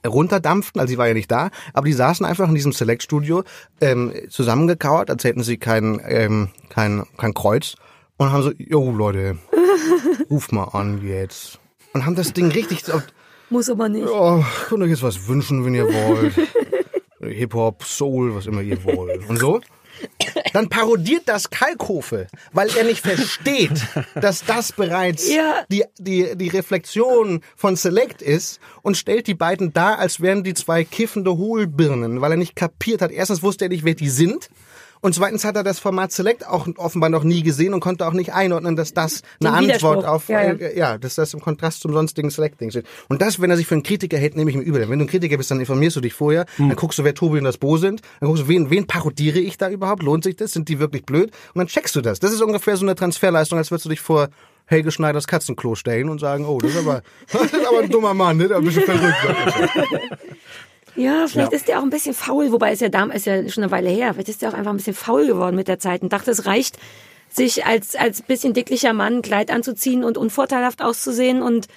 [0.06, 3.44] runterdampften, also sie war ja nicht da, aber die saßen einfach in diesem Select-Studio
[3.80, 7.76] ähm, zusammengekauert, als hätten sie kein, ähm, kein, kein Kreuz
[8.18, 9.38] und haben so, jo Leute,
[10.30, 11.60] ruf mal an jetzt.
[11.94, 13.02] und haben das Ding richtig so,
[13.50, 14.08] Muss aber nicht.
[14.08, 16.34] oh, könnt euch jetzt was wünschen, wenn ihr wollt.
[17.22, 19.30] Hip-Hop, Soul, was immer ihr wollt.
[19.30, 19.62] Und so.
[20.54, 23.72] Dann parodiert das Kalkofe, weil er nicht versteht,
[24.16, 25.64] dass das bereits Ja.
[25.70, 30.54] die, die, die Reflexion von Select ist und stellt die beiden dar, als wären die
[30.54, 33.12] zwei kiffende Hohlbirnen, weil er nicht kapiert hat.
[33.12, 34.50] Erstens wusste er nicht, wer die sind.
[35.02, 38.14] Und zweitens hat er das Format Select auch offenbar noch nie gesehen und konnte auch
[38.14, 40.54] nicht einordnen, dass das eine Den Antwort auf, Ja, ja.
[40.54, 42.86] äh, ja, dass das im Kontrast zum sonstigen Select-Ding steht.
[43.10, 44.88] Und das, wenn er sich für einen Kritiker hält, nehme ich ihm übel.
[44.90, 47.40] Wenn du ein Kritiker bist, dann informierst du dich vorher, dann guckst du, wer Tobi
[47.40, 50.04] und das Bo sind, dann guckst du, wen, wen parodiere ich da überhaupt?
[50.04, 50.52] Lohnt sich das?
[50.52, 51.32] Sind die wirklich blöd?
[51.54, 52.20] Und dann checkst du das.
[52.20, 54.30] Das ist ungefähr so eine Transferleistung, als würdest du dich vor
[54.66, 58.14] Helge Schneiders Katzenklo stellen und sagen, oh, das ist aber, das ist aber ein dummer
[58.14, 58.56] Mann, ne?
[58.56, 59.16] Ein bisschen verrückt.
[60.96, 63.64] Ja, vielleicht ist der auch ein bisschen faul, wobei ist ja damals ist ja schon
[63.64, 64.14] eine Weile her.
[64.14, 66.46] Vielleicht ist der auch einfach ein bisschen faul geworden mit der Zeit und dachte, es
[66.46, 66.78] reicht,
[67.30, 71.68] sich als als bisschen dicklicher Mann ein Kleid anzuziehen und unvorteilhaft auszusehen und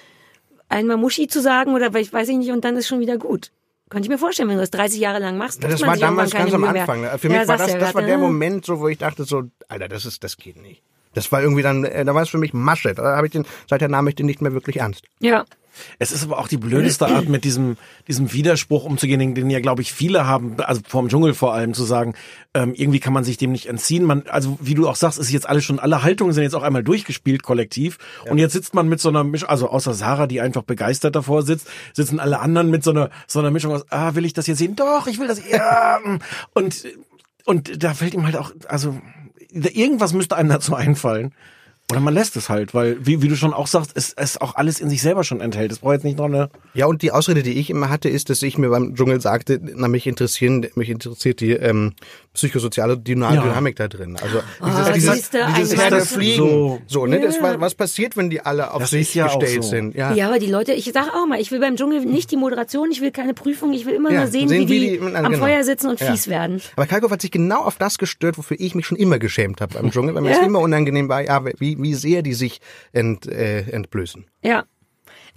[0.67, 3.51] einmal Muschi zu sagen oder ich weiß ich nicht und dann ist schon wieder gut.
[3.89, 5.63] Könnte ich mir vorstellen, wenn du das 30 Jahre lang machst.
[5.63, 6.81] Das tut man war damals ganz am Mühe mehr.
[6.81, 7.01] Anfang.
[7.01, 7.17] ne?
[7.19, 8.23] Für Ja, mich war sagst das, ja das war der ne?
[8.23, 10.81] Moment, so, wo ich dachte so, Alter, das ist, das geht nicht.
[11.13, 12.93] Das war irgendwie dann, äh, da war es für mich Masche.
[12.95, 15.05] Da habe ich den, seither nahm ich den nicht mehr wirklich ernst.
[15.19, 15.45] Ja.
[15.99, 19.59] Es ist aber auch die blödeste Art, mit diesem, diesem Widerspruch umzugehen, den, den ja,
[19.59, 22.13] glaube ich, viele haben, also vom Dschungel vor allem, zu sagen,
[22.53, 24.03] ähm, irgendwie kann man sich dem nicht entziehen.
[24.03, 26.63] Man, also wie du auch sagst, ist jetzt alles schon, alle Haltungen sind jetzt auch
[26.63, 27.97] einmal durchgespielt, kollektiv.
[28.29, 31.43] Und jetzt sitzt man mit so einer Mischung, also außer Sarah, die einfach begeistert davor
[31.43, 34.47] sitzt, sitzen alle anderen mit so einer, so einer Mischung aus, ah, will ich das
[34.47, 34.75] jetzt sehen?
[34.75, 35.99] Doch, ich will das, ja.
[36.53, 36.85] Und,
[37.45, 38.99] und da fällt ihm halt auch, also,
[39.51, 41.33] irgendwas müsste einem dazu einfallen.
[41.91, 44.55] Oder man lässt es halt, weil, wie, wie du schon auch sagst, es, es auch
[44.55, 45.71] alles in sich selber schon enthält.
[45.71, 46.49] Es braucht jetzt nicht noch eine.
[46.73, 49.59] Ja, und die Ausrede, die ich immer hatte, ist, dass ich mir beim Dschungel sagte,
[49.61, 51.93] na, mich interessieren, mich interessiert die ähm,
[52.33, 53.41] psychosoziale Dyna Ja.
[53.43, 54.17] Dynamik da drin.
[54.19, 56.35] Also Ah, dieses, dieses ein Herderfliegen.
[56.37, 56.81] So.
[56.87, 59.69] So, ne, das was passiert, wenn die alle auf Das sich ja gestellt so.
[59.69, 59.95] sind?
[59.95, 60.11] Ja.
[60.13, 62.89] Ja, aber die Leute, ich sag auch mal, ich will beim Dschungel nicht die Moderation,
[62.91, 65.15] ich will keine Prüfung, ich will immer Ja, nur sehen, sehen, wie wie die, die
[65.15, 65.37] am genau.
[65.37, 66.11] Feuer sitzen und Ja.
[66.11, 66.61] fies werden.
[66.75, 69.75] Aber Kalkow hat sich genau auf das gestört, wofür ich mich schon immer geschämt habe
[69.75, 70.37] beim Dschungel, weil mir Ja.
[70.41, 72.61] es immer unangenehm war, ja, wie, wie sehr die sich
[72.93, 74.25] ent, äh, entblößen.
[74.43, 74.65] Ja.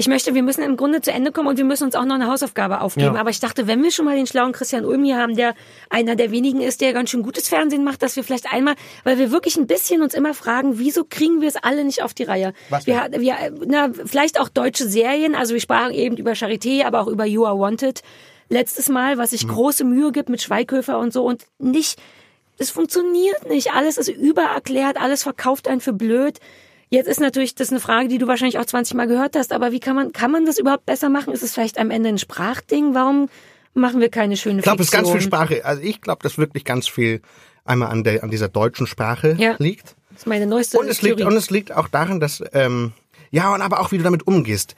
[0.00, 2.14] Ich möchte, wir müssen im Grunde zu Ende kommen und wir müssen uns auch noch
[2.14, 3.14] eine Hausaufgabe aufgeben.
[3.14, 3.20] Ja.
[3.20, 5.54] Aber ich dachte, wenn wir schon mal den schlauen Christian Ulm hier haben, der
[5.90, 9.18] einer der wenigen ist, der ganz schön gutes Fernsehen macht, dass wir vielleicht einmal, weil
[9.18, 12.22] wir wirklich ein bisschen uns immer fragen, wieso kriegen wir es alle nicht auf die
[12.22, 12.52] Reihe?
[12.70, 13.34] Was wir, wir,
[13.66, 17.44] na, vielleicht auch deutsche Serien, also wir sprachen eben über Charité, aber auch über You
[17.44, 18.02] Are Wanted.
[18.50, 19.50] Letztes Mal, was sich Mhm.
[19.50, 22.00] große Mühe gibt mit Schweighöfer und so und nicht,
[22.58, 23.72] es funktioniert nicht.
[23.72, 26.38] Alles ist übererklärt, alles verkauft einen für blöd.
[26.90, 29.72] Jetzt ist natürlich das eine Frage, die du wahrscheinlich auch 20 Mal gehört hast, aber
[29.72, 31.32] wie kann man, kann man das überhaupt besser machen?
[31.32, 32.94] Ist es vielleicht am Ende ein Sprachding?
[32.94, 33.28] Warum
[33.74, 35.20] machen wir keine schöne Ich glaube, es ist ganz viel?
[35.20, 35.64] Sprache.
[35.64, 37.20] Also ich glaube, dass wirklich ganz viel
[37.64, 39.54] einmal an der an dieser deutschen Sprache Ja.
[39.58, 39.96] liegt.
[40.10, 42.92] Das ist meine neueste Und es liegt, und es liegt auch daran, dass, ähm,
[43.30, 44.74] ja, und aber auch, wie du damit umgehst.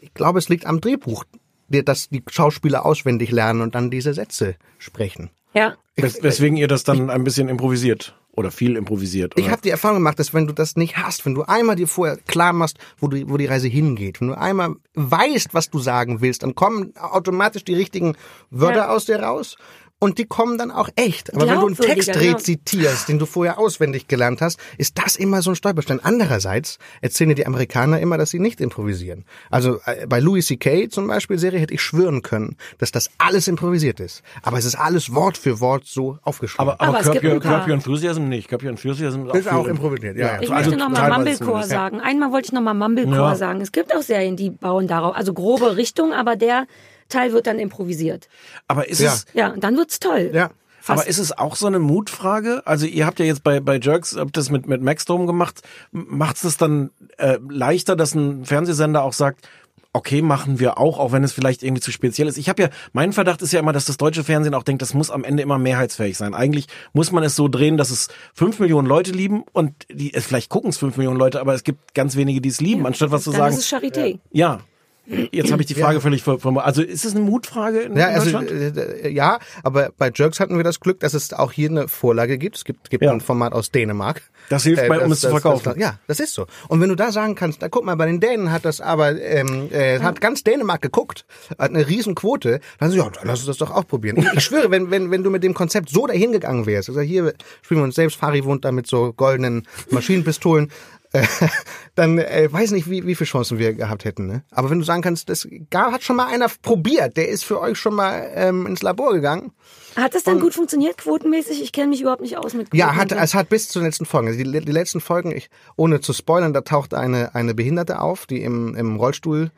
[0.00, 1.24] Ich glaube, es liegt am Drehbuch,
[1.68, 5.30] dass die Schauspieler auswendig lernen und dann diese Sätze sprechen.
[5.54, 5.74] Ja.
[5.96, 8.14] Wes weswegen ihr das dann ein bisschen improvisiert.
[8.34, 9.34] Oder viel improvisiert.
[9.36, 9.44] Oder?
[9.44, 11.86] Ich habe die Erfahrung gemacht, dass wenn du das nicht hast, wenn du einmal dir
[11.86, 15.78] vorher klar machst, wo, du, wo die Reise hingeht, wenn du einmal weißt, was du
[15.80, 18.16] sagen willst, dann kommen automatisch die richtigen
[18.48, 18.88] Wörter Ja.
[18.88, 19.56] aus dir raus.
[20.02, 21.32] Und die kommen dann auch echt.
[21.32, 25.42] Aber wenn du einen Text rezitierst, den du vorher auswendig gelernt hast, ist das immer
[25.42, 26.00] so ein Stolperstein.
[26.02, 29.24] Andererseits erzählen die Amerikaner immer, dass sie nicht improvisieren.
[29.48, 30.88] Also äh, bei Louis C.K.
[30.88, 34.22] zum Beispiel Serie hätte ich schwören können, dass das alles improvisiert ist.
[34.42, 36.68] Aber es ist alles Wort für Wort so aufgeschrieben.
[36.68, 38.48] aber, aber, Aber Curb, Your, Curb Enthusiasm nicht.
[38.48, 40.42] Curb Your Enthusiasm Ist auch viel- improvisiert, ja, ja.
[40.42, 42.00] Ich also möchte nochmal Mumblecore sagen.
[42.00, 43.34] Einmal wollte ich nochmal Mumblecore Ja.
[43.36, 43.60] sagen.
[43.60, 46.66] Es gibt auch Serien, die bauen darauf, also grobe Richtung, aber der
[47.12, 48.28] Teil wird dann improvisiert.
[48.68, 49.12] Aber ist Ja.
[49.14, 50.30] es, Ja, und dann wird's toll.
[50.34, 50.50] ja.
[50.84, 50.98] Fast.
[51.02, 52.62] aber ist es auch so eine Mutfrage?
[52.64, 55.60] Also ihr habt ja jetzt bei, bei Jerks, habt das mit, mit Maxdome gemacht.
[55.92, 59.48] Macht es dann äh, leichter, dass ein Fernsehsender auch sagt,
[59.92, 62.36] okay, machen wir auch, auch wenn es vielleicht irgendwie zu speziell ist.
[62.36, 64.92] Ich habe ja, mein Verdacht ist ja immer, dass das deutsche Fernsehen auch denkt, das
[64.92, 66.34] muss am Ende immer mehrheitsfähig sein.
[66.34, 70.48] Eigentlich muss man es so drehen, dass es fünf Millionen Leute lieben und die, vielleicht
[70.48, 73.22] gucken es fünf Millionen Leute, aber es gibt ganz wenige, die es lieben, anstatt was
[73.22, 73.54] zu dann sagen.
[73.56, 74.18] ist es Charité.
[74.32, 74.62] Ja.
[75.04, 78.06] Jetzt habe ich die Frage völlig ver- ver- Also ist es eine Mutfrage in, Ja,
[78.08, 78.50] also Deutschland?
[78.78, 82.38] äh, ja, aber bei Jerks hatten wir das Glück, dass es auch hier eine Vorlage
[82.38, 82.56] gibt.
[82.56, 83.10] Es gibt, gibt Ja.
[83.10, 84.22] ein Format aus Dänemark.
[84.48, 85.64] Das hilft bei, um es zu verkaufen.
[85.64, 86.46] Das, ja, das ist so.
[86.68, 89.20] Und wenn du da sagen kannst, na guck mal, bei den Dänen hat das aber
[89.20, 91.24] ähm, äh, hat ganz Dänemark geguckt,
[91.58, 94.18] hat eine riesen Quote, dann so, ja, dann lass uns das doch auch probieren.
[94.18, 97.00] Ich, ich schwöre, wenn, wenn, wenn du mit dem Konzept so dahin gegangen wärst, also
[97.00, 100.70] hier spielen wir uns selbst, Fari wohnt da mit so goldenen Maschinenpistolen,
[101.12, 101.26] äh,
[101.94, 104.26] dann äh, weiß nicht, wie, wie viele Chancen wir gehabt hätten.
[104.26, 104.44] Ne?
[104.50, 107.60] Aber wenn du sagen kannst, das gar, hat schon mal einer probiert, der ist für
[107.60, 109.52] euch schon mal ähm, ins Labor gegangen.
[109.96, 111.62] Hat das dann gut funktioniert, quotenmäßig?
[111.62, 112.76] Ich kenne mich überhaupt nicht aus mit Quoten.
[112.76, 114.28] Ja, hat, es hat bis zu den letzten Folgen.
[114.28, 118.26] Also die, die letzten Folgen, ich, ohne zu spoilern, da taucht eine, eine Behinderte auf,
[118.26, 119.50] die im, im Rollstuhl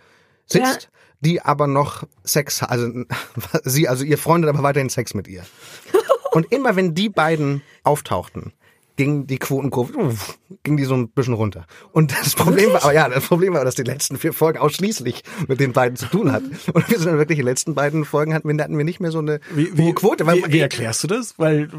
[0.47, 0.89] sitzt, Ja.
[1.21, 2.89] die aber noch Sex, also
[3.65, 5.45] sie, also ihr Freund hat aber weiterhin Sex mit ihr.
[6.33, 8.53] Und immer wenn die beiden auftauchten,
[8.97, 11.67] ging die Quotenkurve, uff, ging die so ein bisschen runter.
[11.93, 15.23] Und das Problem war, aber ja, das Problem war, dass die letzten vier Folgen ausschließlich
[15.49, 16.57] mit den beiden zu tun hatten.
[16.73, 19.11] Und wir sind dann wirklich die letzten beiden Folgen hatten wir, hatten wir nicht mehr
[19.11, 19.41] so eine
[19.77, 20.27] hohe Quote.
[20.27, 21.39] Weil, wie, wie erklärst du das?
[21.39, 21.71] Weil,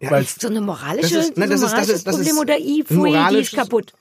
[0.00, 2.16] Ja, weil So eine moralische, Das ist- nein, das so ist- ein das ist- das
[2.16, 3.92] Problem ist oder I, pfui, die ist kaputt.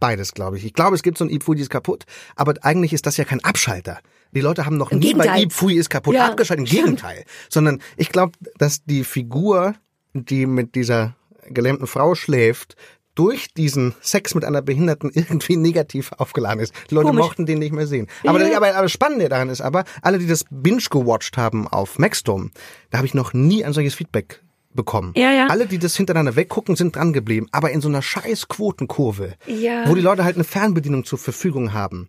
[0.00, 0.64] Beides, glaube ich.
[0.64, 2.04] Ich glaube, es gibt so ein Ipfui, die ist kaputt,
[2.36, 3.98] aber eigentlich ist das ja kein Abschalter.
[4.32, 5.42] Die Leute haben noch Im nie bei Gegenteil.
[5.42, 6.70] Ipfui ist kaputt Ja, abgeschaltet.
[6.70, 7.24] Im Gegenteil.
[7.48, 9.74] Sondern ich glaube, dass die Figur,
[10.14, 11.16] die mit dieser
[11.48, 12.76] gelähmten Frau schläft,
[13.14, 16.72] durch diesen Sex mit einer Behinderten irgendwie negativ aufgeladen ist.
[16.90, 17.24] Die Leute Komisch.
[17.24, 18.06] mochten den nicht mehr sehen.
[18.24, 18.56] Aber, Ja.
[18.56, 22.50] aber, aber das Spannende daran ist aber, alle, die das binge gewatcht haben auf Maxdome,
[22.90, 24.42] da habe ich noch nie ein solches Feedback
[24.72, 25.12] bekommen.
[25.16, 25.46] Ja, ja.
[25.48, 27.48] Alle, die das hintereinander weggucken, sind dran geblieben.
[27.50, 29.88] Aber in so einer scheiß Quotenkurve, Ja.
[29.88, 32.08] wo die Leute halt eine Fernbedienung zur Verfügung haben,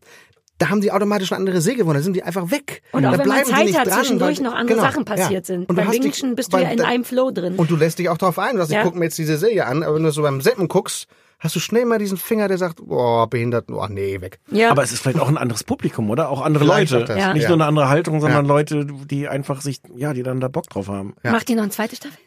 [0.59, 2.81] da haben die automatisch eine andere Säge, da sind die einfach weg.
[2.91, 5.05] Und auch da wenn man Zeit nicht hat, dran, zwischendurch weil- noch andere genau, Sachen
[5.05, 5.43] passiert ja.
[5.43, 5.67] sind.
[5.69, 7.55] Und Beim Bingischen bist du ja in da- einem Flow drin.
[7.55, 8.51] Und du lässt dich auch darauf ein.
[8.53, 8.79] Du sagst, Ja.
[8.79, 11.07] ich gucke mir jetzt diese Serie an, aber wenn du so beim Seppen guckst,
[11.39, 14.39] hast du schnell mal diesen Finger, der sagt, boah, behindert, oh nee, weg.
[14.51, 14.69] ja.
[14.71, 16.29] aber es ist vielleicht auch ein anderes Publikum, oder?
[16.29, 17.03] Auch andere Vielleicht Leute.
[17.03, 17.33] auch das, Ja.
[17.33, 17.49] Nicht ja.
[17.49, 18.47] nur eine andere Haltung, sondern Ja.
[18.53, 21.15] Leute, die einfach sich, ja, die dann da Bock drauf haben.
[21.23, 22.17] Macht ihr noch eine zweite Staffel?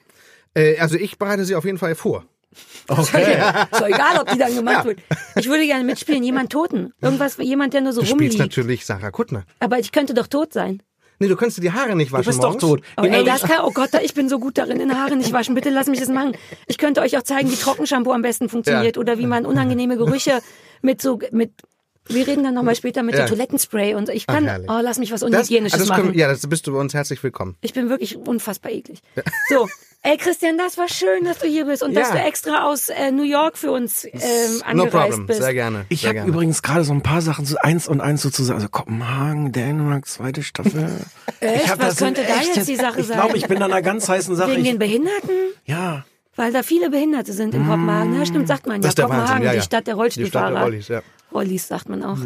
[0.55, 2.25] Äh, also ich bereite sie auf jeden Fall vor.
[2.89, 3.33] Okay.
[3.71, 4.99] Ist doch egal, ob die dann gemacht wird.
[5.37, 6.93] Ich würde gerne mitspielen, jemand Toten.
[7.01, 8.39] Irgendwas, jemand, der nur so Du spielst rumliegt.
[8.39, 9.45] natürlich Sarah Kuttner.
[9.61, 10.83] Aber ich könnte doch tot sein.
[11.19, 12.63] Nee, du kannst dir die Haare nicht waschen Du bist doch morgens.
[12.63, 12.83] tot.
[12.97, 15.55] Oh, ey, das kann, oh Gott, ich bin so gut darin, in Haare nicht waschen.
[15.55, 16.33] Bitte lass mich das machen.
[16.67, 19.01] Ich könnte euch auch zeigen, wie Trockenshampoo am besten funktioniert Ja.
[19.01, 20.41] oder wie man unangenehme Gerüche
[20.81, 21.53] mit so, mit,
[22.09, 23.25] wir reden dann nochmal später mit Ja.
[23.25, 24.69] dem Toilettenspray und ich Ach, kann, herrlich.
[24.71, 26.19] oh, lass mich was Das, Unhygienisches also das können, machen.
[26.19, 27.57] ja, das bist du bei uns herzlich willkommen.
[27.61, 29.01] Ich bin wirklich unfassbar eklig.
[29.49, 29.69] So,
[30.03, 32.17] ey Christian, das war schön, dass du hier bist und dass Ja.
[32.17, 34.11] du extra aus äh, New York für uns ähm,
[34.73, 35.41] No angereist problem, bist.
[35.43, 35.87] sehr gerne.
[35.91, 38.57] Ich habe übrigens gerade so ein paar Sachen, so eins und eins sozusagen.
[38.57, 40.89] Also Kopenhagen, Dänemark, zweite Staffel.
[41.41, 41.65] Echt?
[41.65, 43.17] Ich Was das könnte da echt jetzt die Sache Ich sein?
[43.19, 44.51] glaube, ich bin an einer ganz heißen Sache.
[44.53, 45.31] Wegen Ich, den Behinderten?
[45.67, 46.05] ja.
[46.35, 48.19] Weil da viele Behinderte sind in Kopenhagen.
[48.19, 49.05] Ja, stimmt, sagt man Das ja.
[49.05, 49.63] Kopenhagen, Wahnsinn, ja, die ja.
[49.63, 50.47] Stadt der Die Rollstuhlfahrer.
[50.47, 51.03] Stadt der Rollis, ja.
[51.35, 52.19] Rollis sagt man auch.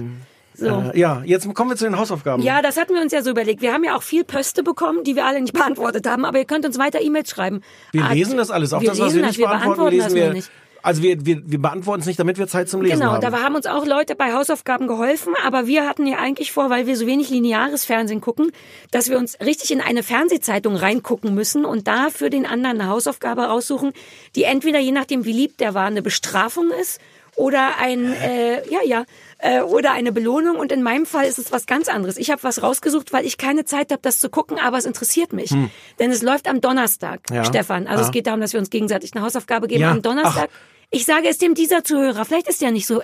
[0.54, 0.66] So.
[0.94, 2.42] Äh, ja, jetzt kommen wir zu den Hausaufgaben.
[2.42, 3.60] Ja, das hatten wir uns ja so überlegt.
[3.60, 6.46] Wir haben ja auch viel Pöste bekommen, die wir alle nicht beantwortet haben, aber ihr
[6.46, 7.60] könnt uns weiter E-Mails schreiben.
[7.92, 8.72] Wir Ah, lesen das alles.
[8.72, 10.32] Auch wir das, was wir nicht wir beantworten, lesen das wir.
[10.32, 10.50] nicht.
[10.82, 13.20] Also wir, wir, wir beantworten es nicht, damit wir Zeit zum Lesen Genau, haben.
[13.20, 16.86] da haben uns auch Leute bei Hausaufgaben geholfen, aber wir hatten ja eigentlich vor, weil
[16.86, 18.52] wir so wenig lineares Fernsehen gucken,
[18.92, 22.88] dass wir uns richtig in eine Fernsehzeitung reingucken müssen und da für den anderen eine
[22.88, 23.92] Hausaufgabe raussuchen,
[24.36, 27.00] die entweder je nachdem, wie lieb der war, eine Bestrafung ist
[27.36, 29.04] oder ein, äh, ja, ja,
[29.38, 30.56] äh, oder eine Belohnung.
[30.56, 32.16] Und in meinem Fall ist es was ganz anderes.
[32.16, 35.32] Ich habe was rausgesucht, weil ich keine Zeit habe, das zu gucken, aber es interessiert
[35.32, 35.50] mich.
[35.98, 37.36] Denn es läuft am Donnerstag, Hm.
[37.36, 37.44] Ja.
[37.44, 37.86] Stefan.
[37.86, 38.06] Also Ja.
[38.08, 39.90] es geht darum, dass wir uns gegenseitig eine Hausaufgabe geben Ja.
[39.90, 40.48] am Donnerstag.
[40.90, 42.24] Ich sage es dem dieser Zuhörer.
[42.24, 43.02] Vielleicht ist der nicht so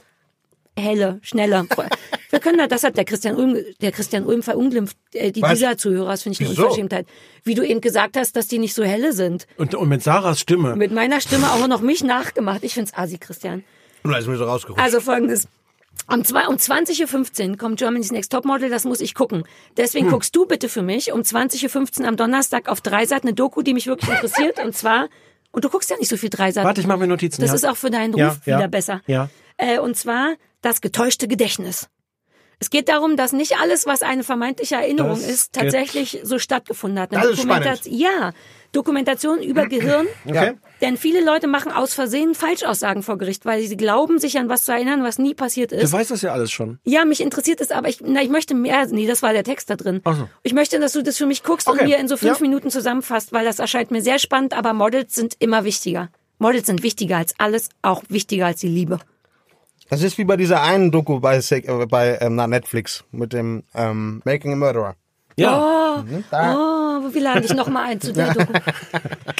[0.78, 1.66] helle, schneller.
[2.30, 5.50] Wir können da, das hat der Christian Ulm, der Christian Ulm verunglimpft, äh, die Was?
[5.58, 6.62] dieser Zuhörer, das finde ich eine Wieso?
[6.62, 7.06] Unverschämtheit.
[7.44, 9.46] Wie du eben gesagt hast, dass die nicht so helle sind.
[9.58, 10.74] und, und mit Sarahs Stimme.
[10.76, 12.64] Mit meiner Stimme auch noch mich nachgemacht.
[12.64, 13.64] Ich find's assi, Christian.
[14.04, 14.82] Da ist mir so rausgerutscht.
[14.82, 15.46] Also folgendes.
[16.08, 19.44] Um, zwei, um 20.15 Uhr kommt Germany's Next Topmodel, das muss ich gucken.
[19.76, 20.12] Deswegen Hm.
[20.12, 23.74] guckst du bitte für mich um 20.15 Uhr am Donnerstag auf Dreisat eine Doku, die
[23.74, 24.58] mich wirklich interessiert.
[24.64, 25.08] und zwar,
[25.52, 26.64] und du guckst ja nicht so viel Dreisat.
[26.64, 27.42] Warte, ich mache mir Notizen.
[27.42, 27.54] Das ja.
[27.56, 29.02] ist auch für deinen Ruf Ja, ja, wieder besser.
[29.06, 29.28] ja.
[29.58, 31.88] Äh, und zwar das getäuschte Gedächtnis.
[32.58, 36.98] Es geht darum, dass nicht alles, was eine vermeintliche Erinnerung Das ist, tatsächlich so stattgefunden
[37.00, 37.12] hat.
[37.12, 37.80] Eine Das ist spannend.
[37.86, 38.32] ja,
[38.72, 40.06] Dokumentation über Gehirn.
[40.24, 40.54] Okay.
[40.82, 44.64] Denn viele Leute machen aus Versehen Falschaussagen vor Gericht, weil sie glauben, sich an was
[44.64, 45.92] zu erinnern, was nie passiert Du ist.
[45.92, 46.78] weißt das ja alles schon.
[46.84, 48.86] Ja, mich interessiert es, aber ich, na, ich möchte mehr.
[48.88, 50.00] Nee, das war der Text da drin.
[50.04, 50.28] Ach so.
[50.42, 51.80] Ich möchte, dass du das für mich guckst Okay.
[51.82, 52.42] und mir in so fünf Ja.
[52.42, 56.08] Minuten zusammenfasst, weil das erscheint mir sehr spannend, aber Models sind immer wichtiger.
[56.38, 58.98] Models sind wichtiger als alles, auch wichtiger als die Liebe.
[59.88, 63.62] Das ist wie bei dieser einen Doku bei, äh, bei ähm, na, Netflix mit dem
[63.74, 64.96] ähm, Making a Murderer.
[65.36, 66.02] Ja.
[66.02, 66.02] Oh,
[67.12, 68.52] wir laden dich nochmal ein zu der Doku.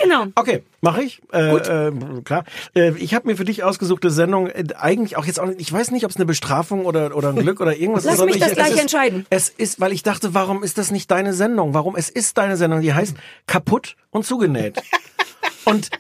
[0.03, 0.27] Genau.
[0.35, 1.23] Okay, mache ich.
[1.33, 1.93] Äh, äh,
[2.25, 2.45] klar.
[2.75, 5.73] Äh, ich habe mir für dich ausgesuchte Sendung äh, eigentlich auch jetzt auch nicht, ich
[5.73, 8.19] weiß nicht, ob es eine Bestrafung oder oder ein Glück oder irgendwas Lass ist.
[8.19, 9.27] sondern mich das ich, gleich es ist, entscheiden.
[9.31, 11.75] Es ist, weil ich dachte, warum ist das nicht deine Sendung?
[11.75, 12.81] Warum es ist deine Sendung?
[12.81, 14.83] Die heißt kaputt und zugenäht.
[15.65, 15.91] und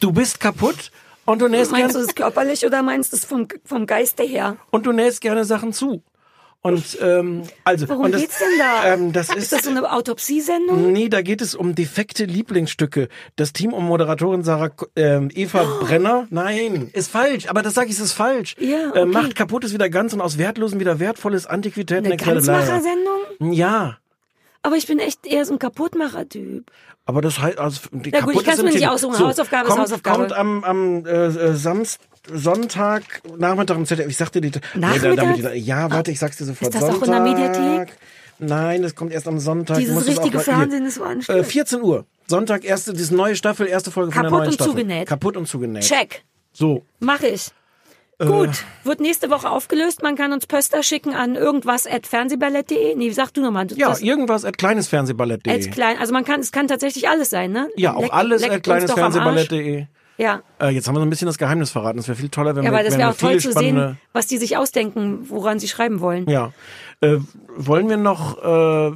[0.00, 0.92] du bist kaputt
[1.24, 4.22] und du nähst Meinst du gerne es körperlich oder meinst du es vom, vom Geiste
[4.22, 4.56] her?
[4.70, 6.02] und du nähst gerne Sachen zu.
[6.62, 8.92] Und ähm, also Worum und das, geht's denn da?
[8.92, 10.92] Ähm, das ist ist, das so eine Autopsiesendung?
[10.92, 13.08] Nee, da geht es um defekte Lieblingsstücke.
[13.36, 16.26] Das Team um Moderatorin Sarah ähm, Eva Brenner.
[16.28, 17.48] Nein, ist falsch.
[17.48, 18.56] Aber das sage ich, ist falsch.
[18.58, 19.06] Ja, äh, okay.
[19.06, 22.06] macht kaputtes wieder ganz und aus Wertlosen wieder wertvolles Antiquitäten.
[22.06, 22.18] Eine.
[22.18, 23.52] Ganzmacher-Sendung?
[23.52, 23.96] Ja.
[24.62, 26.70] Aber ich bin echt eher so ein Kaputtmacher-Typ.
[27.06, 29.18] Aber das heißt, also die Na gut, ich kaputt kann's ist mir nicht aussuchen.
[29.18, 30.18] Hausaufgabe ist kommt, Hausaufgabe.
[30.18, 32.00] Kommt am, am äh, äh, Samst,
[32.32, 33.02] Sonntag,
[33.38, 34.08] Nachmittag im ZDF.
[34.08, 34.52] Ich sagte die.
[34.74, 35.16] Nachmittag?
[35.16, 36.74] damit, ja, warte, ich sag's dir sofort.
[36.74, 37.24] Ist das auch in Sonntag.
[37.24, 37.96] der Mediathek?
[38.38, 39.78] Nein, das kommt erst am Sonntag.
[39.78, 40.38] Dieses es richtige.
[40.40, 41.46] Fernsehen ist so Äh, anstrengend.
[41.46, 42.06] 14 Uhr.
[42.26, 44.70] Sonntag, erste, diese neue Staffel, erste Folge von der Kaputt neuen und Staffel.
[44.72, 45.08] zugenäht.
[45.08, 45.82] Kaputt und zugenäht.
[45.82, 46.22] Check.
[46.52, 46.84] So.
[47.00, 47.50] Mach ich.
[48.20, 48.26] Äh.
[48.26, 48.50] Gut,
[48.84, 50.02] wird nächste Woche aufgelöst.
[50.02, 52.94] Man kann uns Pöster schicken an irgendwas at fernsehballett.de.
[52.94, 53.66] Nee, sag du nochmal.
[53.74, 55.52] Ja, das, irgendwas at kleinesfernsehballett.de.
[55.52, 55.96] als klein.
[55.98, 57.68] Also man kann, es kann tatsächlich alles sein, ne?
[57.76, 59.86] Ja, auch Leck- alles leckt at kleinesfernsehballett.de.
[60.18, 60.42] Ja.
[60.60, 61.98] Äh, jetzt haben wir so ein bisschen das Geheimnis verraten.
[61.98, 63.96] Es wäre viel toller, wenn Ja, wir, aber das wenn wäre auch toll zu sehen,
[64.12, 66.28] was die sich ausdenken, woran sie schreiben wollen.
[66.28, 66.52] Ja.
[67.02, 67.16] Äh,
[67.56, 68.92] wollen wir noch, äh,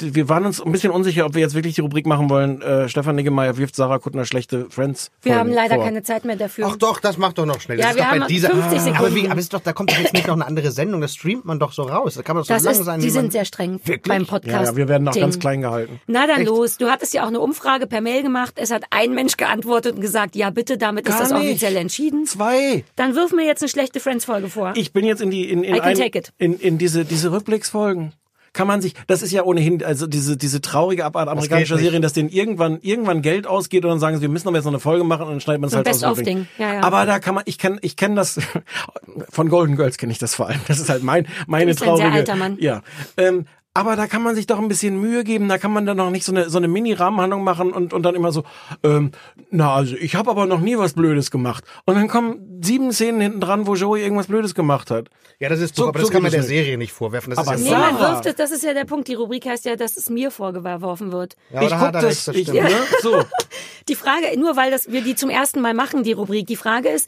[0.00, 2.88] wir waren uns ein bisschen unsicher, ob wir jetzt wirklich die Rubrik machen wollen, äh,
[2.88, 5.84] Stefan Niggemeier wirft Sarah Kuttner schlechte Friends Wir haben leider vor.
[5.84, 6.66] keine Zeit mehr dafür.
[6.70, 7.78] Ach doch, das macht doch noch schnell.
[7.80, 8.96] Ja, das ist wir doch bei haben dieser, 50 Sekunden.
[8.98, 11.14] Aber, wie, aber ist doch, da kommt doch jetzt nicht noch eine andere Sendung, das
[11.14, 12.14] streamt man doch so raus.
[12.14, 13.00] Da kann man doch so das lang ist, sein.
[13.00, 14.02] die sind sehr streng Wirklich?
[14.02, 14.70] beim Ja, Podcast.
[14.72, 16.00] ja, wir werden auch ganz klein gehalten.
[16.06, 16.48] Na dann Echt?
[16.48, 16.76] los.
[16.78, 18.54] Du hattest ja auch eine Umfrage per Mail gemacht.
[18.56, 21.40] Es hat ein Mensch geantwortet und gesagt, ja bitte, damit ist Gar das nicht.
[21.50, 22.26] offiziell entschieden.
[22.26, 22.84] Zwei.
[22.96, 24.72] Dann wirf mir jetzt eine schlechte Friends-Folge vor.
[24.76, 25.96] Ich bin jetzt in die in, in, ein,
[26.38, 28.12] in, in diese diese Rückblicksfolgen.
[28.52, 31.76] Kann man sich, das ist ja ohnehin, also diese diese traurige Abart amerikanischer.
[31.76, 34.64] Serien, dass denen irgendwann irgendwann Geld ausgeht und dann sagen sie, wir müssen aber jetzt
[34.64, 35.98] noch eine Folge machen und dann schneidet man es So ein halt aus.
[36.00, 36.36] dem Best-of-Ding.
[36.36, 36.46] Ding.
[36.58, 36.80] Ja, ja.
[36.82, 38.38] Aber da kann man, ich kenne ich kenne das
[39.28, 40.60] von Golden Girls kenne ich das vor allem.
[40.68, 42.16] Das ist halt mein meine Du bist ein sehr traurige.
[42.16, 42.56] alter Mann.
[42.60, 42.82] Ja.
[43.16, 45.96] Ähm, aber da kann man sich doch ein bisschen Mühe geben, da kann man dann
[45.96, 48.44] noch nicht so eine, so eine Mini-Rahmenhandlung machen und, und dann immer so,
[48.84, 49.10] ähm,
[49.50, 51.64] na also ich habe aber noch nie was Blödes gemacht.
[51.84, 55.08] Und dann kommen sieben Szenen hinten dran, wo Joey irgendwas Blödes gemacht hat.
[55.40, 56.44] Ja, das ist So- aber so das kann man der.
[56.44, 57.30] Serie nicht vorwerfen.
[57.30, 58.12] Das Aber ist Nee, ja man Sarah.
[58.12, 59.08] wirft es, das ist ja der Punkt.
[59.08, 61.34] Die Rubrik heißt ja, dass es mir vorgeworfen wird.
[61.52, 62.52] ja, ich da guck hat er das, ich, stimmt.
[62.62, 62.70] ne?
[63.02, 63.22] so.
[63.88, 66.88] Die Frage, nur weil das, wir die zum ersten Mal machen, die Rubrik, die Frage
[66.88, 67.06] ist,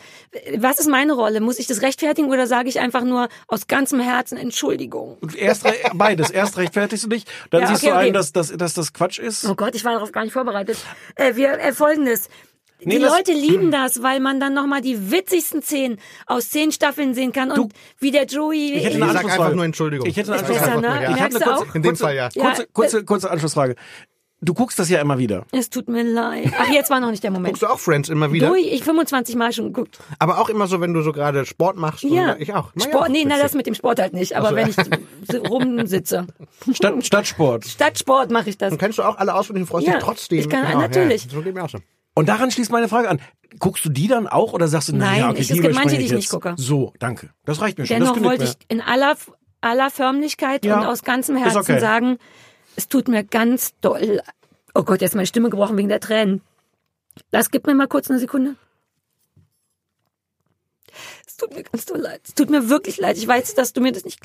[0.59, 1.41] was ist meine Rolle?
[1.41, 5.17] Muss ich das rechtfertigen oder sage ich einfach nur aus ganzem Herzen Entschuldigung?
[5.39, 5.65] Erst
[5.95, 6.29] beides.
[6.29, 8.13] Erst rechtfertigst du dich, dann Ja, siehst okay, du ein, okay.
[8.13, 9.45] dass, dass, dass das Quatsch ist.
[9.45, 10.79] Oh Gott, ich war darauf gar nicht vorbereitet.
[11.15, 12.29] Äh, wir äh, folgendes.
[12.85, 17.15] Nee, die Leute lieben das, weil man dann nochmal die witzigsten Szenen aus zehn Staffeln
[17.15, 18.75] sehen kann und wie der Joey.
[18.75, 19.43] Ich hätte Ich eine sag Anschlussfrage.
[19.45, 20.07] einfach nur Entschuldigung.
[20.07, 20.95] Ich hätte eine Ich Besser, Anschlussfrage.
[20.95, 21.01] ne?
[21.03, 21.75] Ich habe Merkst eine du kurze, auch?
[21.75, 22.29] In dem Fall ja.
[22.29, 23.77] Kurze, kurze, kurze Anschlussfrage.
[24.43, 25.47] Du guckst das ja immer wieder.
[25.51, 26.53] es tut mir leid.
[26.59, 27.55] Ach, jetzt war noch nicht der Moment.
[27.55, 28.49] Guckst du auch Friends immer wieder?
[28.49, 29.99] Durch, ich 25 Mal schon geguckt.
[30.19, 32.03] Aber auch immer so, wenn du so gerade Sport machst.
[32.05, 32.33] Ja.
[32.33, 32.71] Und ich auch.
[32.75, 34.37] Na ja, Sport, nee, na, das mit dem Sport halt nicht.
[34.37, 34.75] Aber so, wenn ja.
[35.33, 36.27] ich rumsitze.
[36.73, 37.65] Stadt, Stadtsport.
[37.65, 38.73] Statt Sport mache ich das.
[38.73, 40.39] Und kennst du auch alle auswendig und freust Ja, dich trotzdem.
[40.39, 41.25] ich kann- Ja, natürlich.
[41.25, 41.79] Ja, so geht mir auch so.
[42.15, 43.21] Und daran schließt meine Frage an.
[43.59, 45.97] Guckst du die dann auch oder sagst du, na Nein, ja, okay, es gibt manche,
[45.97, 46.17] die ich jetzt.
[46.17, 46.55] nicht gucke.
[46.59, 47.31] So, danke.
[47.47, 47.99] Das reicht mir schon.
[47.99, 48.51] Dennoch wollte mir.
[48.51, 49.17] ich in aller,
[49.63, 51.79] aller Förmlichkeit Ja, und aus ganzem Herzen okay.
[51.79, 52.19] sagen,
[52.77, 54.23] es tut mir ganz doll.
[54.75, 56.43] Oh Gott, jetzt ist meine Stimme gebrochen wegen der Tränen.
[57.31, 58.57] Das gib mir mal kurz eine Sekunde.
[61.27, 62.21] Es tut mir ganz doll leid.
[62.27, 63.19] Es tut mir wirklich leid.
[63.19, 64.19] Ich weiß, dass du mir das nicht.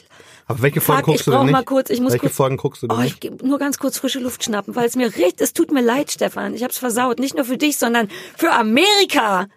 [0.48, 1.52] Aber welche Folgen Fuck, guckst ich du denn nicht?
[1.52, 3.24] mal kurz, ich muss welche kurz- Folgen guckst du denn Oh, nicht?
[3.26, 6.12] ich nur ganz kurz frische Luft schnappen, weil es mir richtig, es tut mir leid,
[6.12, 6.54] Stefan.
[6.54, 7.20] Ich hab's versaut.
[7.20, 9.48] Nicht nur für dich, sondern für Amerika.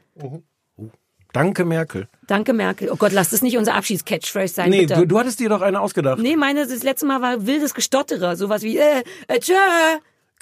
[1.34, 2.06] Danke, Merkel.
[2.28, 2.90] Danke, Merkel.
[2.92, 5.80] Oh Gott, lass das nicht unser Abschiedscatchphrase sein, Nee, du, du hattest dir doch eine
[5.80, 6.20] ausgedacht.
[6.20, 8.36] Nee, meine, das letzte Mal war wildes Gestotterer.
[8.36, 9.52] Sowas wie, äh, äh, tschö.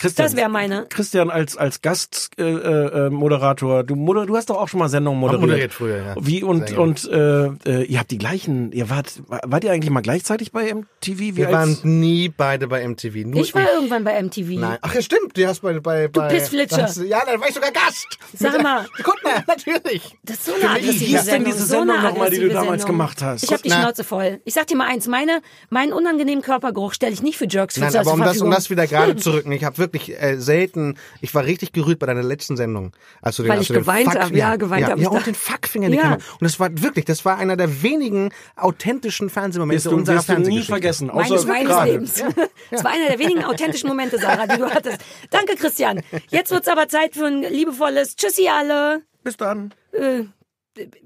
[0.02, 0.86] Christian, Das wäre meine.
[0.88, 4.88] Christian als als Gastmoderator, äh, äh, Moderator, du, moder du hast doch auch schon mal
[4.88, 5.40] Sendungen moderiert.
[5.42, 6.14] moderiert früher, ja.
[6.20, 9.90] Wie und Sehr und äh, äh, ihr habt die gleichen, ihr wart wart ihr eigentlich
[9.90, 11.18] mal gleichzeitig bei MTV?
[11.18, 13.24] Wie Wir als- waren nie beide bei MTV.
[13.26, 14.58] Nur Ich war irgendwann bei MTV.
[14.58, 14.78] Nein.
[14.82, 15.36] Ach ja, stimmt.
[15.36, 16.82] Du hast bei, bei, bei Pissflitscher.
[16.82, 18.06] hast du- Ja, da war ich sogar Gast.
[18.36, 18.84] Sag Mit- mal.
[19.04, 20.16] Kuttner, natürlich.
[20.24, 21.52] Das ist so eine Wie hieß denn Sendung.
[21.52, 22.86] diese so eine Sendung nochmal, die du damals Sendung.
[22.98, 23.44] gemacht hast?
[23.44, 23.82] Ich habe die Na.
[23.82, 24.40] Schnauze voll.
[24.44, 25.40] Ich sag dir mal eins, meine,
[25.70, 28.86] meinen unangenehmen Körpergeruch stelle ich nicht für Jerks Nein, aber um das, um das wieder
[28.86, 32.56] gerade zu rücken, ich habe wirklich äh, selten, ich war richtig gerührt bei deiner letzten
[32.56, 32.92] Sendung.
[33.20, 34.98] Als du den, Weil als ich du den geweint Fuck- hab, ja, geweint ja, hab
[34.98, 36.02] Ja, und den Fuckfinger in die Ja.
[36.04, 36.20] Kamera.
[36.32, 40.24] Und das war wirklich, das war einer der wenigen authentischen Fernsehmomente du, unserer du nie
[40.26, 40.72] Fernsehgeschichte.
[40.72, 41.06] vergessen.
[41.08, 41.90] meines, Außer meines gerade.
[41.92, 42.22] Lebens.
[42.70, 44.98] Das war einer der wenigen authentischen Momente, Sarah, die du hattest.
[45.30, 46.00] Danke, Christian.
[46.28, 49.02] Jetzt wird's aber Zeit für ein liebevolles Tschüssi alle.
[49.24, 49.72] Bis dann.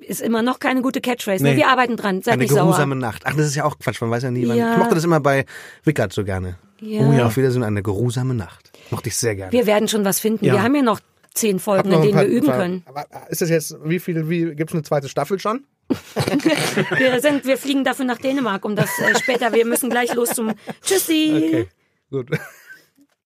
[0.01, 1.43] Ist immer noch keine gute Catchphrase.
[1.43, 1.51] Ne?
[1.51, 1.57] Nee.
[1.57, 2.22] Wir arbeiten dran.
[2.22, 3.01] Seid Eine nicht geruhsame sauer.
[3.01, 3.22] Nacht.
[3.26, 4.45] Ach, das ist ja auch Quatsch, man weiß ja nie.
[4.47, 4.72] Ja.
[4.74, 5.45] Ich mochte das immer bei
[5.82, 6.57] Wickert so gerne.
[6.81, 7.01] Ja.
[7.09, 7.27] Oh ja.
[7.27, 8.70] Auf Wiedersehen, eine geruhsame Nacht.
[8.91, 9.53] Mochte ich sehr gerne.
[9.53, 10.45] Wir werden schon was finden.
[10.45, 10.55] Ja.
[10.55, 11.01] Wir haben ja noch
[11.35, 12.83] zehn Folgen, noch in denen paar- wir üben paar- können.
[12.87, 15.64] Aber ist das jetzt, wie viel, wie, gibt's eine zweite Staffel schon?
[16.99, 19.53] Wir, sind, wir fliegen dafür nach Dänemark, um das äh, später.
[19.53, 20.53] Wir müssen gleich los zum
[20.83, 21.33] Tschüssi.
[21.37, 21.68] Okay,
[22.11, 22.31] gut.